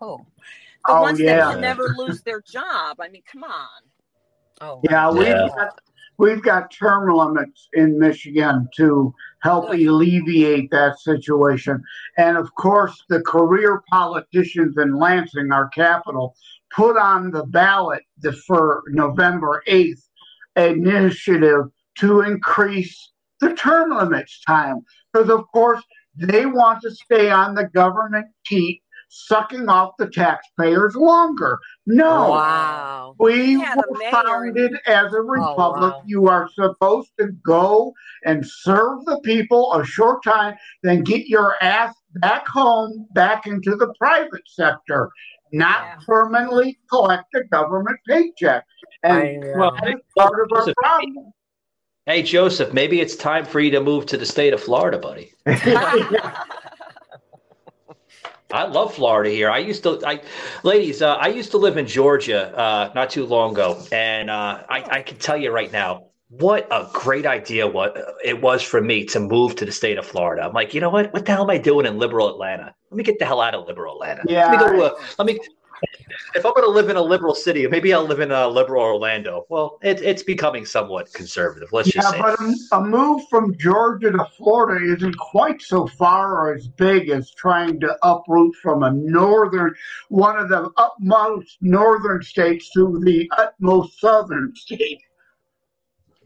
[0.00, 0.18] who?
[0.86, 1.36] The Oh, ones yeah.
[1.36, 3.00] that can never lose their job.
[3.00, 3.80] I mean, come on.
[4.60, 5.48] Oh, Yeah, we've Yeah.
[5.56, 5.80] got
[6.18, 11.82] we've got term limits in Michigan to help alleviate that situation.
[12.16, 16.34] And of course, the career politicians in Lansing, our capital,
[16.74, 20.02] put on the ballot the, for November 8th
[20.56, 21.66] initiative
[21.98, 24.80] to increase the term limits time.
[25.12, 25.82] Because, of course,
[26.16, 28.82] they want to stay on the government teat,
[29.14, 31.58] sucking off the taxpayers longer.
[31.86, 32.30] No.
[32.30, 33.14] Wow.
[33.20, 35.92] We Yeah, were founded as a republic.
[35.92, 36.02] wow.
[36.04, 41.54] You are supposed to go and serve the people a short time, then get your
[41.62, 45.10] ass back home, back into the private sector,
[45.52, 45.96] not Yeah.
[46.04, 48.64] permanently collect a government paycheck.
[49.04, 49.44] And.
[49.56, 51.32] Well, that's part of our problem.
[52.06, 55.32] hey Joseph, maybe it's time for you to move to the state of Florida, buddy.
[58.54, 59.50] I love Florida here.
[59.50, 60.20] I used to, I,
[60.62, 64.62] ladies, uh, I used to live in Georgia uh, not too long ago, and uh,
[64.68, 68.80] I, I can tell you right now, what a great idea what it was for
[68.80, 70.42] me to move to the state of Florida.
[70.42, 71.12] I'm like, you know what?
[71.12, 72.74] What the hell am I doing in liberal Atlanta?
[72.90, 74.22] Let me get the hell out of liberal Atlanta.
[74.26, 74.50] Yeah.
[74.50, 75.38] Let me go to a, let me.
[76.34, 78.82] If I'm going to live in a liberal city, maybe I'll live in a liberal
[78.82, 79.46] Orlando.
[79.48, 81.72] Well, it, it's becoming somewhat conservative.
[81.72, 82.16] Let's just say.
[82.18, 86.68] Yeah, but a, a move from Georgia to Florida isn't quite so far or as
[86.68, 89.74] big as trying to uproot from a northern,
[90.08, 95.02] one of the utmost northern states to the utmost southern state.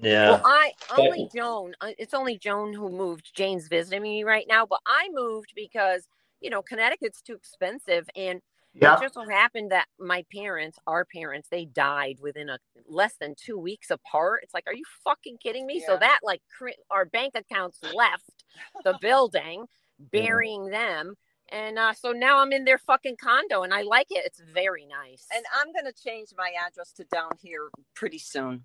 [0.01, 0.31] yeah.
[0.31, 1.75] Well, I only Joan.
[1.81, 3.31] uh, It's only Joan who moved.
[3.35, 6.07] Jane's visiting me right now, but I moved because
[6.41, 8.41] you know Connecticut's too expensive, and
[8.81, 8.97] Yeah.
[8.97, 13.35] it just so happened that my parents, our parents, they died within a less than
[13.37, 14.41] two weeks apart.
[14.43, 15.81] It's like, are you fucking kidding me?
[15.85, 18.45] So that like cre- our bank accounts left
[18.85, 19.67] the building,
[20.13, 21.15] burying them.
[21.51, 24.23] And uh, so now I'm in their fucking condo and I like it.
[24.27, 25.27] It's very nice.
[25.35, 28.65] And I'm going to change my address to down here pretty soon.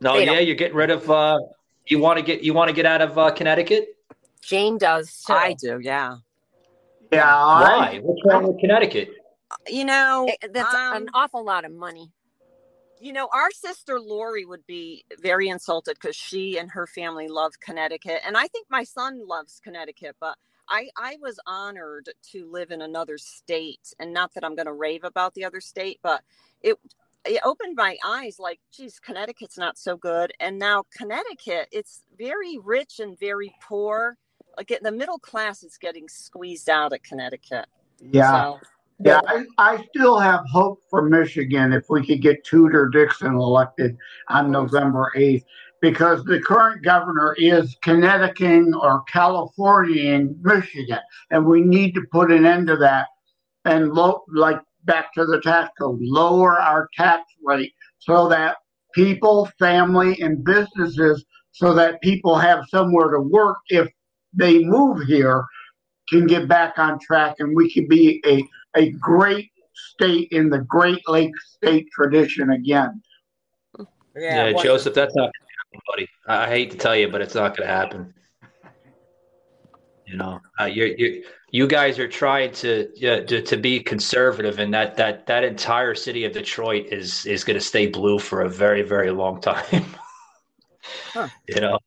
[0.00, 1.10] No, They yeah, don't- you're getting rid of.
[1.10, 1.38] Uh,
[1.86, 3.88] you want to get you want to get out of uh, Connecticut?
[4.40, 5.32] Jane does too.
[5.32, 6.16] I do, yeah.
[7.12, 8.00] Yeah, Why?
[8.02, 9.10] What's wrong with Connecticut?
[9.68, 12.10] You know, It- that's um, an awful lot of money.
[13.00, 17.52] you know, our sister Lori would be very insulted because she and her family love
[17.60, 20.16] Connecticut, and I think my son loves Connecticut.
[20.20, 20.36] But
[20.68, 24.72] I, I was honored to live in another state, and not that I'm going to
[24.72, 26.22] rave about the other state, but
[26.62, 26.76] it
[27.24, 28.38] it opened my eyes.
[28.38, 34.16] Like, geez, Connecticut's not so good, and now Connecticut, it's very rich and very poor.
[34.56, 37.66] Like the middle class is getting squeezed out of Connecticut.
[38.00, 38.32] yeah.
[38.32, 38.60] So,
[39.04, 43.96] Yeah, I, I still have hope for Michigan if we could get Tudor Dixon elected
[44.28, 45.44] on November 8th,
[45.80, 51.00] because the current governor is Connecticut or Californiaing Michigan,
[51.30, 53.08] and we need to put an end to that.
[53.64, 58.56] And low, like back to the tax code, lower our tax rate so that
[58.94, 63.88] people, family, and businesses, so that people have somewhere to work if
[64.32, 65.44] they move here,
[66.08, 68.42] can get back on track, and we can be a
[68.78, 73.02] a great state in the Great Lakes state tradition again.
[74.16, 76.08] Yeah, what- Joseph, that's not gonna happen, buddy.
[76.26, 78.14] I I hate to tell you, but it's not going to happen.
[80.06, 84.58] You know, uh, you you you guys are trying to, yeah, to to be conservative,
[84.58, 88.42] and that that that entire city of Detroit is is going to stay blue for
[88.42, 89.84] a very very long time.
[91.48, 91.78] you know.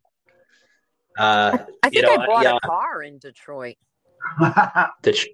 [1.18, 3.76] Uh, I think you know, I bought yeah, a car in Detroit.
[5.02, 5.28] Det-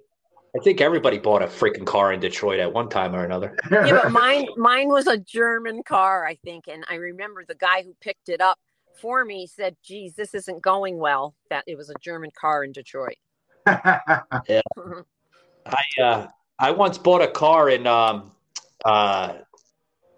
[0.54, 3.56] I think everybody bought a freaking car in Detroit at one time or another.
[3.70, 7.82] Yeah, but mine mine was a German car, I think, and I remember the guy
[7.82, 8.58] who picked it up
[9.00, 12.72] for me said, "Geez, this isn't going well." That it was a German car in
[12.72, 13.16] Detroit.
[14.48, 14.60] Yeah.
[15.64, 16.26] I uh,
[16.58, 18.32] I once bought a car in um,
[18.84, 19.34] uh,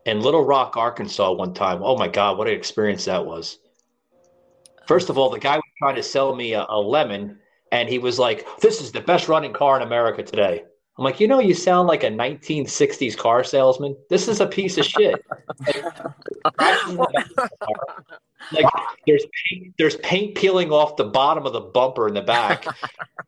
[0.06, 1.80] in Little Rock, Arkansas, one time.
[1.82, 3.58] Oh my God, what an experience that was!
[4.86, 7.38] First of all, the guy was trying to sell me a, a lemon,
[7.72, 10.64] and he was like, "This is the best running car in America today."
[10.96, 13.96] I'm like, you know, you sound like a 1960s car salesman.
[14.10, 15.24] This is a piece of shit.
[18.52, 18.66] like
[19.04, 22.64] there's paint, there's paint peeling off the bottom of the bumper in the back.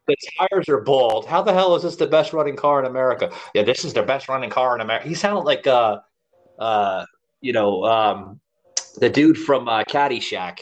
[0.06, 1.26] the tires are bald.
[1.26, 3.32] How the hell is this the best running car in America?
[3.52, 5.08] Yeah, this is the best running car in America.
[5.08, 5.98] He sounded like uh
[6.60, 7.04] uh
[7.40, 8.40] you know um
[8.98, 10.60] the dude from uh, Caddyshack.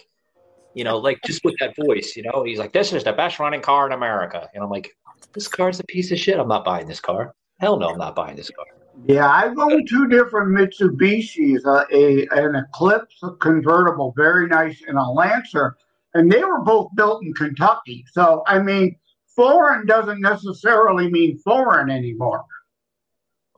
[0.75, 2.15] You know, like just with that voice.
[2.17, 4.97] You know, he's like, "This is the best running car in America," and I'm like,
[5.33, 6.39] "This car's a piece of shit.
[6.39, 7.35] I'm not buying this car.
[7.61, 8.67] Hell no, I'm not buying this car."
[9.07, 14.99] Yeah, I've owned two different Mitsubishis, uh, a an Eclipse a convertible, very nice, and
[14.99, 15.77] a Lancer,
[16.15, 18.05] and they were both built in Kentucky.
[18.13, 18.97] So I mean,
[19.35, 22.45] foreign doesn't necessarily mean foreign anymore.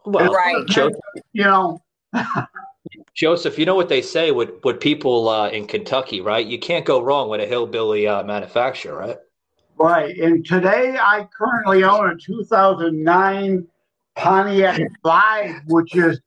[0.05, 0.67] Well, Right.
[0.67, 0.91] Joe,
[1.33, 1.83] You know,
[3.17, 6.47] Joseph, you know what they say with with people uh, in Kentucky, right?
[6.47, 9.17] You can't go wrong with a hillbilly uh, manufacturer, right?
[9.79, 10.17] right?
[10.19, 13.67] And today, I currently own a 2009
[14.17, 16.21] Pontiac Vibe, which is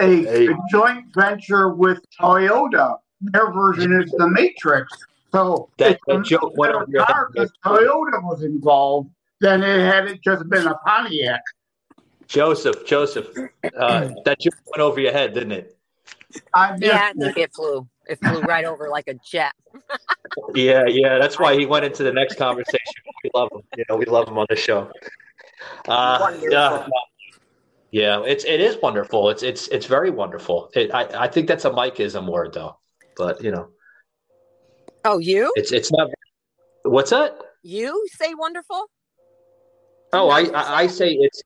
[0.00, 0.48] a, Hey.
[0.48, 2.96] a joint venture with Toyota.
[3.20, 4.92] Their version is the Matrix.
[5.32, 9.62] So That, it's a that joke went over your car because Toyota was involved Then
[9.62, 11.40] it had it just been a Pontiac.
[12.26, 13.28] Joseph, Joseph,
[13.78, 15.75] uh, that joke went over your head, didn't it?
[16.54, 17.88] I Yeah, I think it flew.
[18.08, 19.52] It flew right over like a jet.
[20.54, 21.18] Yeah, yeah.
[21.18, 23.02] That's why he went into the next conversation.
[23.24, 23.62] We love him.
[23.74, 24.90] You know, we love him on the show.
[25.88, 26.86] Uh, yeah,
[27.90, 28.22] yeah.
[28.22, 29.30] It's it is wonderful.
[29.30, 30.70] It's it's it's very wonderful.
[30.74, 32.78] It, I I think that's a Mikeism word though,
[33.16, 33.68] but you know,
[35.04, 35.52] Oh, you?
[35.56, 36.10] it's it's not.
[36.82, 37.38] What's that?
[37.62, 38.86] You say wonderful?
[40.12, 41.42] Oh, I, I I say it's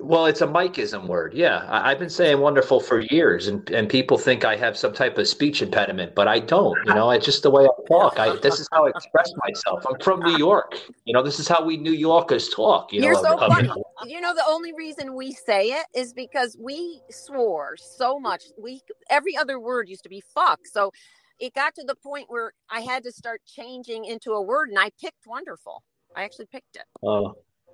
[0.00, 1.34] well, it's a Mikeism word.
[1.34, 4.92] Yeah, I, I've been saying wonderful for years, and and people think I have some
[4.92, 6.78] type of speech impediment, but I don't.
[6.86, 8.18] You know, it's just the way I talk.
[8.18, 9.84] I this is how I express myself.
[9.88, 10.78] I'm from New York.
[11.04, 12.92] You know, this is how we New Yorkers talk.
[12.92, 13.68] You You're know, so of- funny.
[14.06, 18.44] You know, the only reason we say it is because we swore so much.
[18.58, 18.80] We
[19.10, 20.60] every other word used to be fuck.
[20.66, 20.92] So
[21.38, 24.78] it got to the point where I had to start changing into a word, and
[24.78, 25.82] I picked wonderful.
[26.14, 26.84] I actually picked it.
[27.06, 27.30] Uh,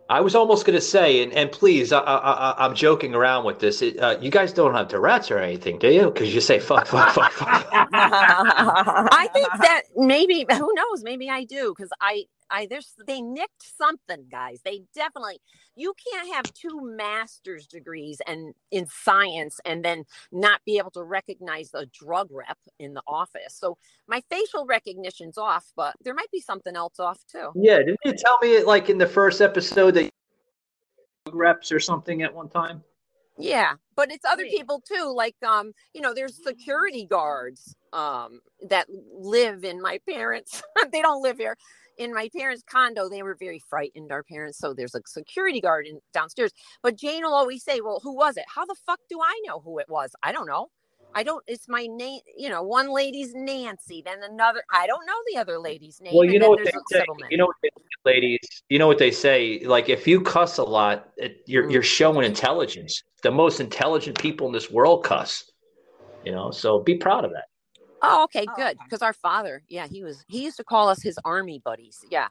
[0.08, 3.58] I was almost going to say, and, and please, I, I, I'm joking around with
[3.58, 3.82] this.
[3.82, 6.04] It, uh, you guys don't have Tourette's or anything, do you?
[6.10, 7.68] Because you say fuck, fuck, fuck, fuck.
[7.72, 11.02] I think that maybe who knows?
[11.02, 14.60] Maybe I do because I I there's they nicked something, guys.
[14.64, 15.38] They definitely
[15.74, 21.02] you can't have two master's degrees and in science and then not be able to
[21.02, 23.54] recognize a drug rep in the office.
[23.54, 23.76] So
[24.08, 27.50] my facial recognition's off, but there might be something else off too.
[27.54, 30.10] Yeah, didn't you tell me like in the first episode that you
[31.32, 32.82] reps or something at one time?
[33.38, 35.12] Yeah, but it's other people too.
[35.14, 40.62] Like, um, you know, there's security guards um that live in my parents.
[40.92, 41.56] they don't live here.
[41.98, 44.12] In my parents' condo, they were very frightened.
[44.12, 46.52] Our parents, so there's a security guard in downstairs.
[46.82, 48.44] But Jane will always say, "Well, who was it?
[48.48, 50.14] How the fuck do I know who it was?
[50.22, 50.70] I don't know.
[51.14, 51.42] I don't.
[51.46, 52.20] It's my name.
[52.36, 54.62] You know, one lady's Nancy, then another.
[54.70, 56.12] I don't know the other lady's name.
[56.14, 56.98] Well, you know what they say.
[56.98, 57.32] settlement.
[57.32, 58.62] You know what they say, ladies.
[58.68, 59.62] You know what they say.
[59.64, 61.72] Like if you cuss a lot, it, you're mm.
[61.72, 63.02] you're showing intelligence.
[63.22, 65.50] The most intelligent people in this world cuss.
[66.24, 67.46] You know, so be proud of that.
[68.02, 68.76] Oh, okay, oh, good.
[68.84, 70.24] Because our father, yeah, he was.
[70.28, 72.04] He used to call us his army buddies.
[72.10, 72.28] Yeah.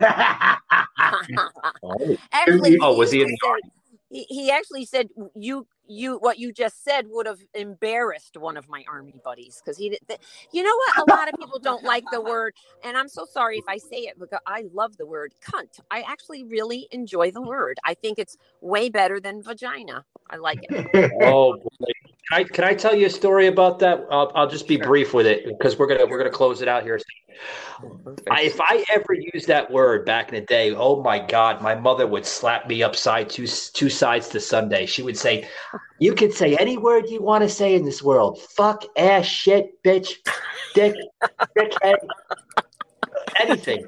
[1.84, 3.70] Oh, actually, oh, was he used in to say-
[4.12, 8.68] he, he actually said you you what you just said would have embarrassed one of
[8.68, 10.20] my army buddies because he did th-
[10.52, 12.54] you know what a lot of people don't like the word
[12.84, 16.02] and i'm so sorry if i say it because i love the word cunt i
[16.02, 21.10] actually really enjoy the word i think it's way better than vagina i like it
[21.22, 21.68] oh, boy.
[21.80, 22.01] can
[22.32, 24.06] I can I tell you a story about that?
[24.10, 26.82] I'll, I'll just be brief with it because we're gonna we're gonna close it out
[26.82, 26.98] here.
[28.30, 31.74] I, if I ever used that word back in the day, oh my God, my
[31.74, 34.86] mother would slap me upside two two sides to Sunday.
[34.86, 35.46] She would say,
[35.98, 38.40] "You can say any word you want to say in this world.
[38.56, 40.14] Fuck, ass, shit, bitch,
[40.72, 40.94] dick,
[41.58, 41.96] dickhead,
[43.40, 43.86] anything.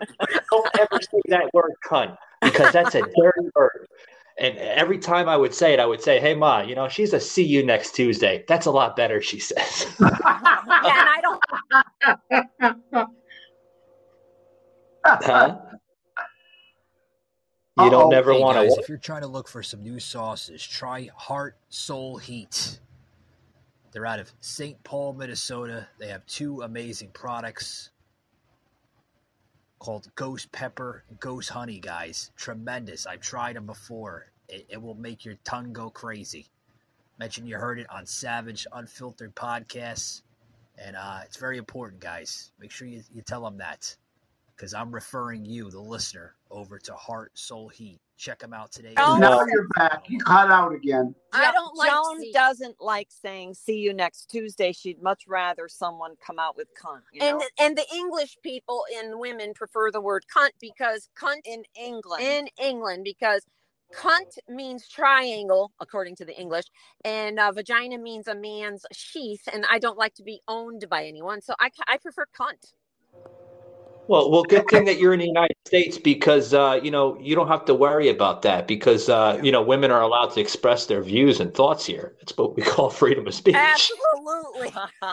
[0.51, 3.87] Don't ever say that word, cunt, because that's a dirty word."
[4.37, 7.13] And every time I would say it, I would say, "Hey, ma, you know, she's
[7.13, 9.87] a see you next Tuesday." That's a lot better, she says.
[10.01, 11.41] yeah, and I don't.
[15.05, 15.57] huh?
[17.77, 18.81] You don't never Hey, want to.
[18.81, 22.81] If you're trying to look for some new sauces, try Heart Soul Heat.
[23.93, 24.83] They're out of St.
[24.83, 25.87] Paul, Minnesota.
[25.99, 27.91] They have two amazing products
[29.85, 32.31] called Ghost Pepper Ghost Honey, guys.
[32.37, 33.07] Tremendous.
[33.07, 34.33] I've tried them before.
[34.49, 36.47] It, it will make your tongue go crazy.
[37.19, 40.23] Mention you heard it on Savage Unfiltered Podcasts.
[40.79, 42.51] And uh, it's very important, guys.
[42.59, 43.95] Make sure you, you tell them that
[44.57, 48.01] because I'm referring you, the listener, over to Heart Soul Heat.
[48.17, 48.95] Check them out today.
[48.97, 50.05] Oh, now you're back.
[50.09, 51.15] You cut out again.
[51.33, 55.69] I don't like Joan see- doesn't like saying "see you next Tuesday." She'd much rather
[55.69, 57.27] someone come out with "cunt." You know?
[57.27, 62.23] And and the English people and women prefer the word cunt because cunt in England,
[62.25, 63.45] in England because
[63.93, 66.67] cunt means triangle according to the English,
[67.05, 71.05] and uh, vagina means a man's sheath, and I don't like to be owned by
[71.05, 72.75] anyone, so I I prefer cunt.
[74.07, 77.35] Well, well, good thing that you're in the United States because uh, you know you
[77.35, 80.87] don't have to worry about that because uh, you know women are allowed to express
[80.87, 82.15] their views and thoughts here.
[82.21, 83.55] It's what we call freedom of speech.
[83.55, 84.73] Absolutely,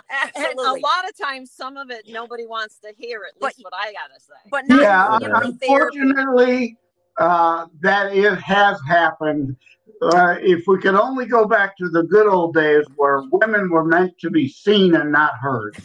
[0.10, 0.36] absolutely.
[0.36, 3.24] and a lot of times, some of it nobody wants to hear.
[3.24, 4.50] At least what I gotta say.
[4.50, 6.78] But yeah, unfortunately,
[7.18, 9.56] uh, that it has happened.
[10.02, 13.86] Uh, if we could only go back to the good old days where women were
[13.86, 15.78] meant to be seen and not heard.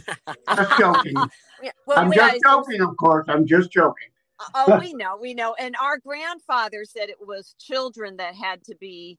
[0.55, 1.14] Just joking.
[1.62, 3.26] Yeah, well, I'm just joking, of course.
[3.28, 4.09] I'm just joking.
[4.55, 5.55] oh, we know, we know.
[5.59, 9.18] And our grandfather said it was children that had to be.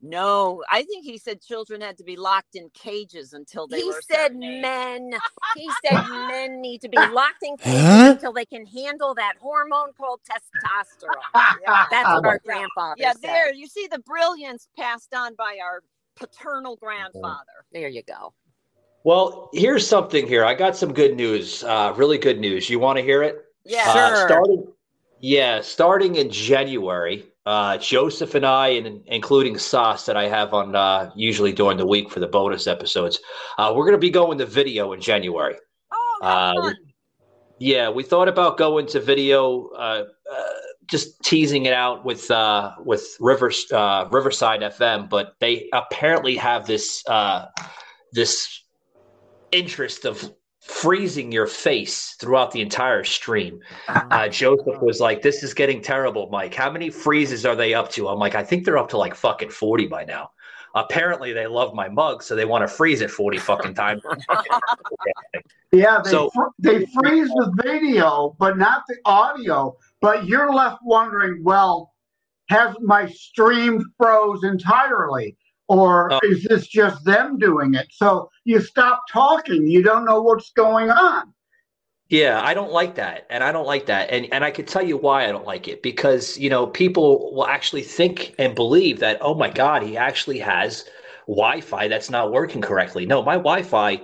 [0.00, 3.84] No, I think he said children had to be locked in cages until they he
[3.84, 4.00] were.
[4.00, 5.10] said men.
[5.56, 8.12] He said men need to be locked in cages Huh?
[8.14, 11.56] until they can handle that hormone called testosterone.
[11.90, 13.22] That's what our grandfather Yeah, said.
[13.22, 15.82] there you see the brilliance passed on by our
[16.16, 17.64] paternal grandfather.
[17.72, 18.34] There you go.
[19.04, 20.44] Well, here's something here.
[20.44, 21.64] I got some good news.
[21.64, 22.68] Uh, really good news.
[22.68, 23.44] You want to hear it?
[23.64, 24.26] Yeah, Uh, sure.
[24.26, 24.66] starting,
[25.20, 30.76] yeah, starting in January, uh, Joseph and I, and including Sauce that I have on
[30.76, 33.18] uh, usually during the week for the bonus episodes,
[33.56, 35.56] uh, we're going to be going to video in January.
[35.90, 36.72] Oh, uh,
[37.58, 40.44] yeah, we thought about going to video, uh, uh,
[40.88, 46.66] just teasing it out with uh, with Rivers uh, Riverside FM, but they apparently have
[46.66, 47.46] this uh,
[48.12, 48.62] this
[49.52, 50.34] interest of
[50.68, 53.58] freezing your face throughout the entire stream.
[53.88, 56.54] Uh, Joseph was like, "This is getting terrible, Mike.
[56.54, 59.14] How many freezes are they up to?" I'm like, "I think they're up to like
[59.14, 60.30] fucking forty by now."
[60.74, 64.02] Apparently, they love my mug, so they want to freeze it forty fucking times.
[65.70, 69.76] Yeah, they So- fr- they freeze the video, but not the audio.
[70.00, 71.92] But you're left wondering, well,
[72.48, 75.36] has my stream froze entirely,
[75.68, 76.18] or Oh.
[76.24, 77.86] is this just them doing it?
[77.90, 79.66] So you stop talking.
[79.66, 81.32] You don't know what's going on.
[82.08, 83.26] Yeah, I don't like that.
[83.28, 84.10] And I don't like that.
[84.10, 87.34] And and I could tell you why I don't like it because, you know, people
[87.34, 90.88] will actually think and believe that, oh my God, he actually has
[91.26, 93.04] Wi-Fi that's not working correctly.
[93.04, 94.00] No, my Wi-Fi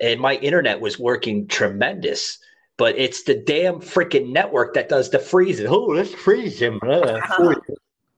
[0.00, 2.38] and my internet was working tremendous,
[2.76, 5.66] but it's the damn freaking network that does the freezing.
[5.68, 6.78] Oh, let's freeze him.
[6.82, 7.58] Uh, freeze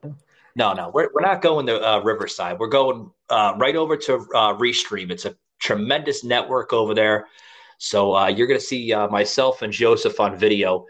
[0.03, 0.17] him.
[0.59, 2.59] No, no, we're, we're not going to uh, Riverside.
[2.59, 5.09] We're going uh, right over to uh, Restream.
[5.13, 7.29] It's a tremendous network over there.
[7.79, 10.85] So uh, you're going to see uh, myself and Joseph on video,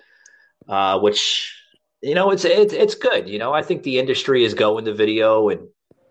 [0.71, 1.55] uh, which
[2.01, 3.29] you know it's it's it's good.
[3.29, 5.69] You know, I think the industry is going to video, and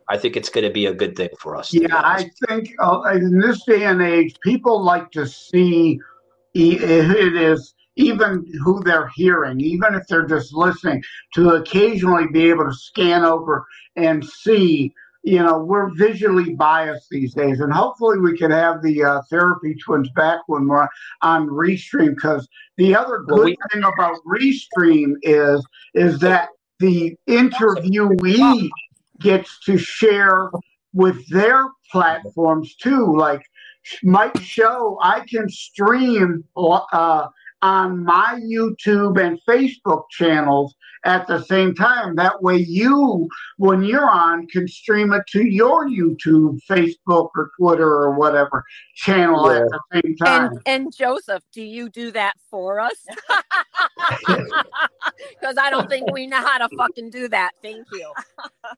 [0.08, 1.74] I think it's going to be a good thing for us.
[1.74, 1.88] Yeah.
[1.92, 6.00] I think uh, in this day and age, people like to see
[6.54, 11.04] it is even who they're hearing, even if they're just listening,
[11.34, 13.66] to occasionally be able to scan over
[13.96, 14.94] and see.
[15.24, 19.76] You know, we're visually biased these days, and hopefully we can have the uh, therapy
[19.84, 20.88] twins back when we're
[21.22, 22.12] on Restream.
[22.16, 22.48] Because
[22.78, 25.66] the other Well, good we- thing about Restream is
[25.96, 26.50] is that
[26.80, 28.70] the interviewee
[29.20, 30.50] gets to share
[30.94, 33.14] with their platforms too.
[33.18, 33.42] Like
[34.04, 37.28] Mike Show, I can stream uh,
[37.62, 40.76] on my YouTube and Facebook channels
[41.06, 42.16] at the same time.
[42.16, 47.88] That way, you, when you're on, can stream it to your YouTube, Facebook, or Twitter,
[47.88, 48.64] or whatever
[48.96, 50.52] channel at the same time.
[50.66, 53.06] And and Joseph, do you do that for us?
[55.40, 57.52] Because I don't think we know how to fucking do that.
[57.62, 58.12] Thank you.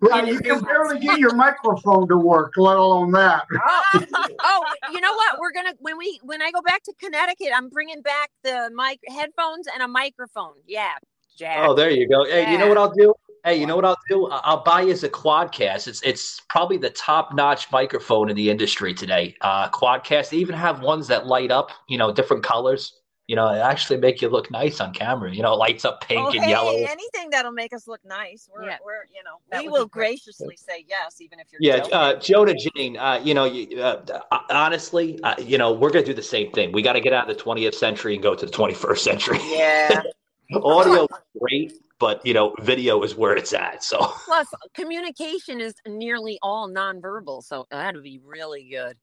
[0.01, 3.45] Well, you can barely get your microphone to work, let alone that.
[3.53, 3.99] oh,
[4.39, 5.39] oh, you know what?
[5.39, 8.99] We're gonna when we when I go back to Connecticut, I'm bringing back the mic
[9.07, 10.53] headphones and a microphone.
[10.67, 10.93] Yeah,
[11.39, 11.57] Jack.
[11.59, 12.25] Oh, there you go.
[12.25, 13.13] Hey, you know what I'll do?
[13.45, 14.27] Hey, you know what I'll do?
[14.29, 15.87] I'll buy you as a Quadcast.
[15.87, 19.35] It's it's probably the top notch microphone in the industry today.
[19.39, 20.31] Uh, Quadcast.
[20.31, 22.93] They even have ones that light up, you know, different colors.
[23.27, 25.33] You know, it actually make you look nice on camera.
[25.33, 26.73] You know, it lights up pink oh, and hey, yellow.
[26.73, 28.49] Anything that'll make us look nice.
[28.51, 28.77] We're, Yeah.
[28.83, 30.07] we're you know, That we would be will great.
[30.07, 34.19] graciously say yes, even if you're Yeah, uh, Jonah Jane, uh, you know, you, uh,
[34.49, 36.71] honestly, uh, you know, we're going to do the same thing.
[36.71, 39.39] We got to get out of the 20th century and go to the 21st century.
[39.51, 40.01] yeah.
[40.53, 41.07] Audio
[41.39, 43.83] great, but, you know, video is where it's at.
[43.83, 48.97] So, Plus, communication is nearly all nonverbal, so that'd be really good.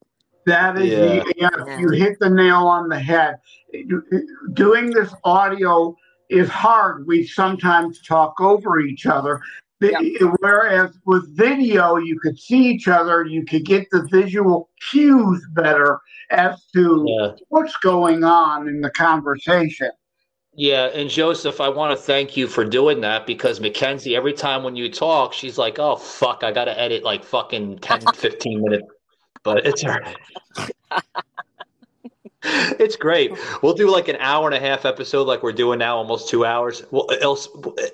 [0.47, 1.23] That is, Yeah.
[1.23, 3.36] the, yeah, you hit the nail on the head.
[4.55, 5.97] Doing this audio
[6.31, 7.06] is hard.
[7.06, 9.40] We sometimes talk over each other.
[9.78, 15.47] The- Whereas with video, you could see each other, you could get the visual cues
[15.55, 16.01] better
[16.31, 17.32] as to Yeah.
[17.51, 19.90] what's going on in the conversation.
[20.57, 20.87] Yeah.
[20.87, 24.74] And Joseph, I want to thank you for doing that because Mackenzie, every time when
[24.74, 28.89] you talk, she's like, oh, fuck, I got to edit like fucking 10, 15 minutes.
[29.43, 30.16] But it's all right.
[32.78, 33.32] It's great.
[33.62, 36.44] We'll do like an hour and a half episode, like we're doing now, almost two
[36.44, 36.82] hours.
[36.90, 37.39] Well, it'll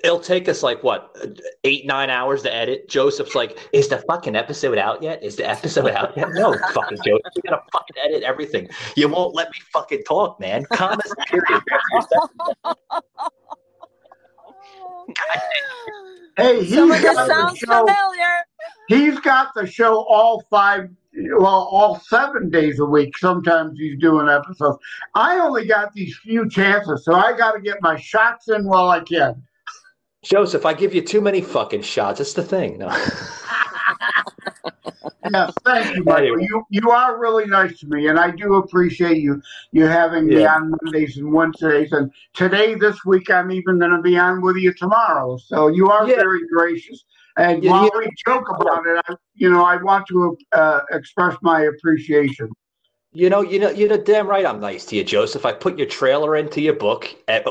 [0.03, 1.15] it'll take us like what
[1.63, 2.89] eight nine hours to edit.
[2.89, 5.23] Joseph's like, "Is the fucking episode out yet?
[5.23, 8.67] Is the episode out yet?" No, fucking Joseph, you gotta fucking edit everything.
[8.95, 10.65] You won't let me fucking talk, man.
[10.73, 11.61] Comments, period.
[16.37, 17.67] Hey, he's Some of this got the sounds show.
[17.67, 18.29] familiar.
[18.87, 23.17] He's got the show all five, well, all seven days a week.
[23.17, 24.77] Sometimes he's doing episodes.
[25.15, 28.89] I only got these few chances, so I got to get my shots in while
[28.89, 29.43] I can.
[30.23, 32.19] Joseph, I give you too many fucking shots.
[32.19, 32.77] That's the thing.
[32.77, 32.89] No.
[35.31, 36.33] Yes, thank you, Michael.
[36.33, 36.47] Anyway.
[36.49, 39.41] You you are really nice to me, and I do appreciate you
[39.71, 41.93] you having me on Mondays and Wednesdays.
[41.93, 45.37] And today, this week, I'm even going to be on with you tomorrow.
[45.37, 46.17] So you are Yeah.
[46.17, 47.05] very gracious.
[47.37, 47.89] And while yeah.
[47.97, 52.49] we joke about it, I, you know, I want to uh, express my appreciation.
[53.15, 54.43] You know, you know, you're the damn right.
[54.43, 55.45] I'm nice to you, Joseph.
[55.45, 57.15] I put your trailer into your book.
[57.27, 57.43] eh,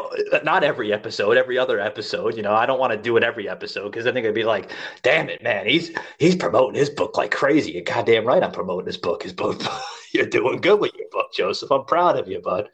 [0.42, 2.36] Not every episode, every other episode.
[2.36, 4.42] You know, I don't want to do it every episode because I think it'd be
[4.42, 4.72] like,
[5.02, 7.72] damn it, man, he's he's promoting his book like crazy.
[7.72, 8.42] You're goddamn right.
[8.42, 9.22] I'm promoting his book.
[9.22, 9.62] His book.
[10.12, 11.70] You're doing good with your book, Joseph.
[11.70, 12.68] I'm proud of you, bud.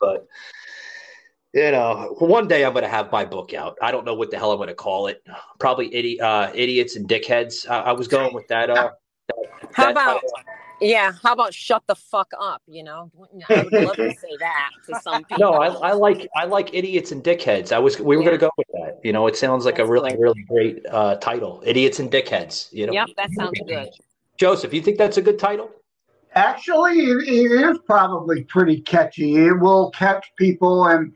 [0.00, 0.26] But
[1.54, 3.76] you know, one day I'm going to have my book out.
[3.82, 5.26] I don't know what the hell I'm going to call it.
[5.58, 7.68] Probably idi- uh, idiots and dickheads.
[7.68, 8.70] I, I was going with that.
[8.70, 8.90] Uh,
[9.28, 9.36] that
[9.74, 10.30] How that about, title.
[10.80, 12.62] yeah, how about shut the fuck up?
[12.66, 13.10] You know,
[13.50, 15.38] I would love to say that to some people.
[15.40, 17.70] No, I, I like I like idiots and dickheads.
[17.70, 19.00] I was we were going to go with that.
[19.04, 21.62] You know, it sounds like a really really great uh, title.
[21.66, 22.72] Idiots and dickheads.
[22.72, 23.90] You know, Yep, that sounds good.
[24.38, 25.70] Joseph, you think that's a good title?
[26.34, 29.36] Actually, it, it is probably pretty catchy.
[29.36, 31.12] It will catch people, and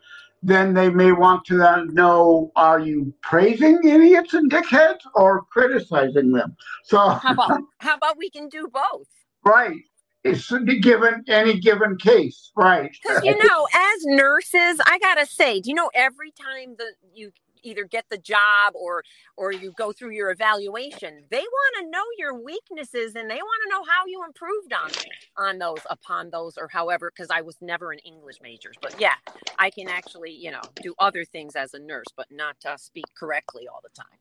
[0.46, 6.56] then they may want to know: Are you praising idiots and dickheads or criticizing them?
[6.84, 9.08] So, How about how about we can do both?
[9.44, 9.80] right,
[10.24, 10.50] it's
[10.80, 12.90] given any given case, right?
[13.02, 17.32] Because you know, as nurses, I gotta say, do you know every time that you
[17.66, 19.02] either get the job or
[19.36, 23.62] or you go through your evaluation, they want to know your weaknesses and they want
[23.64, 24.90] to know how you improved on
[25.36, 27.12] on those upon those or however.
[27.14, 29.14] Because I was never an English major, but yeah,
[29.58, 33.06] I can actually you know do other things as a nurse, but not uh, speak
[33.18, 34.18] correctly all the time.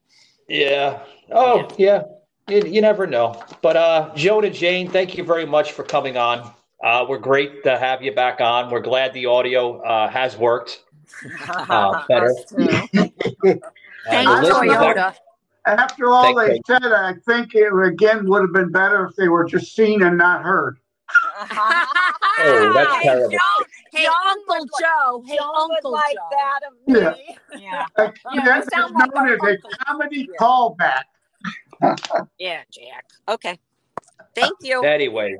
[0.47, 1.03] Yeah.
[1.31, 2.03] Oh, yeah.
[2.47, 3.43] You, you never know.
[3.61, 6.51] But uh, Joan and Jane, thank you very much for coming on.
[6.83, 8.69] Uh, we're great to have you back on.
[8.69, 10.83] We're glad the audio uh, has worked
[11.49, 12.33] uh, better.
[12.55, 12.67] Thanks,
[12.97, 13.59] Uh,
[14.09, 14.95] Toyota.
[14.95, 15.17] back-
[15.65, 16.61] After all Thank they you.
[16.67, 20.17] said, I think it again would have been better if they were just seen and
[20.17, 20.77] not heard.
[21.39, 23.37] Oh, that's terrible.
[23.91, 25.23] Hey, Uncle Joe.
[25.25, 26.29] Hey, Uncle like Joe.
[26.31, 27.11] that of Yeah.
[27.11, 27.37] me.
[27.63, 27.85] Yeah.
[27.97, 30.37] Like, Yeah, you that's known like as a comedy Yeah.
[30.39, 31.03] callback.
[32.39, 33.05] Yeah, Jack.
[33.29, 33.57] Okay.
[34.35, 34.83] Thank you.
[34.83, 35.37] Anyway,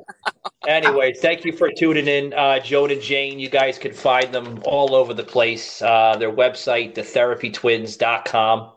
[0.68, 3.40] anyway, thank you for tuning in, uh, Joan and Jane.
[3.40, 5.82] You guys can find them all over the place.
[5.82, 8.72] Uh, their website, thetherapytwins.com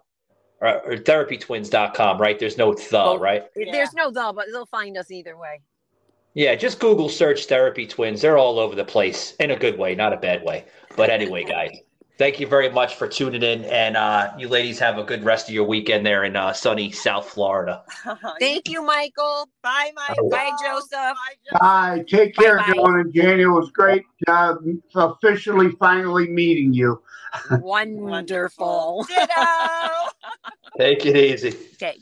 [0.61, 2.39] or, or therapytwins.com, right?
[2.39, 3.45] There's no the, right?
[3.55, 5.61] There's no the, but they'll find us either way.
[6.35, 8.21] Yeah, just Google search therapy twins.
[8.21, 10.65] They're all over the place in a good way, not a bad way.
[10.97, 11.79] But anyway, guys,
[12.19, 13.65] thank you very much for tuning in.
[13.65, 16.91] And uh, you ladies have a good rest of your weekend there in uh, sunny
[16.91, 17.83] South Florida.
[18.41, 19.49] Thank you, Michael.
[19.63, 20.19] Bye, Mike.
[20.21, 20.29] Oh.
[20.29, 21.17] Bye, Joseph.
[21.61, 22.05] Bye.
[22.09, 22.73] Take care, Bye-bye.
[22.75, 23.41] Joan and Jane.
[23.41, 24.57] It was great uh,
[24.95, 27.03] officially finally meeting you.
[27.51, 29.07] Wonderful.
[30.79, 31.57] Take it easy.
[31.75, 31.99] Okay.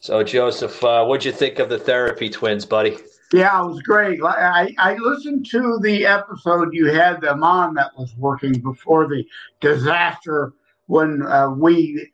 [0.00, 2.96] So, Joseph, uh, what'd you think of the therapy twins, buddy?
[3.32, 4.20] Yeah, it was great.
[4.22, 9.24] I, I listened to the episode you had them on that was working before the
[9.60, 10.52] disaster
[10.86, 12.08] when uh, we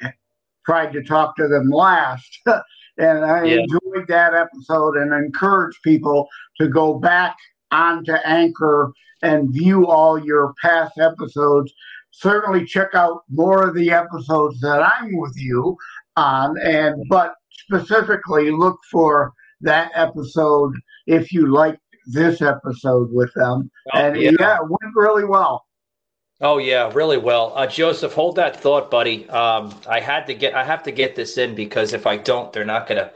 [0.64, 2.40] tried to talk to them last.
[2.98, 3.60] and I yeah.
[3.60, 6.28] enjoyed that episode and encourage people
[6.58, 7.36] to go back
[7.70, 11.72] onto Anchor and view all your past episodes.
[12.10, 15.76] Certainly check out more of the episodes that I'm with you
[16.16, 19.32] on, and but specifically look for
[19.62, 20.74] that episode
[21.06, 23.70] if you like this episode with them.
[23.92, 24.30] Oh, and yeah.
[24.38, 25.64] yeah, it went really well.
[26.40, 28.12] Oh yeah, really well, uh, Joseph.
[28.14, 29.28] Hold that thought, buddy.
[29.28, 32.52] Um, I had to get, I have to get this in because if I don't,
[32.52, 33.12] they're not gonna,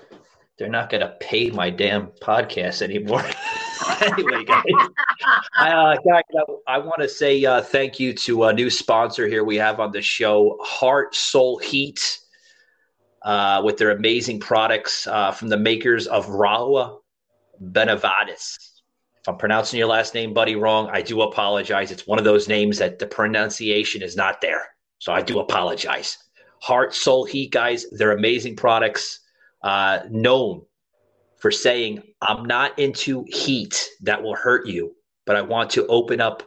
[0.58, 3.24] they're not gonna pay my damn podcast anymore.
[4.00, 4.62] anyway, guys,
[5.58, 6.22] uh, guys,
[6.68, 9.80] I, I want to say uh, thank you to a new sponsor here we have
[9.80, 12.20] on the show, Heart Soul Heat,
[13.22, 16.98] uh, with their amazing products uh, from the makers of Rahua
[17.62, 18.56] Benavadis.
[19.26, 21.90] If I'm pronouncing your last name, buddy, wrong, I do apologize.
[21.90, 24.62] It's one of those names that the pronunciation is not there.
[24.98, 26.16] So I do apologize.
[26.60, 29.20] Heart, Soul, Heat, guys, they're amazing products.
[29.62, 30.62] Uh, known
[31.38, 34.94] for saying, I'm not into heat that will hurt you,
[35.26, 36.42] but I want to open up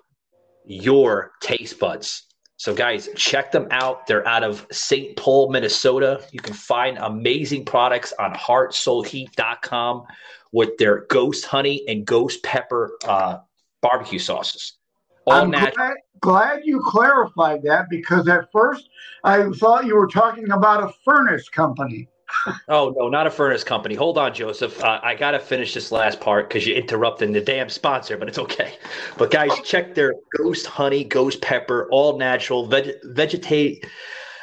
[0.66, 2.26] your taste buds.
[2.58, 4.06] So, guys, check them out.
[4.08, 5.16] They're out of St.
[5.16, 6.22] Paul, Minnesota.
[6.32, 10.04] You can find amazing products on heartsoulheat.com
[10.52, 13.38] with their ghost honey and ghost pepper uh,
[13.82, 14.78] barbecue sauces.
[15.26, 15.74] All I'm natural.
[15.76, 18.90] Glad, glad you clarified that because at first
[19.24, 22.08] I thought you were talking about a furnace company.
[22.70, 23.96] oh no, not a furnace company.
[23.96, 24.84] Hold on, Joseph.
[24.84, 28.38] Uh, I gotta finish this last part because you're interrupting the damn sponsor, but it's
[28.38, 28.76] okay.
[29.18, 33.86] But guys, check their Ghost Honey, Ghost Pepper, all natural, veg- vegetate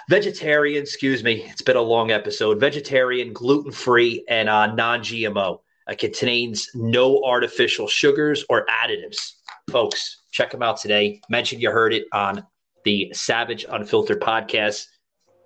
[0.09, 5.61] vegetarian, excuse me, it's been a long episode, vegetarian, gluten free, and uh, non GMO.
[5.89, 9.33] It contains no artificial sugars or additives.
[9.71, 11.21] Folks, check them out today.
[11.29, 12.45] Mention you heard it on
[12.85, 14.87] the Savage Unfiltered podcast,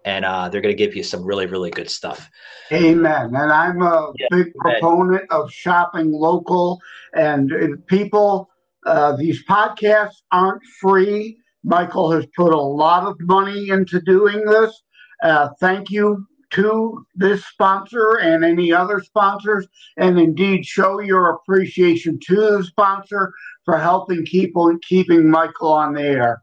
[0.05, 2.31] and uh, they're going to give you some really, really good stuff.
[2.73, 3.35] Amen.
[3.35, 6.81] And I'm a yeah, big proponent of shopping local.
[7.15, 7.53] And
[7.87, 8.49] people,
[8.87, 11.39] uh, these podcasts aren't free.
[11.65, 14.83] Michael has put a lot of money into doing this.
[15.23, 19.66] Uh, thank you to this sponsor and any other sponsors,
[19.97, 23.32] and indeed show your appreciation to the sponsor
[23.64, 26.43] for helping keep on keeping Michael on the air.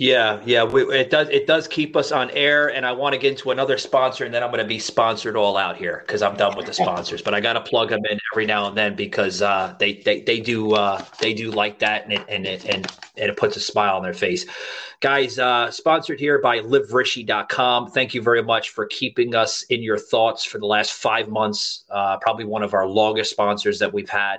[0.00, 1.28] Yeah, yeah, we, it does.
[1.28, 4.32] It does keep us on air, and I want to get into another sponsor, and
[4.32, 7.20] then I'm going to be sponsored all out here because I'm done with the sponsors.
[7.20, 10.22] But I got to plug them in every now and then because uh, they they
[10.22, 12.86] they do uh, they do like that, and it and it and,
[13.18, 14.46] and it puts a smile on their face.
[15.00, 17.90] Guys, uh, sponsored here by LiveRishi.com.
[17.90, 21.84] Thank you very much for keeping us in your thoughts for the last five months.
[21.90, 24.38] Uh, probably one of our longest sponsors that we've had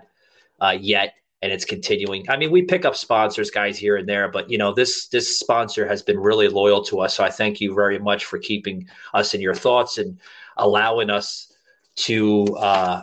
[0.60, 2.30] uh, yet and it's continuing.
[2.30, 5.40] I mean, we pick up sponsors, guys, here and there, but you know, this this
[5.40, 7.16] sponsor has been really loyal to us.
[7.16, 10.20] So I thank you very much for keeping us in your thoughts and
[10.58, 11.52] allowing us
[11.96, 13.02] to uh,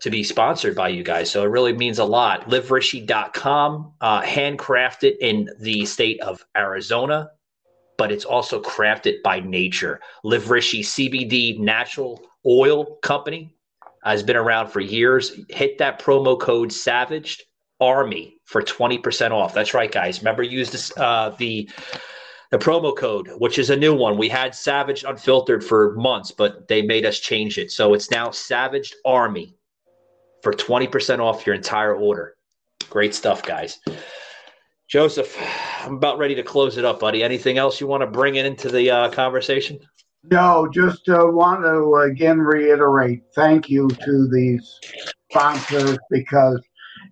[0.00, 1.30] to be sponsored by you guys.
[1.30, 2.48] So it really means a lot.
[2.48, 7.30] LiveRishi.com, uh, handcrafted in the state of Arizona,
[7.98, 10.00] but it's also crafted by nature.
[10.24, 13.54] Live Rishi CBD natural oil company
[14.10, 15.40] has been around for years.
[15.48, 17.42] Hit that promo code Savaged
[17.80, 19.54] Army for 20% off.
[19.54, 20.20] That's right, guys.
[20.20, 21.68] Remember, use this, uh, the
[22.50, 24.16] the promo code, which is a new one.
[24.16, 27.70] We had Savage Unfiltered for months, but they made us change it.
[27.70, 29.54] So it's now Savaged Army
[30.42, 32.36] for 20% off your entire order.
[32.88, 33.78] Great stuff, guys.
[34.88, 35.36] Joseph,
[35.84, 37.22] I'm about ready to close it up, buddy.
[37.22, 39.78] Anything else you want to bring into the uh, conversation?
[40.24, 44.78] No, just uh, want to again reiterate thank you to these
[45.30, 46.60] sponsors because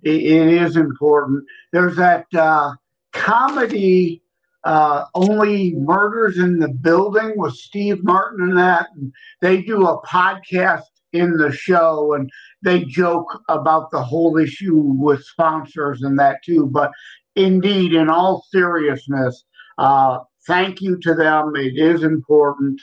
[0.03, 1.45] it, it is important.
[1.73, 2.73] There's that uh,
[3.13, 4.23] comedy,
[4.65, 8.89] uh, Only Murders in the Building with Steve Martin and that.
[8.97, 12.29] And they do a podcast in the show and
[12.63, 16.67] they joke about the whole issue with sponsors and that too.
[16.67, 16.91] But
[17.37, 19.45] indeed, in all seriousness,
[19.79, 21.55] uh, thank you to them.
[21.55, 22.81] It is important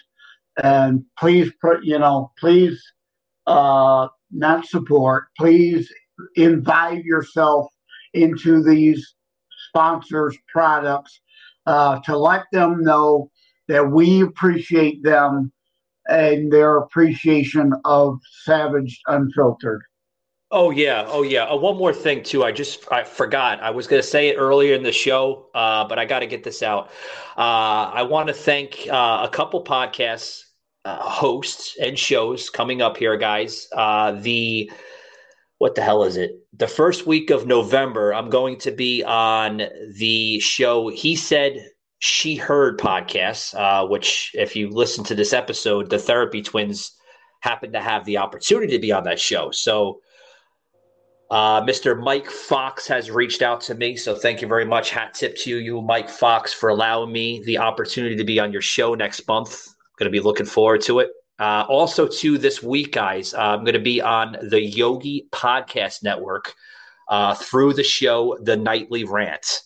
[0.62, 2.82] and please put you know please
[3.48, 5.92] uh, not support please
[6.36, 7.68] invite yourself
[8.14, 9.16] into these
[9.68, 11.20] sponsors products
[11.66, 13.30] uh, to let them know
[13.68, 15.52] that we appreciate them
[16.08, 19.82] and their appreciation of savage unfiltered
[20.56, 21.46] Oh yeah, oh yeah.
[21.46, 22.44] Uh, one more thing too.
[22.44, 23.60] I just I forgot.
[23.62, 26.28] I was going to say it earlier in the show, uh, but I got to
[26.28, 26.90] get this out.
[27.36, 30.44] Uh, I want to thank uh, a couple podcasts
[30.86, 33.68] uh, hosts and shows coming up here, guys.
[33.76, 34.72] Uh, the
[35.58, 36.34] what the hell is it?
[36.56, 39.64] The first week of November, I'm going to be on
[39.98, 40.90] the show.
[40.90, 41.68] He said
[41.98, 46.92] She Heard podcast, uh, which, if you listen to this episode, the Therapy Twins
[47.40, 49.50] happen to have the opportunity to be on that show.
[49.50, 50.02] So,
[51.34, 52.00] uh, Mr.
[52.00, 53.98] Mike Fox has reached out to me.
[53.98, 54.92] So, thank you very much.
[54.92, 58.62] Hat tip to you, Mike Fox, for allowing me the opportunity to be on your
[58.62, 59.68] show next month.
[59.98, 61.10] Going to be looking forward to it.
[61.40, 66.04] Uh, also, to this week, guys, uh, I'm going to be on the Yogi Podcast
[66.04, 66.54] Network
[67.10, 69.62] uh, through the show, The Nightly Rant.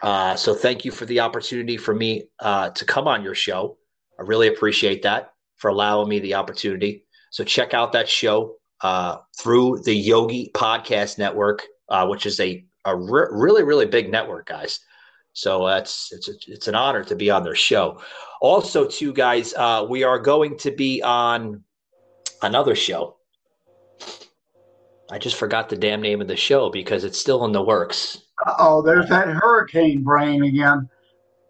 [0.00, 3.78] Uh, so, thank you for the opportunity for me uh, to come on your show.
[4.16, 7.04] I really appreciate that for allowing me the opportunity.
[7.32, 12.64] So, check out that show uh, through the Yogi Podcast Network, uh, which is a,
[12.84, 14.80] a re- really, really big network, guys.
[15.32, 18.00] So that's it's it's an honor to be on their show.
[18.40, 21.62] Also, too, guys, uh, we are going to be on
[22.42, 23.16] another show.
[25.10, 28.22] I just forgot the damn name of the show because it's still in the works.
[28.58, 30.88] Oh, there's that hurricane brain again.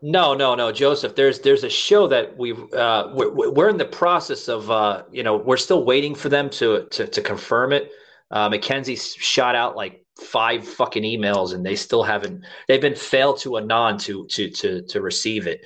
[0.00, 1.16] No, no, no, Joseph.
[1.16, 5.22] There's there's a show that we uh, we're, we're in the process of uh, you
[5.22, 7.90] know we're still waiting for them to to, to confirm it.
[8.30, 13.38] Uh, Mackenzie shot out like five fucking emails and they still haven't they've been failed
[13.38, 15.64] to anon to to to to receive it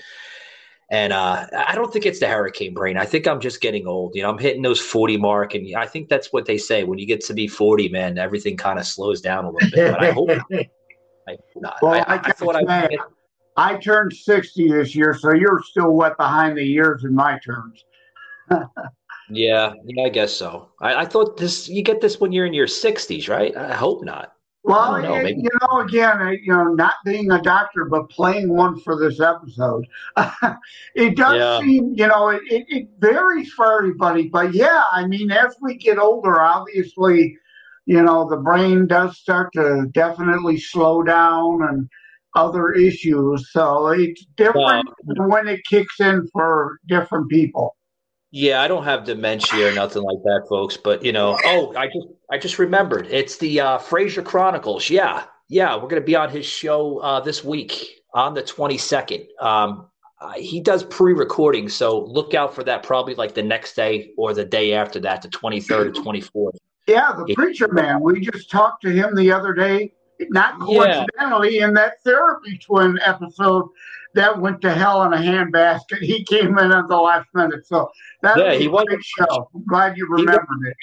[0.93, 2.99] and uh, I don't think it's the hurricane brain.
[2.99, 4.15] I think I'm just getting old.
[4.15, 6.99] You know, I'm hitting those 40 mark, and I think that's what they say when
[6.99, 8.19] you get to be 40, man.
[8.19, 9.91] Everything kind of slows down a little bit.
[9.91, 10.47] But I hope not.
[10.51, 11.77] I hope not.
[11.81, 12.99] Well, I, I, I thought I.
[13.57, 17.85] I turned 60 this year, so you're still wet behind the years in my terms.
[19.31, 20.69] Yeah, yeah, I guess so.
[20.81, 21.67] I, I thought this.
[21.67, 23.57] You get this when you're in your 60s, right?
[23.57, 24.35] I hope not.
[24.65, 28.53] Well, know, it- maybe- you know, again, you know, not being a doctor, but playing
[28.53, 29.87] one for this episode,
[30.95, 31.61] it does Yeah.
[31.61, 34.29] seem, you know, it, it, it varies for everybody.
[34.29, 37.39] But yeah, I mean, as we get older, obviously,
[37.87, 41.89] you know, the brain does start to definitely slow down and
[42.35, 43.51] other issues.
[43.53, 47.77] So it's different when it kicks in for different people.
[48.35, 50.77] Yeah, I don't have dementia or nothing like that, folks.
[50.77, 53.07] But you know, oh, I just I just remembered.
[53.11, 54.89] It's the uh, Fraser Chronicles.
[54.89, 59.27] Yeah, yeah, we're gonna be on his show uh, this week on the twenty second.
[59.39, 59.87] Um,
[60.19, 62.85] uh, he does pre-recording, so look out for that.
[62.85, 66.23] Probably like the next day or the day after that, the twenty third or twenty
[66.23, 66.57] fourth.
[66.87, 68.01] Yeah, the preacher man.
[68.01, 69.93] We just talked to him the other day,
[70.31, 71.05] not Yeah.
[71.07, 73.69] coincidentally, in that therapy twin episode
[74.15, 75.99] that went to hell in a handbasket.
[76.01, 77.67] He came in at the last minute.
[77.67, 77.91] So
[78.23, 79.49] that Yeah, was he a was- great show.
[79.55, 80.77] I'm glad you remembered it.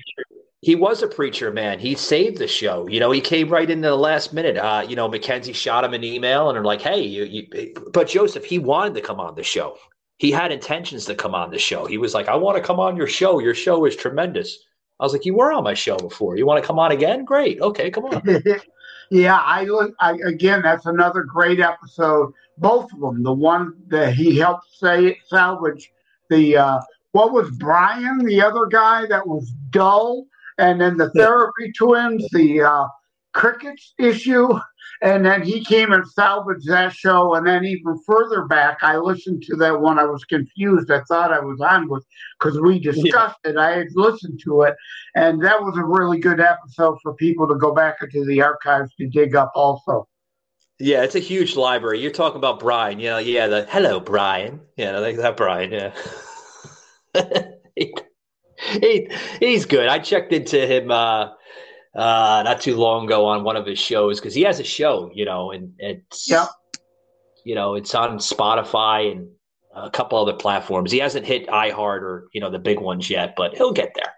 [0.62, 1.80] He was a preacher, man.
[1.80, 2.86] He saved the show.
[2.88, 4.58] You know, he came right into the last minute.
[4.58, 8.08] Uh, you know, Mackenzie shot him an email and are like, "Hey, you, you." But
[8.10, 9.78] Joseph, he wanted to come on the show.
[10.18, 11.86] He had intentions to come on the show.
[11.86, 13.40] He was like, "I want to come on your show.
[13.40, 14.58] Your show is tremendous."
[15.00, 16.36] I was like, "You were on my show before.
[16.36, 17.24] You want to come on again?
[17.24, 17.62] Great.
[17.62, 18.22] Okay, come on."
[19.10, 19.94] yeah, I look.
[20.00, 22.34] I, again, that's another great episode.
[22.58, 23.24] Both of them.
[23.24, 25.92] The one that he helped say it salvage.
[26.30, 26.80] The uh,
[27.12, 30.26] what was Brian, the other guy that was dull,
[30.60, 32.86] and then the therapy twins, the uh,
[33.34, 34.48] crickets issue,
[35.02, 37.36] and then he came and salvaged that show.
[37.36, 39.98] And then even further back, I listened to that one.
[39.98, 40.92] I was confused.
[40.92, 42.06] I thought I was on with
[42.40, 43.56] because we discussed it.
[43.56, 44.76] I had listened to it,
[45.16, 48.94] and that was a really good episode for people to go back into the archives
[48.96, 49.52] to dig up.
[49.56, 50.08] Also,
[50.80, 52.02] Yeah, it's a huge library.
[52.02, 53.00] You're talking about Brian.
[53.00, 53.48] Yeah, yeah.
[53.48, 54.62] The hello, Brian.
[54.76, 55.72] Yeah, like that Brian.
[55.72, 55.94] Yeah.
[57.76, 57.94] he,
[58.82, 59.10] he
[59.40, 59.88] he's good.
[59.88, 61.30] I checked into him uh
[61.96, 65.10] uh not too long ago on one of his shows because he has a show,
[65.14, 66.46] you know, and it's yeah.
[67.44, 69.28] you know, it's on Spotify and
[69.76, 70.92] a couple other platforms.
[70.92, 74.14] He hasn't hit iHeart or you know the big ones yet, but he'll get there.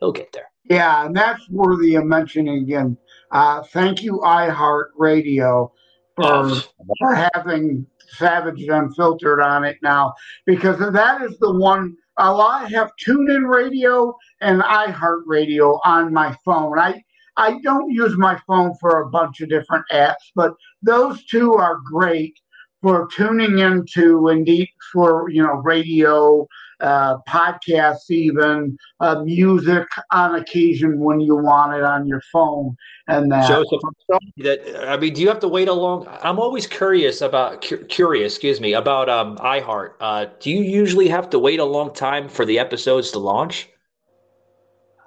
[0.00, 0.50] He'll get there.
[0.68, 2.96] yeah, and that's worthy of mentioning again.
[3.30, 5.72] Uh, thank you, iHeart Radio,
[6.16, 6.50] for
[6.98, 7.86] for having
[8.16, 11.96] Savage Unfiltered on it now, because that is the one.
[12.18, 16.78] Uh, I have TuneIn Radio and iHeart Radio on my phone.
[16.78, 17.02] I
[17.36, 21.80] I don't use my phone for a bunch of different apps, but those two are
[21.84, 22.38] great
[22.82, 26.46] for tuning into indeed for you know radio
[26.80, 32.76] uh, podcasts even uh, music on occasion when you want it on your phone
[33.08, 36.06] and that Joseph, I'm sorry that I mean, do you have to wait a long?
[36.22, 39.94] I'm always curious about cu- curious, excuse me, about um iHeart.
[40.00, 43.68] Uh, do you usually have to wait a long time for the episodes to launch?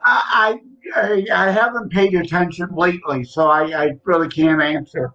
[0.03, 0.60] I,
[0.95, 5.13] I I haven't paid attention lately, so I, I really can't answer.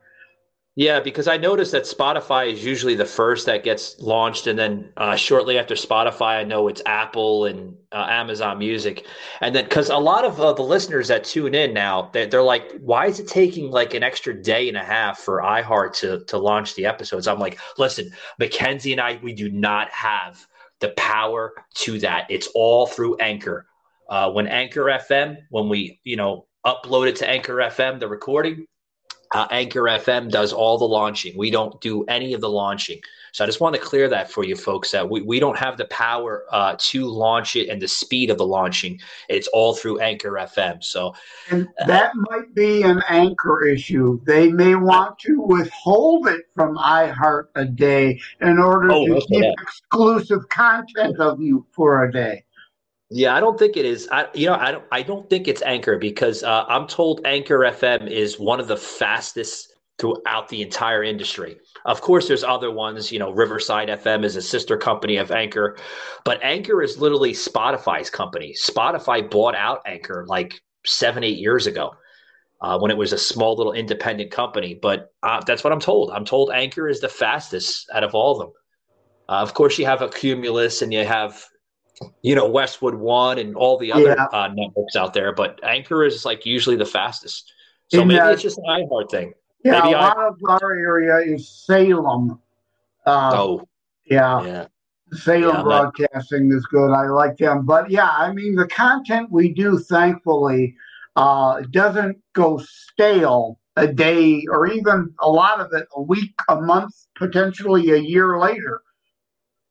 [0.77, 4.93] Yeah, because I noticed that Spotify is usually the first that gets launched, and then
[4.97, 9.07] uh, shortly after Spotify, I know it's Apple and uh, Amazon Music,
[9.41, 12.43] and then because a lot of uh, the listeners that tune in now, they're, they're,
[12.43, 16.25] like, "Why is it taking like an extra day and a half for iHeart to
[16.25, 18.11] to launch the episodes?" I'm like, "Listen,
[18.41, 20.45] Mackenzie and I, we do not have
[20.81, 22.27] the power to that.
[22.31, 23.67] It's all through Anchor.
[24.09, 28.67] Uh, when Anchor FM, when we you know upload it to Anchor FM, the recording."
[29.35, 31.37] Uh, Anchor FM does all the launching.
[31.37, 33.01] We don't do any of the launching.
[33.35, 35.77] So I just want to clear that for you folks that we, we don't have
[35.77, 39.01] the power uh, to launch it and the speed of the launching.
[39.29, 40.85] It's all through Anchor FM.
[40.85, 41.17] So
[41.51, 44.21] and that uh, might be an Anchor issue.
[44.25, 49.53] They may want to withhold it from iHeart a day in order oh, to keep
[49.61, 52.45] exclusive content of you for a day.
[53.11, 54.09] Yeah, I don't think it is.
[54.11, 54.85] I, you know, I don't.
[54.91, 58.77] I don't think it's Anchor because uh, I'm told Anchor FM is one of the
[58.77, 61.59] fastest throughout the entire industry.
[61.85, 63.13] Of course, there's other ones.
[63.13, 65.77] You know, Riverside FM is a sister company of Anchor,
[66.25, 68.55] but Anchor is literally Spotify's company.
[68.55, 71.95] Spotify bought out Anchor like seven, eight years ago.
[72.61, 76.11] Uh, when it was a small little independent company, but uh, that's what I'm told.
[76.13, 78.53] I'm told Anchor is the fastest out of all of them.
[79.29, 81.45] Uh, of course, you have a Cumulus and you have
[82.23, 84.27] you know Westwood One and all the other yeah.
[84.33, 87.53] uh, networks out there, but Anchor is like usually the fastest.
[87.89, 89.35] So In, maybe uh, it's just an iHeart thing.
[89.65, 92.41] Yeah, maybe a lot I- of our area is Salem.
[93.07, 93.69] Uh, oh,
[94.07, 94.45] yeah.
[94.45, 94.67] yeah.
[95.13, 96.93] Salem yeah, Broadcasting not- is good.
[96.93, 100.75] I like them, but yeah, I mean the content we do, thankfully,
[101.17, 106.61] uh, doesn't go stale a day or even a lot of it a week, a
[106.61, 108.83] month, potentially a year later.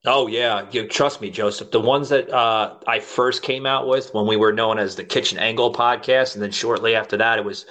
[0.05, 1.71] Oh yeah, you trust me, Joseph.
[1.71, 5.03] The ones that uh, I first came out with when we were known as the
[5.03, 7.65] Kitchen Angle podcast, and then shortly after that, it was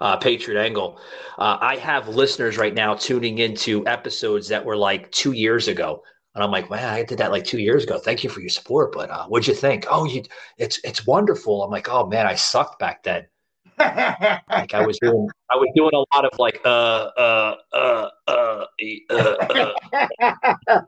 [0.00, 0.98] uh, Patriot Angle.
[1.38, 6.02] Uh, I have listeners right now tuning into episodes that were like two years ago,
[6.34, 7.98] and I'm like, man, I did that like two years ago.
[7.98, 9.86] Thank you for your support, but uh, what'd you think?
[9.88, 10.24] Oh, you,
[10.58, 11.62] it's it's wonderful.
[11.62, 13.26] I'm like, oh man, I sucked back then.
[13.78, 18.64] like I was doing, I was doing a lot of like, uh, uh, uh, uh,
[19.08, 19.72] uh.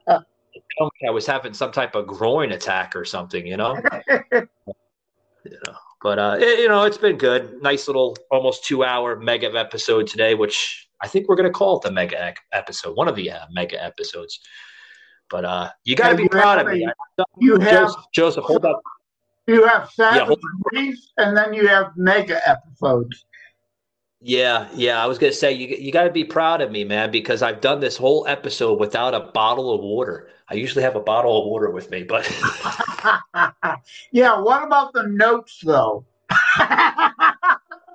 [0.08, 0.20] uh.
[1.06, 3.80] I was having some type of groin attack or something, you know.
[4.32, 7.60] you know, but uh, it, you know, it's been good.
[7.62, 11.82] Nice little, almost two-hour mega episode today, which I think we're going to call it
[11.82, 14.40] the mega episode, one of the uh, mega episodes.
[15.30, 16.86] But uh, you got to be proud of me.
[17.38, 18.80] You have Joseph, Joseph hold up.
[19.46, 20.38] You have Savage
[20.72, 23.24] yeah, and then you have mega episodes.
[24.20, 25.02] Yeah, yeah.
[25.02, 27.60] I was gonna say you you got to be proud of me, man, because I've
[27.60, 30.28] done this whole episode without a bottle of water.
[30.50, 32.24] I usually have a bottle of water with me, but
[34.12, 34.40] yeah.
[34.40, 36.04] What about the notes, though?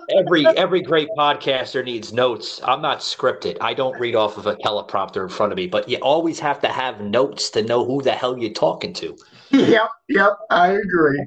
[0.09, 2.61] every every great podcaster needs notes.
[2.63, 3.57] I'm not scripted.
[3.61, 6.59] I don't read off of a teleprompter in front of me, but you always have
[6.61, 9.17] to have notes to know who the hell you're talking to.
[9.51, 10.37] Yep, yep.
[10.49, 11.23] I agree.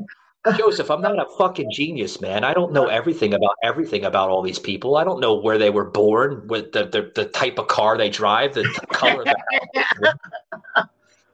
[0.56, 2.44] Joseph, I'm not a fucking genius, man.
[2.44, 4.96] I don't know everything about everything about all these people.
[4.96, 8.10] I don't know where they were born, with the the, the type of car they
[8.10, 9.24] drive, the color.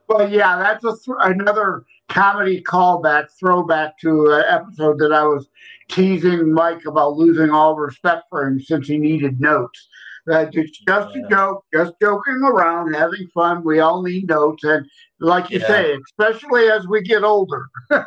[0.07, 5.47] Well, yeah, that's a th- another comedy callback, throwback to an episode that I was
[5.89, 9.87] teasing Mike about losing all respect for him since he needed notes.
[10.25, 11.25] That it's just yeah.
[11.25, 13.63] a joke, just joking around, having fun.
[13.65, 14.85] We all need notes, and
[15.19, 15.67] like you yeah.
[15.67, 17.65] say, especially as we get older.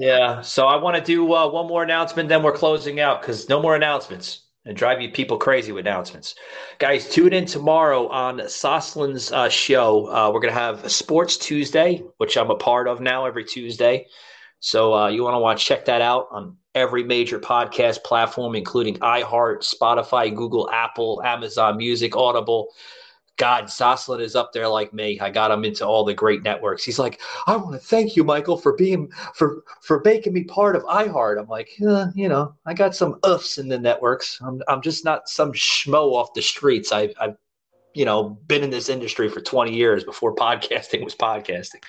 [0.00, 0.40] Yeah.
[0.40, 3.60] So I want to do uh, one more announcement, then we're closing out because no
[3.60, 6.34] more announcements and drive you people crazy with announcements.
[6.78, 10.06] Guys, tune in tomorrow on Soslin's uh, show.
[10.06, 14.06] Uh, we're going to have Sports Tuesday, which I'm a part of now every Tuesday.
[14.60, 18.54] So uh, you want to want to check that out on every major podcast platform,
[18.54, 22.68] including iHeart, Spotify, Google, Apple, Amazon Music, Audible.
[23.40, 25.18] God, Soslin is up there like me.
[25.18, 26.84] I got him into all the great networks.
[26.84, 30.76] He's like, I want to thank you, Michael, for being for for making me part
[30.76, 31.40] of iHeart.
[31.40, 34.38] I'm like, eh, you know, I got some uffs in the networks.
[34.42, 36.92] I'm I'm just not some schmo off the streets.
[36.92, 37.36] I've I've
[37.94, 41.82] you know been in this industry for 20 years before podcasting was podcasting.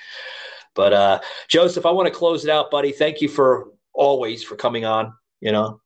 [0.74, 2.92] But uh, Joseph, I want to close it out, buddy.
[2.92, 5.12] Thank you for always for coming on.
[5.42, 5.82] You know.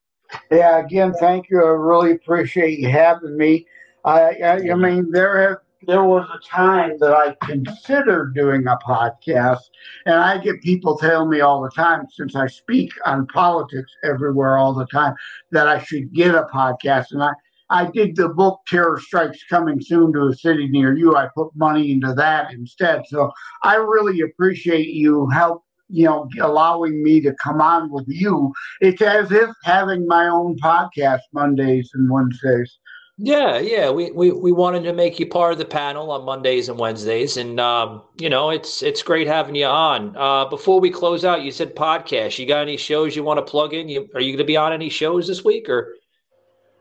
[0.48, 0.78] Yeah.
[0.78, 1.58] Again, thank you.
[1.58, 3.66] I really appreciate you having me.
[4.06, 8.76] I, I, I mean, there have there was a time that I considered doing a
[8.78, 9.60] podcast,
[10.06, 14.56] and I get people telling me all the time, since I speak on politics everywhere
[14.56, 15.14] all the time,
[15.52, 17.12] that I should get a podcast.
[17.12, 17.32] And I,
[17.68, 21.14] I did the book Terror Strikes Coming Soon to a City Near You.
[21.14, 23.02] I put money into that instead.
[23.08, 23.30] So
[23.62, 28.52] I really appreciate you help you know, allowing me to come on with you.
[28.80, 32.78] It's as if having my own podcast Mondays and Wednesdays.
[33.18, 33.90] Yeah, yeah.
[33.90, 37.38] We, we we wanted to make you part of the panel on Mondays and Wednesdays,
[37.38, 40.14] and um, you know it's it's great having you on.
[40.14, 42.38] Uh, before we close out, you said podcast.
[42.38, 43.88] You got any shows you want to plug in?
[43.88, 45.94] You are you going to be on any shows this week or?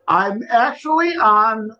[0.10, 1.72] I'm actually on.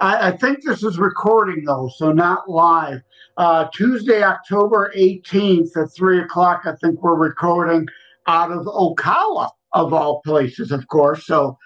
[0.00, 3.02] I, I think this is recording though, so not live.
[3.36, 6.62] Uh, Tuesday, October 18th at three o'clock.
[6.64, 7.86] I think we're recording
[8.26, 11.26] out of Ocala, of all places, of course.
[11.26, 11.56] So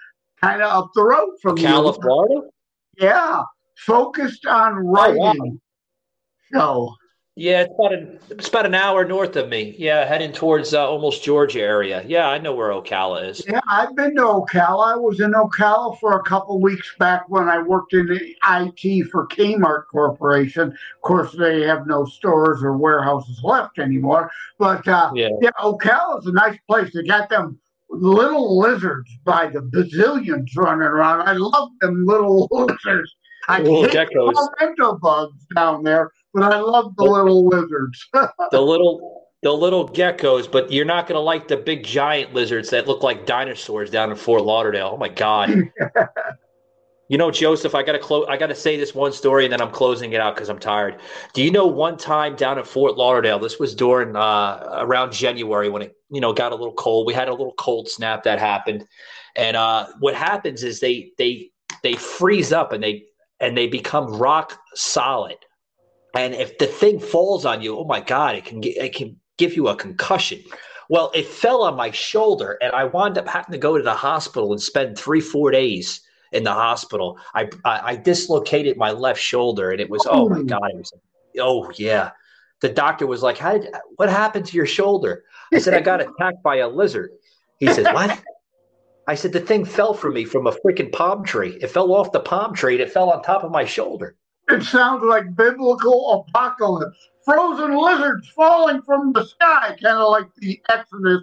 [0.45, 2.49] kind of up the road from Ocala, Florida.
[2.99, 3.43] Yeah,
[3.77, 5.23] focused on writing.
[5.23, 5.59] Oh, wow.
[6.53, 6.95] So
[7.37, 9.75] yeah, it's about an it's about an hour north of me.
[9.77, 12.05] Yeah, heading towards uh, almost Georgia area.
[12.07, 13.45] Yeah, I know where Ocala is.
[13.49, 14.93] Yeah, I've been to Ocala.
[14.93, 19.11] I was in Ocala for a couple weeks back when I worked in the IT
[19.11, 20.69] for Kmart Corporation.
[20.69, 24.31] Of course, they have no stores or warehouses left anymore.
[24.57, 26.93] But uh, yeah, yeah Ocala is a nice place.
[26.95, 27.59] They got them
[27.95, 31.29] little lizards by the bazillions running around.
[31.29, 33.15] I love them little lizards.
[33.49, 35.01] I little hate geckos.
[35.01, 38.07] bugs down there but I love the little lizards.
[38.51, 42.71] the little the little geckos, but you're not going to like the big giant lizards
[42.71, 44.91] that look like dinosaurs down in Fort Lauderdale.
[44.95, 45.51] Oh my god.
[47.09, 49.53] you know, Joseph, I got to close I got to say this one story and
[49.53, 51.01] then I'm closing it out cuz I'm tired.
[51.33, 55.69] Do you know one time down at Fort Lauderdale, this was during uh, around January
[55.69, 57.07] when it, you know, got a little cold.
[57.07, 58.87] We had a little cold snap that happened.
[59.37, 61.51] And uh, what happens is they they
[61.83, 63.05] they freeze up and they
[63.41, 65.37] and they become rock solid
[66.15, 69.17] and if the thing falls on you, oh my God, it can get, it can
[69.37, 70.43] give you a concussion.
[70.89, 73.95] Well, it fell on my shoulder, and I wound up having to go to the
[73.95, 76.01] hospital and spend three, four days
[76.35, 77.19] in the hospital.
[77.35, 80.77] I I, I dislocated my left shoulder, and it was oh, oh my God, it
[80.77, 80.93] was
[81.41, 82.11] oh yeah.
[82.61, 86.01] The doctor was like, "How did what happened to your shoulder?" I said, "I got
[86.07, 87.13] attacked by a lizard."
[87.59, 88.21] He said, "What?"
[89.07, 91.59] I said, "The thing fell from me from a freaking palm tree.
[91.61, 94.17] It fell off the palm tree, and it fell on top of my shoulder."
[94.49, 96.99] It sounds like biblical apocalypse.
[97.25, 101.23] Frozen lizards falling from the sky, kind of like the Exodus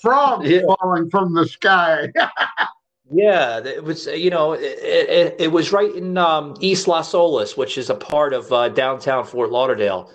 [0.00, 0.62] frogs yeah.
[0.62, 2.10] falling from the sky.
[3.10, 7.56] yeah, it was, you know, it, it, it was right in um, East Las Olas,
[7.56, 10.12] which is a part of uh, downtown Fort Lauderdale.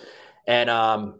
[0.48, 1.20] And, um,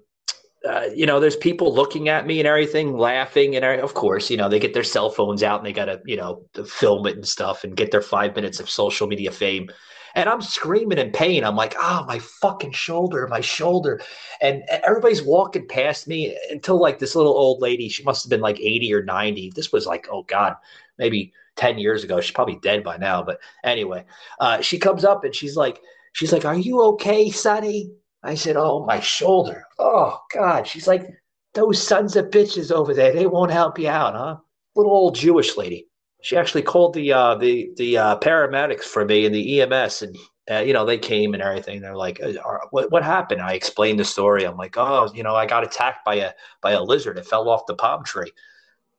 [0.68, 4.38] uh, you know, there's people looking at me and everything, laughing, and of course, you
[4.38, 7.16] know, they get their cell phones out and they got to, you know, film it
[7.16, 9.70] and stuff and get their five minutes of social media fame
[10.16, 11.44] and I'm screaming in pain.
[11.44, 14.02] I'm like, oh, my fucking shoulder, my shoulder.
[14.42, 18.40] And everybody's walking past me until like this little old lady, she must have been
[18.40, 19.52] like 80 or 90.
[19.54, 20.56] This was like, oh God,
[20.98, 22.22] maybe 10 years ago.
[22.22, 23.24] She's probably dead by now.
[23.24, 24.06] But anyway,
[24.40, 25.80] uh, she comes up and she's like,
[26.14, 27.92] she's like, are you okay, Sonny?
[28.24, 29.66] I said, oh, my shoulder.
[29.80, 30.68] Oh God.
[30.68, 31.08] She's like,
[31.54, 34.38] those sons of bitches over there, they won't help you out, huh?
[34.76, 35.88] Little old Jewish lady
[36.26, 40.18] she actually called the uh, the the uh, paramedics for me and the EMS, and
[40.50, 41.82] uh, you know they came and everything.
[41.82, 42.34] They're like, uh,
[42.72, 44.44] "What what happened?" I explained the story.
[44.44, 46.32] I'm like, "Oh, you know, I got attacked by a
[46.64, 47.20] by a lizard.
[47.20, 48.32] It fell off the palm tree."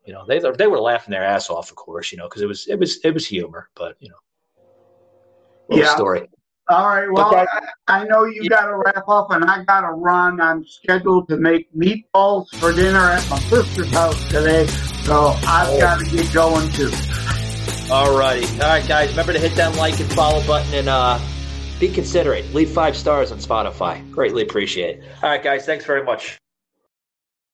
[0.06, 2.12] You know, they they were laughing their ass off, of course.
[2.12, 5.94] You know, because it was it was it was humor, but you know, yeah.
[5.94, 6.28] story.
[6.68, 7.10] All right.
[7.10, 7.48] Well, that,
[7.86, 8.48] I, I, know you yeah.
[8.48, 10.40] got to wrap up, and I got to run.
[10.40, 14.66] I'm scheduled to make meatballs for dinner at my sister's house today,
[15.04, 15.80] so I've oh.
[15.80, 16.90] got to get going too.
[17.90, 18.46] All righty.
[18.60, 19.10] All right, guys.
[19.10, 21.20] Remember to hit that like and follow button and uh,
[21.78, 22.52] be considerate.
[22.52, 24.08] Leave five stars on Spotify.
[24.10, 25.04] Greatly appreciate it.
[25.22, 25.66] All right, guys.
[25.66, 26.36] Thanks very much.